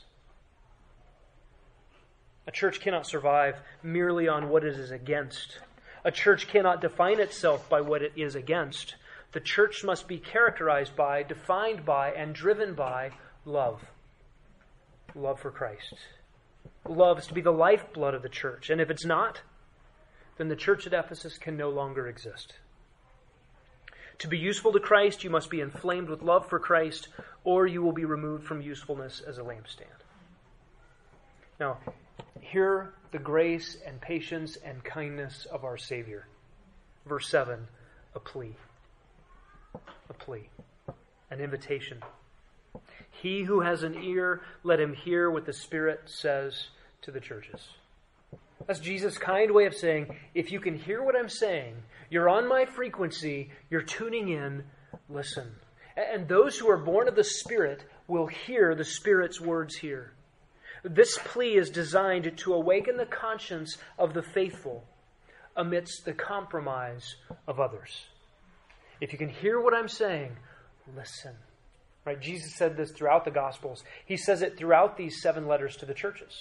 A 2.48 2.52
church 2.52 2.80
cannot 2.80 3.06
survive 3.06 3.56
merely 3.82 4.28
on 4.28 4.48
what 4.48 4.64
it 4.64 4.78
is 4.78 4.90
against 4.90 5.58
a 6.06 6.12
church 6.12 6.46
cannot 6.46 6.80
define 6.80 7.18
itself 7.18 7.68
by 7.68 7.80
what 7.80 8.00
it 8.00 8.12
is 8.14 8.36
against. 8.36 8.94
The 9.32 9.40
church 9.40 9.82
must 9.82 10.06
be 10.06 10.18
characterized 10.18 10.94
by, 10.94 11.24
defined 11.24 11.84
by, 11.84 12.12
and 12.12 12.32
driven 12.32 12.74
by 12.74 13.10
love. 13.44 13.82
Love 15.16 15.40
for 15.40 15.50
Christ. 15.50 15.94
Love 16.88 17.18
is 17.18 17.26
to 17.26 17.34
be 17.34 17.40
the 17.40 17.50
lifeblood 17.50 18.14
of 18.14 18.22
the 18.22 18.28
church. 18.28 18.70
And 18.70 18.80
if 18.80 18.88
it's 18.88 19.04
not, 19.04 19.40
then 20.38 20.46
the 20.46 20.54
church 20.54 20.86
at 20.86 20.92
Ephesus 20.92 21.38
can 21.38 21.56
no 21.56 21.70
longer 21.70 22.06
exist. 22.06 22.54
To 24.18 24.28
be 24.28 24.38
useful 24.38 24.72
to 24.74 24.80
Christ, 24.80 25.24
you 25.24 25.30
must 25.30 25.50
be 25.50 25.60
inflamed 25.60 26.08
with 26.08 26.22
love 26.22 26.48
for 26.48 26.60
Christ, 26.60 27.08
or 27.42 27.66
you 27.66 27.82
will 27.82 27.92
be 27.92 28.04
removed 28.04 28.44
from 28.44 28.62
usefulness 28.62 29.20
as 29.26 29.38
a 29.38 29.42
lampstand. 29.42 30.04
Now, 31.58 31.78
hear 32.40 32.92
the 33.12 33.18
grace 33.18 33.76
and 33.86 34.00
patience 34.00 34.56
and 34.64 34.82
kindness 34.84 35.46
of 35.46 35.64
our 35.64 35.76
Savior. 35.76 36.26
Verse 37.06 37.28
7 37.28 37.66
a 38.14 38.20
plea. 38.20 38.56
A 40.08 40.14
plea. 40.14 40.48
An 41.30 41.40
invitation. 41.40 41.98
He 43.10 43.42
who 43.42 43.60
has 43.60 43.82
an 43.82 44.02
ear, 44.02 44.40
let 44.62 44.80
him 44.80 44.94
hear 44.94 45.30
what 45.30 45.44
the 45.44 45.52
Spirit 45.52 46.00
says 46.06 46.68
to 47.02 47.10
the 47.10 47.20
churches. 47.20 47.68
That's 48.66 48.80
Jesus' 48.80 49.18
kind 49.18 49.50
way 49.52 49.66
of 49.66 49.74
saying, 49.74 50.16
if 50.34 50.50
you 50.50 50.60
can 50.60 50.78
hear 50.78 51.02
what 51.02 51.14
I'm 51.14 51.28
saying, 51.28 51.74
you're 52.10 52.28
on 52.28 52.48
my 52.48 52.64
frequency, 52.64 53.50
you're 53.70 53.82
tuning 53.82 54.28
in, 54.28 54.64
listen. 55.08 55.52
And 55.96 56.26
those 56.26 56.58
who 56.58 56.70
are 56.70 56.78
born 56.78 57.06
of 57.06 57.16
the 57.16 57.24
Spirit 57.24 57.84
will 58.06 58.26
hear 58.26 58.74
the 58.74 58.84
Spirit's 58.84 59.40
words 59.40 59.76
here. 59.76 60.12
This 60.88 61.18
plea 61.24 61.56
is 61.56 61.70
designed 61.70 62.38
to 62.38 62.54
awaken 62.54 62.96
the 62.96 63.06
conscience 63.06 63.76
of 63.98 64.14
the 64.14 64.22
faithful 64.22 64.84
amidst 65.56 66.04
the 66.04 66.12
compromise 66.12 67.16
of 67.48 67.58
others. 67.58 68.04
If 69.00 69.12
you 69.12 69.18
can 69.18 69.28
hear 69.28 69.60
what 69.60 69.74
I'm 69.74 69.88
saying, 69.88 70.36
listen. 70.96 71.34
Right? 72.04 72.20
Jesus 72.20 72.54
said 72.56 72.76
this 72.76 72.92
throughout 72.92 73.24
the 73.24 73.32
Gospels. 73.32 73.82
He 74.04 74.16
says 74.16 74.42
it 74.42 74.56
throughout 74.56 74.96
these 74.96 75.20
seven 75.20 75.48
letters 75.48 75.76
to 75.78 75.86
the 75.86 75.94
churches. 75.94 76.32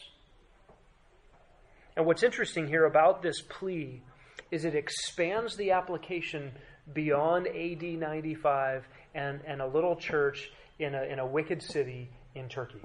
And 1.98 2.06
what's 2.06 2.22
interesting 2.22 2.68
here 2.68 2.86
about 2.86 3.24
this 3.24 3.41
plea 3.41 4.04
is 4.52 4.64
it 4.64 4.76
expands 4.76 5.56
the 5.56 5.72
application 5.72 6.52
beyond 6.93 7.48
AD 7.48 7.82
95 7.82 8.88
and, 9.16 9.39
and 9.48 9.60
a 9.62 9.66
little 9.68 9.96
church 9.96 10.52
in 10.78 10.93
a, 10.93 11.02
in 11.04 11.18
a 11.18 11.26
wicked 11.26 11.64
city 11.64 12.10
in 12.36 12.48
Turkey. 12.48 12.82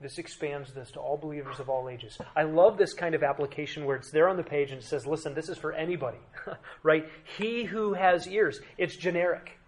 This 0.00 0.18
expands 0.18 0.72
this 0.72 0.92
to 0.92 1.00
all 1.00 1.16
believers 1.16 1.58
of 1.58 1.68
all 1.68 1.88
ages. 1.88 2.18
I 2.36 2.44
love 2.44 2.78
this 2.78 2.94
kind 2.94 3.16
of 3.16 3.24
application 3.24 3.84
where 3.84 3.96
it's 3.96 4.12
there 4.12 4.28
on 4.28 4.36
the 4.36 4.44
page 4.44 4.70
and 4.70 4.80
it 4.80 4.86
says, 4.86 5.06
listen, 5.06 5.34
this 5.34 5.48
is 5.48 5.58
for 5.58 5.72
anybody, 5.72 6.18
right? 6.84 7.08
He 7.36 7.64
who 7.64 7.94
has 7.94 8.28
ears. 8.28 8.60
It's 8.76 8.96
generic. 8.96 9.58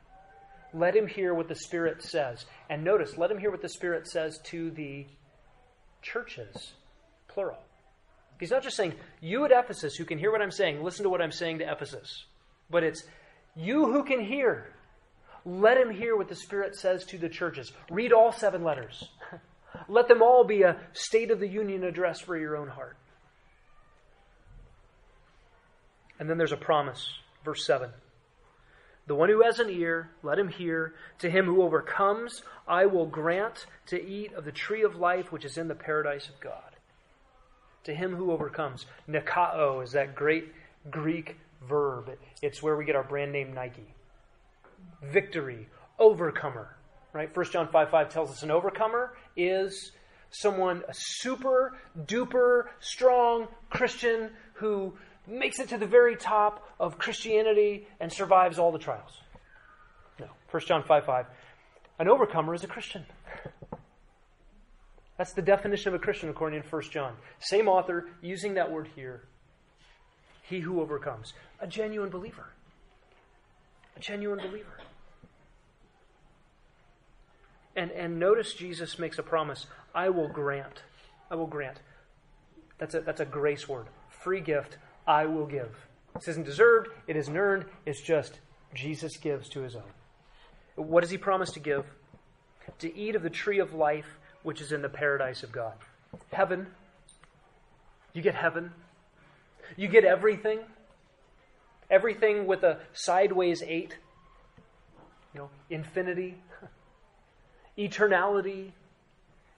Let 0.73 0.95
him 0.95 1.09
hear 1.09 1.35
what 1.35 1.49
the 1.49 1.57
Spirit 1.57 2.03
says. 2.03 2.47
And 2.69 2.85
notice, 2.85 3.19
let 3.19 3.31
him 3.31 3.39
hear 3.39 3.51
what 3.51 3.61
the 3.63 3.69
Spirit 3.69 4.07
says 4.07 4.39
to 4.47 4.71
the 4.71 5.07
churches, 6.01 6.75
plural. 7.27 7.59
He's 8.39 8.53
not 8.53 8.63
just 8.63 8.77
saying, 8.77 8.95
you 9.21 9.45
at 9.45 9.51
Ephesus 9.51 9.97
who 9.97 10.05
can 10.05 10.19
hear 10.19 10.31
what 10.31 10.41
I'm 10.41 10.53
saying, 10.53 10.83
listen 10.83 11.03
to 11.03 11.11
what 11.11 11.21
I'm 11.21 11.33
saying 11.33 11.59
to 11.59 11.71
Ephesus. 11.71 12.25
But 12.71 12.85
it's, 12.85 13.03
you 13.57 13.93
who 13.93 14.05
can 14.05 14.25
hear, 14.25 14.73
let 15.45 15.77
him 15.77 15.91
hear 15.91 16.17
what 16.17 16.29
the 16.29 16.37
Spirit 16.37 16.77
says 16.77 17.05
to 17.07 17.19
the 17.19 17.29
churches. 17.29 17.73
Read 17.91 18.13
all 18.13 18.33
seven 18.33 18.63
letters. 18.63 19.09
Let 19.91 20.09
them 20.09 20.23
all 20.23 20.45
be 20.45 20.63
a 20.63 20.77
State 20.93 21.31
of 21.31 21.41
the 21.41 21.49
Union 21.49 21.85
address 21.85 22.21
for 22.21 22.39
your 22.39 22.57
own 22.57 22.69
heart. 22.69 22.97
And 26.19 26.31
then 26.31 26.39
there's 26.39 26.53
a 26.53 26.57
promise. 26.57 27.11
Verse 27.45 27.67
7. 27.67 27.91
The 29.07 29.15
one 29.15 29.29
who 29.29 29.43
has 29.43 29.59
an 29.59 29.71
ear, 29.71 30.11
let 30.23 30.39
him 30.39 30.49
hear. 30.49 30.95
To 31.19 31.31
him 31.31 31.47
who 31.47 31.63
overcomes, 31.63 32.43
I 32.69 32.87
will 32.87 33.07
grant 33.07 33.67
to 33.87 34.01
eat 34.01 34.33
of 34.35 34.45
the 34.45 34.53
tree 34.53 34.85
of 34.85 34.97
life 34.97 35.33
which 35.33 35.45
is 35.45 35.59
in 35.59 35.67
the 35.67 35.75
paradise 35.75 36.29
of 36.29 36.39
God. 36.41 36.77
To 37.85 37.95
him 37.95 38.15
who 38.15 38.31
overcomes. 38.31 38.87
Nikao 39.09 39.83
is 39.83 39.93
that 39.93 40.15
great 40.15 40.53
Greek 40.91 41.37
verb. 41.69 42.11
It's 42.43 42.63
where 42.63 42.77
we 42.77 42.85
get 42.85 42.95
our 42.95 43.03
brand 43.03 43.33
name 43.33 43.53
Nike. 43.53 43.95
Victory, 45.03 45.69
overcomer. 45.99 46.77
Right? 47.13 47.35
1 47.35 47.47
John 47.51 47.69
5 47.69 47.91
5 47.91 48.09
tells 48.09 48.31
us 48.31 48.43
an 48.43 48.51
overcomer 48.51 49.17
is 49.37 49.93
someone, 50.31 50.83
a 50.89 50.95
super 50.95 51.77
duper 51.99 52.67
strong 52.81 53.49
Christian 53.69 54.31
who 54.55 54.95
makes 55.27 55.59
it 55.59 55.69
to 55.71 55.79
the 55.79 55.87
very 55.87 56.17
top 56.17 56.69
of 56.79 56.99
Christianity 56.99 57.87
and 58.01 58.13
survives 58.13 58.59
all 58.59 58.73
the 58.73 58.79
trials. 58.79 59.21
No. 60.19 60.27
1 60.51 60.63
John 60.67 60.85
5 60.85 61.05
5. 61.05 61.27
An 61.99 62.09
overcomer 62.09 62.55
is 62.55 62.65
a 62.65 62.67
Christian. 62.67 63.05
That's 65.19 65.35
the 65.35 65.43
definition 65.43 65.89
of 65.89 65.95
a 65.95 65.99
Christian 66.03 66.31
according 66.31 66.63
to 66.63 66.69
1 66.69 66.83
John. 66.91 67.15
Same 67.41 67.69
author 67.69 68.09
using 68.23 68.55
that 68.55 68.71
word 68.71 68.89
here. 68.95 69.25
He 70.43 70.61
who 70.61 70.81
overcomes. 70.81 71.35
A 71.61 71.67
genuine 71.67 72.09
believer. 72.09 72.47
A 73.97 74.01
genuine 74.01 74.39
believer. 74.39 74.79
And, 77.77 77.91
and 77.93 78.19
notice 78.19 78.55
Jesus 78.55 78.99
makes 78.99 79.19
a 79.19 79.23
promise 79.23 79.67
I 79.95 80.09
will 80.11 80.29
grant. 80.29 80.83
I 81.31 81.37
will 81.37 81.47
grant. 81.47 81.79
That's 82.79 82.95
a, 82.95 83.01
that's 83.01 83.21
a 83.21 83.25
grace 83.25 83.69
word. 83.69 83.87
Free 84.09 84.41
gift 84.41 84.79
I 85.07 85.27
will 85.27 85.47
give. 85.47 85.75
This 86.15 86.29
isn't 86.29 86.47
deserved, 86.47 86.89
it 87.07 87.17
isn't 87.17 87.37
earned, 87.37 87.67
it's 87.87 88.01
just 88.01 88.41
Jesus 88.75 89.17
gives 89.17 89.49
to 89.51 89.61
his 89.61 89.77
own. 89.77 89.83
What 90.77 91.03
does 91.03 91.11
he 91.11 91.19
promise 91.19 91.53
to 91.53 91.61
give? 91.61 91.85
To 92.81 92.97
eat 92.97 93.15
of 93.15 93.23
the 93.23 93.31
tree 93.31 93.59
of 93.59 93.75
life 93.75 94.19
which 94.43 94.61
is 94.61 94.73
in 94.73 94.83
the 94.83 94.89
paradise 94.89 95.43
of 95.43 95.53
God. 95.53 95.75
Heaven. 96.33 96.67
You 98.13 98.23
get 98.23 98.35
heaven. 98.35 98.73
You 99.77 99.89
get 99.89 100.05
everything. 100.05 100.61
Everything 101.91 102.47
with 102.47 102.63
a 102.63 102.79
sideways 102.93 103.63
eight. 103.67 103.97
You 105.35 105.41
know, 105.41 105.51
infinity, 105.69 106.39
eternality, 107.79 108.73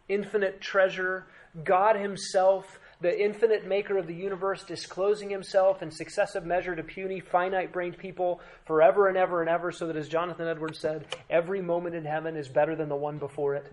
infinite 0.08 0.60
treasure, 0.60 1.26
God 1.64 1.96
Himself 1.96 2.78
the 3.02 3.20
infinite 3.20 3.66
maker 3.66 3.98
of 3.98 4.06
the 4.06 4.14
universe 4.14 4.62
disclosing 4.62 5.28
himself 5.28 5.82
in 5.82 5.90
successive 5.90 6.46
measure 6.46 6.76
to 6.76 6.84
puny, 6.84 7.18
finite 7.18 7.72
brained 7.72 7.98
people 7.98 8.40
forever 8.64 9.08
and 9.08 9.16
ever 9.16 9.40
and 9.40 9.50
ever, 9.50 9.72
so 9.72 9.88
that, 9.88 9.96
as 9.96 10.08
Jonathan 10.08 10.46
Edwards 10.46 10.78
said, 10.78 11.04
every 11.28 11.60
moment 11.60 11.96
in 11.96 12.04
heaven 12.04 12.36
is 12.36 12.48
better 12.48 12.76
than 12.76 12.88
the 12.88 12.96
one 12.96 13.18
before 13.18 13.56
it, 13.56 13.72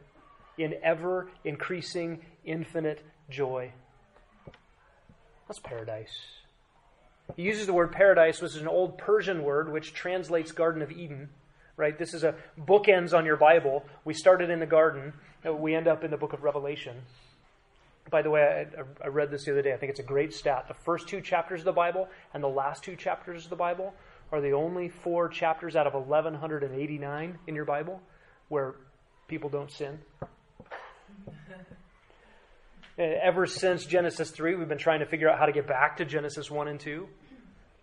in 0.57 0.73
ever 0.83 1.29
increasing 1.45 2.19
infinite 2.43 3.03
joy. 3.29 3.71
That's 5.47 5.59
paradise. 5.59 6.19
He 7.35 7.43
uses 7.43 7.67
the 7.67 7.73
word 7.73 7.91
paradise, 7.91 8.41
which 8.41 8.55
is 8.55 8.61
an 8.61 8.67
old 8.67 8.97
Persian 8.97 9.43
word 9.43 9.71
which 9.71 9.93
translates 9.93 10.51
Garden 10.51 10.81
of 10.81 10.91
Eden. 10.91 11.29
Right? 11.79 11.97
This 11.97 12.13
is 12.13 12.25
a 12.25 12.35
bookends 12.59 13.13
on 13.13 13.25
your 13.25 13.37
Bible. 13.37 13.85
We 14.03 14.13
started 14.13 14.49
in 14.49 14.59
the 14.59 14.65
garden, 14.65 15.13
uh, 15.47 15.53
we 15.53 15.73
end 15.73 15.87
up 15.87 16.03
in 16.03 16.11
the 16.11 16.17
book 16.17 16.33
of 16.33 16.43
Revelation. 16.43 16.97
By 18.11 18.21
the 18.21 18.29
way, 18.29 18.41
I, 18.41 19.05
I, 19.05 19.07
read 19.07 19.31
this 19.31 19.45
the 19.45 19.51
other 19.51 19.61
day. 19.61 19.71
I 19.71 19.77
think 19.77 19.91
it's 19.91 20.01
a 20.01 20.03
great 20.03 20.33
stat. 20.33 20.65
The 20.67 20.73
first 20.73 21.07
two 21.07 21.21
chapters 21.21 21.61
of 21.61 21.65
the 21.65 21.71
Bible 21.71 22.09
and 22.33 22.43
the 22.43 22.49
last 22.49 22.83
two 22.83 22.97
chapters 22.97 23.45
of 23.45 23.49
the 23.49 23.55
Bible 23.55 23.93
are 24.33 24.41
the 24.41 24.51
only 24.51 24.89
four 24.89 25.29
chapters 25.29 25.77
out 25.77 25.87
of 25.87 25.93
1189 25.93 27.39
in 27.47 27.55
your 27.55 27.63
Bible 27.63 28.01
where 28.49 28.75
people 29.29 29.49
don't 29.49 29.71
sin. 29.71 29.99
Uh, 32.97 33.03
ever 33.23 33.45
since 33.45 33.85
Genesis 33.85 34.29
3, 34.29 34.55
we've 34.55 34.67
been 34.67 34.77
trying 34.77 34.99
to 34.99 35.05
figure 35.05 35.29
out 35.29 35.39
how 35.39 35.45
to 35.45 35.53
get 35.53 35.65
back 35.65 35.95
to 35.95 36.03
Genesis 36.03 36.51
1 36.51 36.67
and 36.67 36.81
2. 36.81 37.07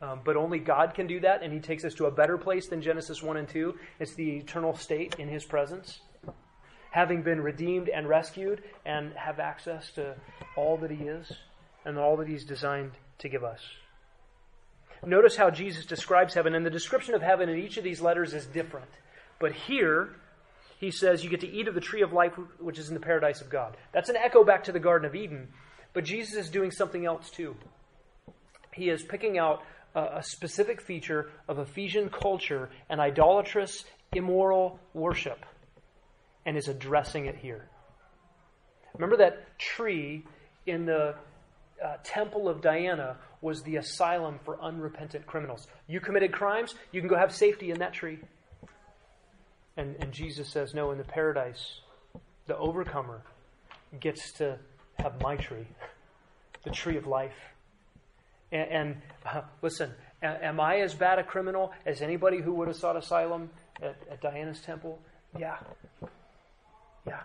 Um, 0.02 0.20
but 0.24 0.36
only 0.36 0.58
God 0.58 0.94
can 0.94 1.06
do 1.06 1.20
that, 1.20 1.42
and 1.42 1.52
He 1.52 1.60
takes 1.60 1.84
us 1.84 1.94
to 1.94 2.06
a 2.06 2.10
better 2.10 2.36
place 2.36 2.68
than 2.68 2.82
Genesis 2.82 3.22
1 3.22 3.36
and 3.36 3.48
2. 3.48 3.74
It's 3.98 4.14
the 4.14 4.36
eternal 4.36 4.76
state 4.76 5.16
in 5.18 5.28
His 5.28 5.44
presence 5.44 6.00
having 6.96 7.20
been 7.20 7.42
redeemed 7.42 7.90
and 7.90 8.08
rescued 8.08 8.62
and 8.86 9.12
have 9.12 9.38
access 9.38 9.90
to 9.90 10.14
all 10.56 10.78
that 10.78 10.90
He 10.90 11.04
is 11.04 11.30
and 11.84 11.98
all 11.98 12.16
that 12.16 12.26
He's 12.26 12.44
designed 12.44 12.92
to 13.18 13.28
give 13.28 13.44
us. 13.44 13.60
Notice 15.04 15.36
how 15.36 15.50
Jesus 15.50 15.84
describes 15.84 16.32
heaven, 16.32 16.54
and 16.54 16.64
the 16.64 16.70
description 16.70 17.14
of 17.14 17.20
heaven 17.20 17.50
in 17.50 17.58
each 17.58 17.76
of 17.76 17.84
these 17.84 18.00
letters 18.00 18.32
is 18.32 18.46
different. 18.46 18.88
But 19.38 19.52
here, 19.52 20.16
he 20.78 20.90
says 20.90 21.22
you 21.22 21.28
get 21.28 21.40
to 21.40 21.50
eat 21.50 21.68
of 21.68 21.74
the 21.74 21.82
tree 21.82 22.00
of 22.00 22.14
life 22.14 22.32
which 22.58 22.78
is 22.78 22.88
in 22.88 22.94
the 22.94 23.00
paradise 23.00 23.42
of 23.42 23.50
God. 23.50 23.76
That's 23.92 24.08
an 24.08 24.16
echo 24.16 24.42
back 24.42 24.64
to 24.64 24.72
the 24.72 24.80
Garden 24.80 25.06
of 25.06 25.14
Eden. 25.14 25.48
But 25.92 26.04
Jesus 26.04 26.34
is 26.34 26.50
doing 26.50 26.70
something 26.70 27.04
else 27.04 27.30
too. 27.30 27.56
He 28.72 28.88
is 28.88 29.02
picking 29.02 29.38
out 29.38 29.62
a, 29.96 30.22
specific 30.22 30.80
feature 30.80 31.30
of 31.48 31.58
Ephesian 31.58 32.10
culture 32.10 32.68
and 32.88 33.00
idolatrous, 33.00 33.84
immoral 34.12 34.78
worship 34.94 35.44
and 36.44 36.56
is 36.56 36.68
addressing 36.68 37.26
it 37.26 37.36
here. 37.36 37.68
Remember 38.94 39.16
that 39.16 39.58
tree 39.58 40.24
in 40.66 40.86
the 40.86 41.14
uh, 41.84 41.96
temple 42.04 42.48
of 42.48 42.62
Diana 42.62 43.16
was 43.40 43.62
the 43.62 43.76
asylum 43.76 44.38
for 44.44 44.60
unrepentant 44.62 45.26
criminals. 45.26 45.66
You 45.86 46.00
committed 46.00 46.32
crimes, 46.32 46.74
you 46.92 47.00
can 47.00 47.08
go 47.08 47.16
have 47.16 47.34
safety 47.34 47.70
in 47.70 47.78
that 47.80 47.92
tree. 47.92 48.18
And, 49.76 49.96
and 50.00 50.12
Jesus 50.12 50.50
says, 50.50 50.72
No, 50.72 50.90
in 50.92 50.98
the 50.98 51.04
paradise, 51.04 51.80
the 52.46 52.56
overcomer 52.56 53.22
gets 54.00 54.32
to 54.34 54.58
have 54.98 55.20
my 55.20 55.36
tree, 55.36 55.66
the 56.64 56.70
tree 56.70 56.96
of 56.96 57.06
life. 57.06 57.34
And, 58.56 58.70
and 58.70 58.96
uh, 59.24 59.42
listen, 59.62 59.90
am 60.22 60.60
I 60.60 60.80
as 60.80 60.94
bad 60.94 61.18
a 61.18 61.24
criminal 61.24 61.72
as 61.84 62.02
anybody 62.02 62.40
who 62.40 62.54
would 62.54 62.68
have 62.68 62.76
sought 62.76 62.96
asylum 62.96 63.50
at, 63.82 63.96
at 64.10 64.20
Diana's 64.20 64.60
temple? 64.60 64.98
Yeah. 65.38 65.58
Yeah. 67.06 67.20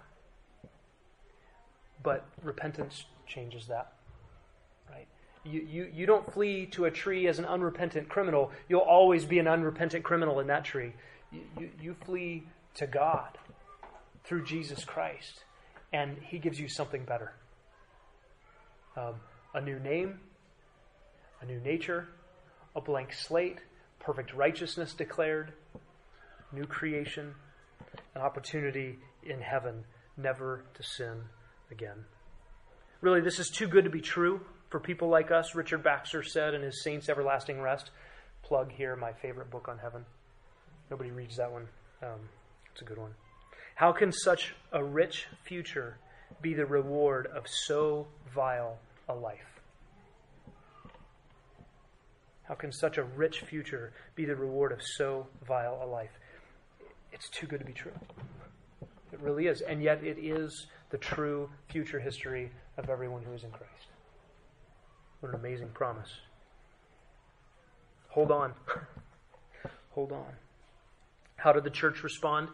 But 2.03 2.25
repentance 2.43 3.05
changes 3.27 3.67
that. 3.67 3.93
Right? 4.89 5.07
You, 5.45 5.61
you, 5.61 5.91
you 5.93 6.05
don't 6.05 6.32
flee 6.34 6.65
to 6.67 6.86
a 6.86 6.91
tree 6.91 7.27
as 7.27 7.39
an 7.39 7.45
unrepentant 7.45 8.09
criminal. 8.09 8.51
You'll 8.67 8.82
always 8.82 9.25
be 9.25 9.39
an 9.39 9.47
unrepentant 9.47 10.03
criminal 10.03 10.39
in 10.39 10.47
that 10.47 10.65
tree. 10.65 10.93
You, 11.32 11.41
you, 11.59 11.69
you 11.82 11.95
flee 12.05 12.43
to 12.75 12.88
God 12.88 13.38
through 14.23 14.45
Jesus 14.45 14.84
Christ, 14.84 15.43
and 15.93 16.17
He 16.21 16.39
gives 16.39 16.59
you 16.59 16.67
something 16.67 17.05
better 17.05 17.34
um, 18.97 19.15
a 19.53 19.61
new 19.61 19.79
name, 19.79 20.19
a 21.42 21.46
new 21.46 21.60
nature, 21.60 22.08
a 22.76 22.82
blank 22.82 23.14
slate, 23.14 23.60
perfect 24.00 24.34
righteousness 24.34 24.94
declared, 24.94 25.54
new 26.52 26.66
creation, 26.66 27.34
an 28.16 28.22
opportunity 28.22 29.00
in 29.24 29.39
heaven 29.39 29.84
never 30.18 30.64
to 30.74 30.84
sin 30.84 31.22
again. 31.72 32.06
Really, 33.02 33.22
this 33.22 33.39
is 33.39 33.50
too 33.50 33.68
good 33.68 33.84
to 33.86 33.89
be 33.89 34.02
true 34.02 34.42
for 34.70 34.80
people 34.80 35.10
like 35.10 35.32
us, 35.32 35.56
Richard 35.56 35.84
Baxter 35.84 36.24
said 36.24 36.54
in 36.54 36.62
his 36.62 36.84
Saints 36.84 37.10
Everlasting 37.10 37.62
Rest. 37.62 37.92
Plug 38.44 38.72
here, 38.72 38.96
my 38.96 39.12
favorite 39.14 39.50
book 39.50 39.68
on 39.68 39.78
heaven. 39.78 40.06
Nobody 40.89 41.12
reads 41.12 41.38
that 41.38 41.52
one. 41.52 41.68
Um, 42.02 42.30
It's 42.72 42.82
a 42.82 42.86
good 42.86 42.98
one. 42.98 43.14
How 43.76 43.92
can 43.92 44.12
such 44.12 44.54
a 44.72 44.84
rich 44.84 45.28
future 45.44 45.98
be 46.42 46.54
the 46.54 46.66
reward 46.66 47.28
of 47.28 47.48
so 47.48 48.08
vile 48.34 48.78
a 49.10 49.14
life? 49.14 49.51
How 52.52 52.56
can 52.56 52.74
such 52.74 52.97
a 52.97 53.04
rich 53.04 53.39
future 53.47 53.93
be 54.14 54.26
the 54.26 54.36
reward 54.36 54.74
of 54.74 54.82
so 54.84 55.26
vile 55.47 55.80
a 55.82 55.88
life? 55.88 56.12
It's 57.14 57.30
too 57.30 57.47
good 57.47 57.60
to 57.60 57.66
be 57.66 57.72
true. 57.72 57.93
It 59.14 59.22
really 59.22 59.47
is. 59.47 59.62
And 59.62 59.82
yet, 59.82 60.04
it 60.04 60.18
is 60.20 60.68
the 60.89 60.97
true 60.97 61.49
future 61.70 61.97
history 61.97 62.52
of 62.78 62.89
everyone 62.89 63.24
who 63.24 63.32
is 63.32 63.45
in 63.45 63.52
Christ. 63.52 63.88
What 65.22 65.30
an 65.30 65.36
amazing 65.36 65.70
promise. 65.70 66.10
Hold 68.10 68.32
on. 68.32 68.54
Hold 69.91 70.12
on. 70.12 70.34
How 71.38 71.54
did 71.54 71.64
the 71.64 71.70
church 71.70 72.04
respond? 72.04 72.49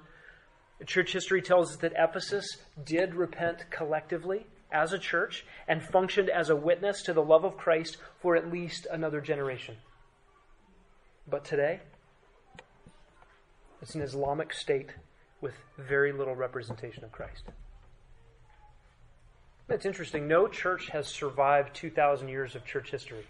Church 0.86 1.12
history 1.12 1.42
tells 1.42 1.72
us 1.72 1.78
that 1.78 1.94
Ephesus 1.98 2.46
did 2.86 3.16
repent 3.16 3.66
collectively 3.72 4.46
as 4.72 4.94
a 4.94 5.00
church 5.00 5.44
and 5.68 5.82
functioned 5.82 6.30
as 6.30 6.52
a 6.52 6.56
witness 6.56 7.02
to 7.02 7.14
the 7.14 7.24
love 7.24 7.44
of 7.44 7.58
Christ 7.58 7.98
for 8.22 8.36
at 8.36 8.52
least 8.52 8.86
another 8.92 9.22
generation. 9.22 9.78
But 11.30 11.44
today, 11.44 11.82
it's 13.82 13.96
an 13.96 14.02
Islamic 14.02 14.54
state 14.54 14.92
with 15.42 15.54
very 15.78 16.14
little 16.14 16.36
representation 16.36 17.04
of 17.04 17.12
Christ. 17.12 17.44
It's 19.70 19.86
interesting. 19.86 20.28
No 20.28 20.48
church 20.48 20.88
has 20.90 21.08
survived 21.08 21.76
2,000 21.76 22.30
years 22.30 22.56
of 22.56 22.64
church 22.64 22.92
history, 22.92 23.28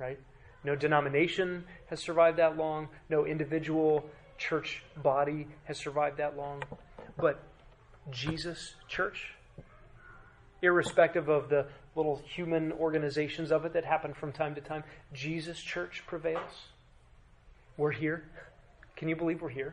right? 0.00 0.18
No 0.64 0.74
denomination 0.74 1.64
has 1.88 2.00
survived 2.00 2.38
that 2.38 2.56
long. 2.56 2.88
No 3.08 3.24
individual 3.24 4.04
church 4.36 4.82
body 5.00 5.46
has 5.64 5.78
survived 5.78 6.16
that 6.16 6.36
long. 6.36 6.64
But 7.16 7.40
Jesus 8.10 8.74
Church, 8.88 9.34
irrespective 10.62 11.28
of 11.28 11.48
the 11.48 11.68
little 11.94 12.20
human 12.34 12.72
organizations 12.72 13.52
of 13.52 13.64
it 13.64 13.72
that 13.74 13.84
happen 13.84 14.14
from 14.14 14.32
time 14.32 14.56
to 14.56 14.60
time, 14.60 14.82
Jesus 15.12 15.60
Church 15.60 16.02
prevails. 16.08 16.66
We're 17.78 17.92
here. 17.92 18.24
Can 18.96 19.08
you 19.08 19.14
believe 19.14 19.40
we're 19.40 19.50
here? 19.50 19.72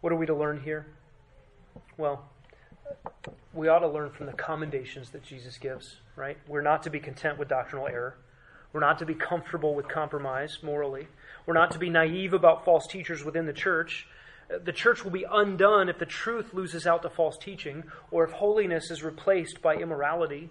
What 0.00 0.10
are 0.10 0.16
we 0.16 0.24
to 0.24 0.34
learn 0.34 0.62
here? 0.62 0.86
Well, 1.98 2.24
we 3.52 3.68
ought 3.68 3.80
to 3.80 3.88
learn 3.88 4.10
from 4.10 4.24
the 4.24 4.32
commendations 4.32 5.10
that 5.10 5.22
Jesus 5.22 5.58
gives, 5.58 5.96
right? 6.16 6.38
We're 6.48 6.62
not 6.62 6.82
to 6.84 6.90
be 6.90 6.98
content 6.98 7.38
with 7.38 7.48
doctrinal 7.48 7.86
error. 7.86 8.16
We're 8.72 8.80
not 8.80 9.00
to 9.00 9.06
be 9.06 9.14
comfortable 9.14 9.74
with 9.74 9.86
compromise 9.86 10.60
morally. 10.62 11.06
We're 11.44 11.52
not 11.52 11.70
to 11.72 11.78
be 11.78 11.90
naive 11.90 12.32
about 12.32 12.64
false 12.64 12.86
teachers 12.86 13.22
within 13.22 13.44
the 13.44 13.52
church. 13.52 14.06
The 14.64 14.72
church 14.72 15.04
will 15.04 15.10
be 15.10 15.26
undone 15.30 15.90
if 15.90 15.98
the 15.98 16.06
truth 16.06 16.54
loses 16.54 16.86
out 16.86 17.02
to 17.02 17.10
false 17.10 17.36
teaching 17.36 17.84
or 18.10 18.24
if 18.24 18.30
holiness 18.30 18.90
is 18.90 19.02
replaced 19.02 19.60
by 19.60 19.74
immorality. 19.74 20.48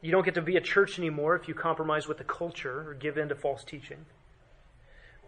You 0.00 0.12
don't 0.12 0.24
get 0.24 0.34
to 0.34 0.42
be 0.42 0.56
a 0.56 0.60
church 0.60 0.98
anymore 0.98 1.34
if 1.34 1.48
you 1.48 1.54
compromise 1.54 2.06
with 2.06 2.18
the 2.18 2.24
culture 2.24 2.88
or 2.88 2.94
give 2.94 3.18
in 3.18 3.28
to 3.30 3.34
false 3.34 3.64
teaching. 3.64 4.06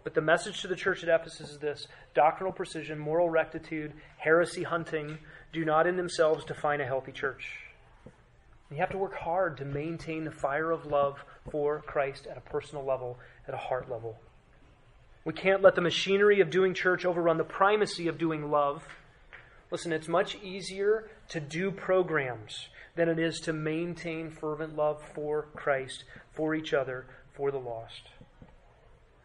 But 0.03 0.13
the 0.13 0.21
message 0.21 0.61
to 0.61 0.67
the 0.67 0.75
church 0.75 1.03
at 1.03 1.09
Ephesus 1.09 1.51
is 1.51 1.57
this 1.57 1.87
doctrinal 2.13 2.53
precision, 2.53 2.97
moral 2.97 3.29
rectitude, 3.29 3.93
heresy 4.17 4.63
hunting 4.63 5.19
do 5.53 5.65
not 5.65 5.87
in 5.87 5.97
themselves 5.97 6.45
define 6.45 6.81
a 6.81 6.85
healthy 6.85 7.11
church. 7.11 7.59
You 8.71 8.77
have 8.77 8.91
to 8.91 8.97
work 8.97 9.13
hard 9.13 9.57
to 9.57 9.65
maintain 9.65 10.23
the 10.23 10.31
fire 10.31 10.71
of 10.71 10.85
love 10.85 11.23
for 11.51 11.81
Christ 11.81 12.25
at 12.25 12.37
a 12.37 12.41
personal 12.41 12.85
level, 12.85 13.19
at 13.47 13.53
a 13.53 13.57
heart 13.57 13.91
level. 13.91 14.17
We 15.25 15.33
can't 15.33 15.61
let 15.61 15.75
the 15.75 15.81
machinery 15.81 16.39
of 16.39 16.49
doing 16.49 16.73
church 16.73 17.05
overrun 17.05 17.37
the 17.37 17.43
primacy 17.43 18.07
of 18.07 18.17
doing 18.17 18.49
love. 18.49 18.83
Listen, 19.69 19.91
it's 19.91 20.07
much 20.07 20.35
easier 20.41 21.09
to 21.29 21.39
do 21.39 21.69
programs 21.69 22.69
than 22.95 23.09
it 23.09 23.19
is 23.19 23.39
to 23.41 23.53
maintain 23.53 24.29
fervent 24.29 24.75
love 24.75 25.01
for 25.13 25.47
Christ, 25.55 26.03
for 26.33 26.55
each 26.55 26.73
other, 26.73 27.05
for 27.33 27.51
the 27.51 27.59
lost. 27.59 28.09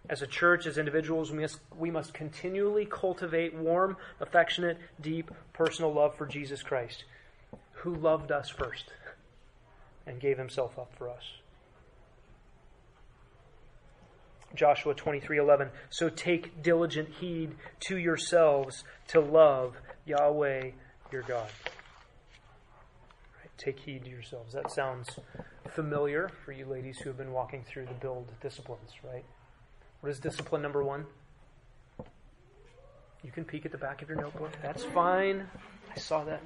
As 0.09 0.23
a 0.23 0.27
church, 0.27 0.67
as 0.67 0.79
individuals, 0.79 1.33
we 1.33 1.41
must, 1.41 1.59
we 1.77 1.91
must 1.91 2.14
continually 2.14 2.87
cultivate 2.87 3.55
warm, 3.55 3.97
affectionate, 4.21 4.79
deep, 5.01 5.31
personal 5.53 5.93
love 5.93 6.17
for 6.17 6.27
Jesus 6.27 6.62
Christ, 6.62 7.05
who 7.73 7.95
loved 7.95 8.31
us 8.31 8.49
first 8.49 8.85
and 10.07 10.21
gave 10.21 10.39
himself 10.39 10.79
up 10.79 10.93
for 10.97 11.11
us. 11.11 11.25
Joshua 14.55 14.95
23:11 14.95 15.71
So 15.91 16.09
take 16.09 16.62
diligent 16.62 17.09
heed 17.09 17.57
to 17.81 17.99
yourselves 17.99 18.85
to 19.09 19.21
love 19.21 19.77
Yahweh 20.05 20.71
your 21.12 21.23
God. 21.23 21.51
Take 23.59 23.80
heed 23.80 24.04
to 24.04 24.11
yourselves. 24.11 24.52
That 24.52 24.70
sounds 24.70 25.18
familiar 25.70 26.30
for 26.44 26.52
you 26.52 26.66
ladies 26.66 26.98
who 26.98 27.09
have 27.09 27.16
been 27.16 27.32
walking 27.32 27.64
through 27.64 27.86
the 27.86 27.94
build 27.94 28.30
disciplines, 28.40 28.90
right? 29.02 29.24
What 30.00 30.11
is 30.11 30.18
discipline 30.18 30.62
number 30.62 30.84
1? 30.84 31.07
You 33.24 33.32
can 33.32 33.44
peek 33.44 33.66
at 33.66 33.72
the 33.72 33.78
back 33.78 34.02
of 34.02 34.09
your 34.09 34.20
notebook. 34.20 34.52
That's 34.62 34.84
fine. 34.84 35.48
I 35.94 35.98
saw 35.98 36.22
that. 36.24 36.42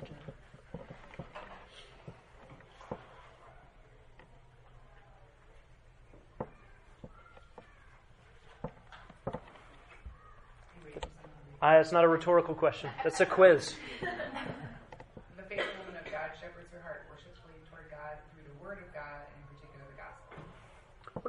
Uh, 11.62 11.76
it's 11.78 11.92
not 11.92 12.04
a 12.04 12.08
rhetorical 12.08 12.54
question. 12.54 12.88
That's 13.04 13.20
a 13.20 13.26
quiz. 13.26 13.74
the 14.00 15.42
faithful 15.42 15.76
woman 15.84 16.00
of 16.00 16.11
God 16.11 16.32
shepherds 16.40 16.72
her 16.72 16.80
heart 16.80 17.04
worshipfully 17.12 17.61
toward 17.68 17.84
God 17.90 18.16
through 18.32 18.48
the 18.48 18.64
word 18.64 18.78
of 18.80 18.88
God, 18.94 19.28
and 19.28 19.36
in 19.36 19.44
particular 19.52 19.84
the 19.92 20.00
gospel. 20.00 20.40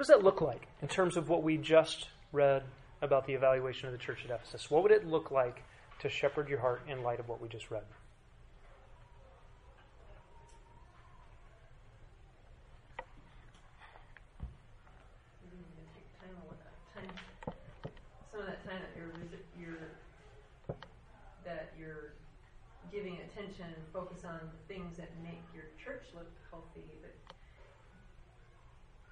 What 0.02 0.08
does 0.08 0.18
that 0.18 0.24
look 0.24 0.41
like 0.41 0.68
in 0.82 0.88
terms 0.88 1.16
of 1.16 1.30
what 1.30 1.43
we 1.43 1.58
just 1.58 2.08
read 2.32 2.64
about 3.04 3.28
the 3.28 3.34
evaluation 3.34 3.86
of 3.86 3.91
the 3.91 3.99
church 3.99 4.26
at 4.26 4.32
Ephesus? 4.32 4.72
What 4.72 4.82
would 4.82 4.91
it 4.91 5.06
look 5.06 5.30
like 5.30 5.62
to 5.99 6.10
shepherd 6.10 6.49
your 6.49 6.60
heart 6.60 6.82
in 6.88 7.04
light 7.04 7.20
of 7.20 7.30
what 7.30 7.39
we 7.39 7.47
just 7.47 7.70
read? 7.70 7.84
Some 18.32 18.39
of 18.39 18.47
that 18.47 18.68
time 18.68 18.80
that 18.80 18.97
you're, 18.97 19.14
you're 19.56 20.78
that 21.45 21.74
you're 21.78 22.14
giving 22.91 23.20
attention 23.30 23.66
and 23.68 23.84
focus 23.93 24.26
on 24.26 24.39
the 24.39 24.74
things 24.74 24.97
that 24.97 25.10
make 25.22 25.43
your 25.54 25.66
church 25.78 26.06
look 26.16 26.32
healthy, 26.49 26.89
but 27.04 27.14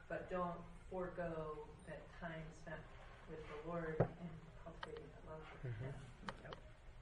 but 0.09 0.31
don't 0.31 0.57
forego 0.91 1.57
that 1.87 1.99
time 2.19 2.41
spent 2.63 2.79
with 3.29 3.39
the 3.47 3.69
Lord 3.69 3.95
and 3.99 4.29
cultivating 4.63 5.05
that 5.13 5.31
love 5.31 5.41
for 5.61 5.67
Mhm. 5.67 5.85
Him. 5.85 5.93
Yep. 6.43 6.55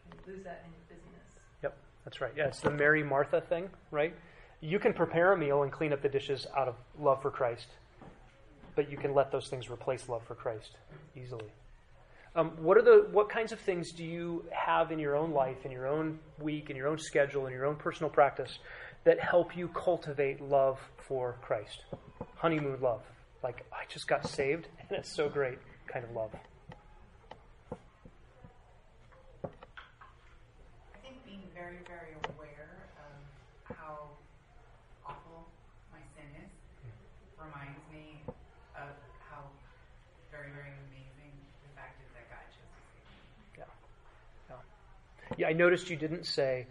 You 0.06 0.34
lose 0.34 0.44
that 0.44 0.64
in 0.66 0.72
your 0.72 0.82
busyness. 0.90 1.40
Yep, 1.64 1.78
that's 2.04 2.22
right. 2.22 2.34
Yeah, 2.36 2.48
it's 2.48 2.62
the 2.62 2.72
Mary 2.72 3.04
Martha 3.04 3.42
thing, 3.42 3.70
right? 3.92 4.14
You 4.60 4.80
can 4.80 4.94
prepare 4.94 5.34
a 5.34 5.38
meal 5.38 5.64
and 5.64 5.72
clean 5.72 5.94
up 5.94 6.02
the 6.02 6.10
dishes 6.10 6.48
out 6.56 6.68
of 6.68 6.76
love 7.00 7.22
for 7.22 7.30
Christ, 7.32 7.68
but 8.76 8.90
you 8.90 8.98
can 8.98 9.14
let 9.14 9.32
those 9.32 9.50
things 9.50 9.70
replace 9.70 10.10
love 10.10 10.24
for 10.24 10.36
Christ 10.36 10.78
easily. 11.16 11.52
Um, 12.36 12.52
what 12.64 12.78
are 12.78 12.84
the 12.84 13.08
what 13.12 13.30
kinds 13.30 13.52
of 13.52 13.60
things 13.60 13.92
do 13.92 14.04
you 14.04 14.46
have 14.52 14.92
in 14.92 15.00
your 15.00 15.16
own 15.16 15.32
life, 15.32 15.66
in 15.66 15.72
your 15.72 15.88
own 15.88 16.20
week, 16.40 16.70
in 16.70 16.76
your 16.76 16.88
own 16.88 17.00
schedule, 17.00 17.48
in 17.48 17.54
your 17.54 17.66
own 17.66 17.76
personal 17.76 18.10
practice 18.12 18.60
that 19.06 19.20
help 19.20 19.56
you 19.58 19.70
cultivate 19.70 20.40
love 20.42 20.80
for 20.98 21.36
Christ? 21.42 21.86
Honeymoon 22.36 22.80
love, 22.80 23.02
like 23.44 23.66
I 23.72 23.86
just 23.90 24.08
got 24.08 24.28
saved 24.28 24.68
and 24.80 24.98
it's 24.98 25.10
so 25.10 25.30
great, 25.30 25.60
kind 25.88 26.06
of 26.06 26.12
love. 26.12 26.32
I 29.44 29.48
think 31.04 31.24
being 31.26 31.44
very, 31.54 31.78
very 31.88 32.16
aware 32.36 32.78
of 32.98 33.76
how 33.76 34.10
awful 35.06 35.48
my 35.92 36.00
sin 36.16 36.26
is 36.44 36.52
reminds 37.38 37.80
me 37.92 38.22
of 38.76 38.90
how 39.30 39.44
very, 40.32 40.50
very 40.52 40.74
amazing 40.90 41.34
the 41.64 41.72
fact 41.76 42.02
is 42.02 42.10
that 42.14 42.30
God 42.30 42.46
chose 42.52 42.72
to 42.74 42.82
save 42.92 43.06
me. 45.30 45.38
Yeah, 45.38 45.48
I 45.50 45.54
noticed 45.54 45.90
you 45.90 45.96
didn't 45.98 46.26
say, 46.26 46.68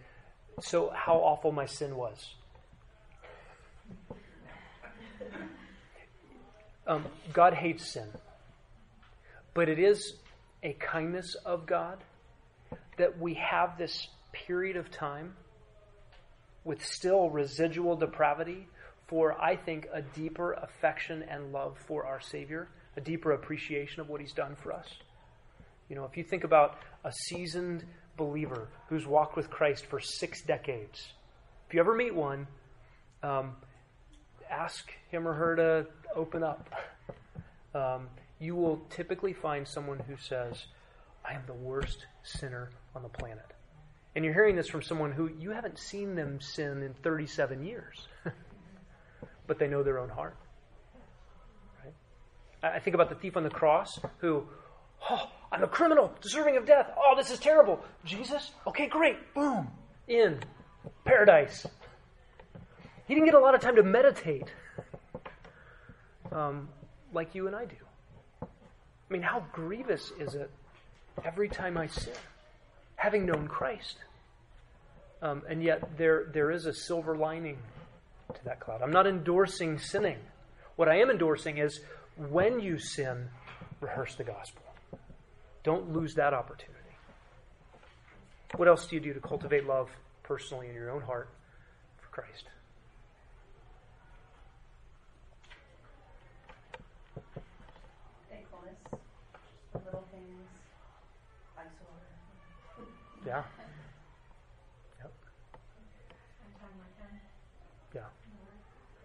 so 0.61 0.91
how 0.95 1.17
awful 1.17 1.53
my 1.53 1.67
sin 1.67 1.97
was. 1.97 2.35
Um, 6.87 7.05
God 7.32 7.55
hates 7.55 7.93
sin. 7.93 8.09
But 9.55 9.68
it 9.68 9.78
is 9.78 10.14
a 10.62 10.72
kindness 10.74 11.34
of 11.45 11.66
God 11.66 11.99
that 12.99 13.18
we 13.18 13.34
have 13.34 13.78
this 13.78 14.09
period 14.32 14.76
of 14.76 14.91
time 14.91 15.34
with 16.64 16.84
still 16.84 17.30
residual 17.30 17.97
depravity 17.97 18.66
for, 19.09 19.41
I 19.41 19.57
think, 19.57 19.89
a 19.93 20.03
deeper 20.03 20.53
affection 20.53 21.24
and 21.28 21.53
love 21.53 21.76
for 21.87 22.07
our 22.07 22.20
Savior 22.20 22.68
a 22.97 23.01
deeper 23.01 23.32
appreciation 23.32 24.01
of 24.01 24.09
what 24.09 24.20
He's 24.20 24.32
done 24.32 24.57
for 24.57 24.72
us. 24.72 24.87
You 25.89 25.97
know, 25.97 26.05
if 26.05 26.16
you 26.16 26.24
think 26.24 26.45
about 26.45 26.78
a 27.05 27.12
seasoned 27.12 27.84
believer 28.16 28.68
who's 28.89 29.07
walked 29.07 29.37
with 29.37 29.51
Christ 29.51 29.87
for 29.87 30.01
six 30.01 30.43
decades, 30.43 31.12
if 31.68 31.74
you 31.74 31.80
ever 31.80 31.95
meet 31.95 32.14
one, 32.14 32.47
um, 33.22 33.57
ask 34.51 34.91
him 35.11 35.28
or 35.28 35.34
her 35.34 35.57
to 35.57 35.87
open 36.17 36.43
up. 36.43 36.69
Um, 37.75 38.09
you 38.39 38.55
will 38.57 38.79
typically 38.91 39.33
find 39.33 39.67
someone 39.67 39.99
who 39.99 40.17
says, 40.17 40.67
I 41.25 41.35
am 41.35 41.43
the 41.47 41.55
worst 41.55 42.07
sinner 42.23 42.71
on 42.95 43.03
the 43.03 43.09
planet. 43.09 43.45
And 44.14 44.25
you're 44.25 44.35
hearing 44.35 44.57
this 44.57 44.69
from 44.69 44.83
someone 44.83 45.12
who 45.12 45.31
you 45.39 45.51
haven't 45.51 45.79
seen 45.79 46.14
them 46.14 46.41
sin 46.41 46.83
in 46.83 46.95
37 47.03 47.64
years, 47.64 48.09
but 49.47 49.59
they 49.59 49.69
know 49.69 49.83
their 49.83 49.99
own 49.99 50.09
heart. 50.09 50.37
Right? 51.85 51.95
I 52.62 52.79
think 52.79 52.95
about 52.95 53.11
the 53.11 53.14
thief 53.14 53.37
on 53.37 53.43
the 53.43 53.51
cross 53.51 54.01
who, 54.19 54.45
oh, 55.11 55.31
I'm 55.53 55.62
a 55.62 55.69
criminal, 55.69 56.12
deserving 56.23 56.57
of 56.57 56.67
death. 56.67 56.91
Oh, 56.97 57.14
this 57.17 57.31
is 57.31 57.39
terrible. 57.39 57.85
Jesus? 58.05 58.53
Okay, 58.67 58.87
great. 58.87 59.35
Boom. 59.35 59.69
In. 60.09 60.41
Paradise. 61.05 61.67
He 63.07 63.14
didn't 63.14 63.27
get 63.27 63.35
a 63.35 63.41
lot 63.41 63.55
of 63.55 63.61
time 63.61 63.77
to 63.77 63.83
meditate 63.83 64.45
um, 66.33 66.68
like 67.12 67.35
you 67.35 67.47
and 67.47 67.57
I 67.57 67.64
do. 67.64 67.77
I 68.43 68.47
mean, 69.12 69.22
how 69.22 69.45
grievous 69.53 70.12
is 70.18 70.35
it 70.35 70.51
every 71.24 71.49
time 71.49 71.77
I 71.77 71.87
sin, 71.87 72.12
having 72.97 73.27
known 73.27 73.49
Christ? 73.49 73.97
Um, 75.22 75.43
and 75.49 75.62
yet, 75.62 75.97
there, 75.97 76.31
there 76.33 76.51
is 76.51 76.66
a 76.66 76.74
silver 76.74 77.16
lining 77.16 77.59
to 78.35 78.45
that 78.45 78.61
cloud. 78.61 78.83
I'm 78.83 78.93
not 78.93 79.07
endorsing 79.07 79.79
sinning. 79.79 80.18
What 80.77 80.89
I 80.89 80.97
am 81.01 81.11
endorsing 81.11 81.59
is 81.59 81.81
when 82.16 82.61
you 82.61 82.79
sin, 82.79 83.29
rehearse 83.81 84.14
the 84.14 84.24
gospel. 84.24 84.62
Don't 85.64 85.93
lose 85.93 86.14
that 86.14 86.35
opportunity. 86.35 86.77
What 88.57 88.68
else 88.68 88.87
do 88.87 88.97
you 88.97 89.03
do 89.03 89.12
to 89.12 89.20
cultivate 89.20 89.66
love 89.66 89.91
personally 90.22 90.68
in 90.68 90.74
your 90.74 90.91
own 90.91 91.03
heart 91.03 91.29
for 91.99 92.09
Christ? 92.09 92.45
Thankfulness, 98.31 98.79
little 99.85 100.05
things, 100.12 100.49
eyesore. 101.59 102.01
Yeah. 103.27 103.43
Yep. 105.01 105.12
Spend 106.39 106.55
time 106.61 106.70
with 106.79 106.97
him. 106.99 107.20
Yeah. 107.95 108.01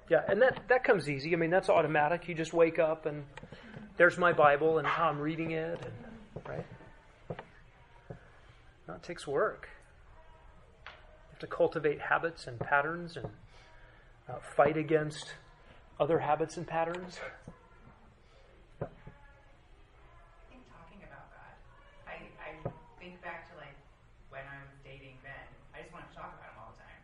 Yeah, 0.10 0.24
and 0.32 0.42
that, 0.42 0.60
that 0.68 0.84
comes 0.84 1.10
easy. 1.10 1.34
I 1.34 1.38
mean, 1.38 1.50
that's 1.50 1.70
automatic. 1.70 2.28
You 2.28 2.36
just 2.36 2.54
wake 2.54 2.78
up 2.80 3.06
and 3.06 3.24
there's 3.98 4.18
my 4.18 4.34
Bible 4.34 4.78
and 4.78 4.88
I'm 4.88 5.20
reading 5.20 5.52
it, 5.52 5.80
and 5.84 5.94
right? 6.48 6.66
It 7.30 9.04
takes 9.04 9.26
work. 9.26 9.70
You 10.86 10.92
have 11.32 11.40
to 11.40 11.48
cultivate 11.48 12.00
habits 12.02 12.46
and 12.48 12.60
patterns 12.60 13.16
and 13.18 13.28
uh, 14.30 14.36
fight 14.56 14.76
against 14.78 15.34
other 16.00 16.20
habits 16.20 16.58
and 16.58 16.68
patterns. 16.68 17.18
I 18.82 18.86
think 20.52 20.62
talking 20.70 21.00
about 21.08 21.32
God. 21.32 21.56
I, 22.06 22.20
I 22.42 22.52
think 23.00 23.22
back 23.24 23.50
to 23.52 23.56
like 23.58 23.78
when 24.30 24.42
I 24.44 24.60
was 24.60 24.76
dating 24.84 25.16
Ben. 25.24 25.48
I 25.74 25.82
just 25.82 25.94
wanted 25.96 26.12
to 26.12 26.16
talk 26.20 26.36
about 26.36 26.52
him 26.52 26.60
all 26.60 26.74
the 26.76 26.84
time. 26.84 27.02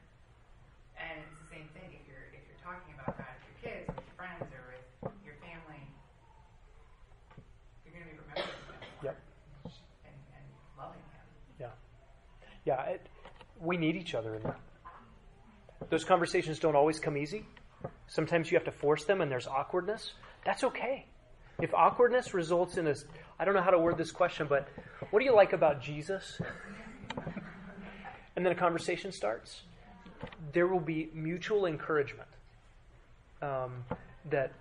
And 0.99 1.24
it's 1.24 1.34
the 1.39 1.49
same 1.55 1.68
thing 1.72 1.88
if 1.95 2.03
you're 2.03 2.28
if 2.36 2.43
you're 2.51 2.59
talking 2.59 2.91
about 2.99 3.15
God 3.15 3.32
with 3.39 3.47
your 3.47 3.59
kids, 3.63 3.88
with 3.95 4.03
your 4.03 4.18
friends, 4.20 4.43
or 4.51 4.76
with 5.07 5.15
your 5.24 5.39
family, 5.39 5.82
you're 7.88 7.95
gonna 7.95 8.11
be 8.11 8.18
remembering 8.28 8.59
him 8.59 8.76
more 8.76 9.13
Yep. 9.13 9.18
and, 10.03 10.18
and 10.36 10.45
loving 10.76 10.99
him. 11.15 11.26
Yeah. 11.63 11.74
Yeah, 12.65 12.97
it, 12.99 13.01
need 13.80 13.95
each 13.95 14.15
other 14.15 14.36
in 14.36 14.43
that. 14.43 14.59
Those 15.89 16.03
conversations 16.03 16.59
don't 16.59 16.75
always 16.75 16.99
come 16.99 17.17
easy. 17.17 17.45
Sometimes 18.07 18.51
you 18.51 18.57
have 18.57 18.65
to 18.65 18.71
force 18.71 19.05
them 19.05 19.21
and 19.21 19.32
there's 19.32 19.47
awkwardness. 19.47 20.13
That's 20.45 20.63
okay. 20.63 21.05
If 21.61 21.73
awkwardness 21.73 22.34
results 22.34 22.78
in 22.78 22.88
a, 22.88 22.95
I 23.39 23.45
don't 23.45 23.53
know 23.53 23.61
how 23.61 23.71
to 23.71 23.80
word 23.80 23.97
this 23.97 24.11
question, 24.11 24.47
but 24.47 24.67
what 25.09 25.19
do 25.19 25.25
you 25.25 25.34
like 25.34 25.53
about 25.53 25.82
Jesus? 25.82 26.39
and 28.36 28.45
then 28.45 28.53
a 28.53 28.55
conversation 28.55 29.11
starts. 29.11 29.63
There 30.53 30.67
will 30.67 30.80
be 30.80 31.09
mutual 31.13 31.65
encouragement. 31.65 32.30
Um, 33.41 33.84
that 34.30 34.51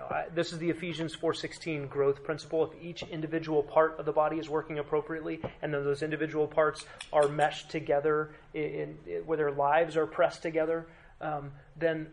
I, 0.00 0.26
this 0.34 0.52
is 0.52 0.58
the 0.58 0.70
Ephesians 0.70 1.14
4:16 1.14 1.88
growth 1.88 2.22
principle. 2.24 2.64
If 2.64 2.82
each 2.82 3.02
individual 3.04 3.62
part 3.62 3.98
of 3.98 4.06
the 4.06 4.12
body 4.12 4.38
is 4.38 4.48
working 4.48 4.78
appropriately, 4.78 5.40
and 5.60 5.72
then 5.72 5.84
those 5.84 6.02
individual 6.02 6.46
parts 6.46 6.84
are 7.12 7.28
meshed 7.28 7.70
together, 7.70 8.30
in, 8.54 8.98
in 9.06 9.26
where 9.26 9.36
their 9.36 9.50
lives 9.50 9.96
are 9.96 10.06
pressed 10.06 10.42
together, 10.42 10.86
um, 11.20 11.52
then 11.76 12.08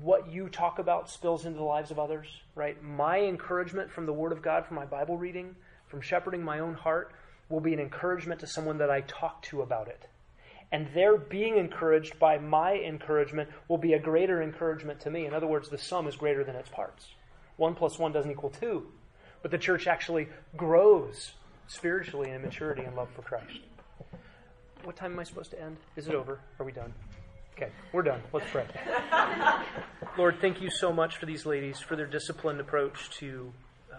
what 0.00 0.32
you 0.32 0.48
talk 0.48 0.78
about 0.78 1.10
spills 1.10 1.44
into 1.46 1.58
the 1.58 1.64
lives 1.64 1.90
of 1.90 1.98
others. 1.98 2.26
Right? 2.54 2.82
My 2.82 3.20
encouragement 3.20 3.90
from 3.90 4.06
the 4.06 4.12
Word 4.12 4.32
of 4.32 4.42
God, 4.42 4.66
from 4.66 4.76
my 4.76 4.86
Bible 4.86 5.18
reading, 5.18 5.54
from 5.86 6.00
shepherding 6.00 6.42
my 6.42 6.60
own 6.60 6.74
heart, 6.74 7.12
will 7.48 7.60
be 7.60 7.74
an 7.74 7.80
encouragement 7.80 8.40
to 8.40 8.46
someone 8.46 8.78
that 8.78 8.90
I 8.90 9.02
talk 9.02 9.42
to 9.42 9.62
about 9.62 9.88
it. 9.88 10.08
And 10.74 10.88
their 10.92 11.16
being 11.16 11.56
encouraged 11.56 12.18
by 12.18 12.38
my 12.38 12.74
encouragement 12.74 13.48
will 13.68 13.78
be 13.78 13.92
a 13.92 13.98
greater 14.00 14.42
encouragement 14.42 14.98
to 15.02 15.10
me. 15.10 15.24
In 15.24 15.32
other 15.32 15.46
words, 15.46 15.68
the 15.68 15.78
sum 15.78 16.08
is 16.08 16.16
greater 16.16 16.42
than 16.42 16.56
its 16.56 16.68
parts. 16.68 17.06
One 17.56 17.76
plus 17.76 17.96
one 17.96 18.10
doesn't 18.10 18.28
equal 18.28 18.50
two. 18.50 18.88
But 19.40 19.52
the 19.52 19.58
church 19.58 19.86
actually 19.86 20.26
grows 20.56 21.34
spiritually 21.68 22.30
in 22.30 22.42
maturity 22.42 22.82
and 22.82 22.96
love 22.96 23.06
for 23.14 23.22
Christ. 23.22 23.60
What 24.82 24.96
time 24.96 25.12
am 25.12 25.20
I 25.20 25.22
supposed 25.22 25.52
to 25.52 25.62
end? 25.62 25.76
Is 25.94 26.08
it 26.08 26.14
over? 26.16 26.40
Are 26.58 26.66
we 26.66 26.72
done? 26.72 26.92
Okay, 27.56 27.70
we're 27.92 28.02
done. 28.02 28.20
Let's 28.32 28.50
pray. 28.50 28.66
Lord, 30.18 30.38
thank 30.40 30.60
you 30.60 30.70
so 30.70 30.92
much 30.92 31.18
for 31.18 31.26
these 31.26 31.46
ladies, 31.46 31.78
for 31.78 31.94
their 31.94 32.08
disciplined 32.08 32.58
approach 32.58 33.10
to 33.18 33.52
um, 33.92 33.98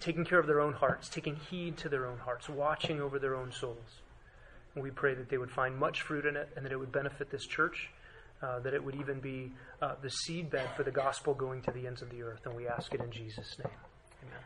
taking 0.00 0.24
care 0.24 0.40
of 0.40 0.48
their 0.48 0.60
own 0.60 0.72
hearts, 0.72 1.08
taking 1.08 1.36
heed 1.36 1.76
to 1.76 1.88
their 1.88 2.04
own 2.04 2.18
hearts, 2.18 2.48
watching 2.48 3.00
over 3.00 3.20
their 3.20 3.36
own 3.36 3.52
souls. 3.52 4.00
We 4.76 4.90
pray 4.90 5.14
that 5.14 5.28
they 5.28 5.38
would 5.38 5.50
find 5.50 5.76
much 5.76 6.02
fruit 6.02 6.26
in 6.26 6.36
it 6.36 6.48
and 6.56 6.64
that 6.64 6.72
it 6.72 6.76
would 6.76 6.92
benefit 6.92 7.30
this 7.30 7.46
church, 7.46 7.90
uh, 8.42 8.58
that 8.60 8.74
it 8.74 8.82
would 8.82 8.96
even 8.96 9.20
be 9.20 9.52
uh, 9.80 9.94
the 10.02 10.08
seedbed 10.08 10.74
for 10.76 10.82
the 10.82 10.90
gospel 10.90 11.34
going 11.34 11.62
to 11.62 11.70
the 11.70 11.86
ends 11.86 12.02
of 12.02 12.10
the 12.10 12.22
earth. 12.22 12.40
And 12.44 12.56
we 12.56 12.66
ask 12.66 12.92
it 12.92 13.00
in 13.00 13.10
Jesus' 13.10 13.56
name. 13.58 13.72
Amen. 14.22 14.40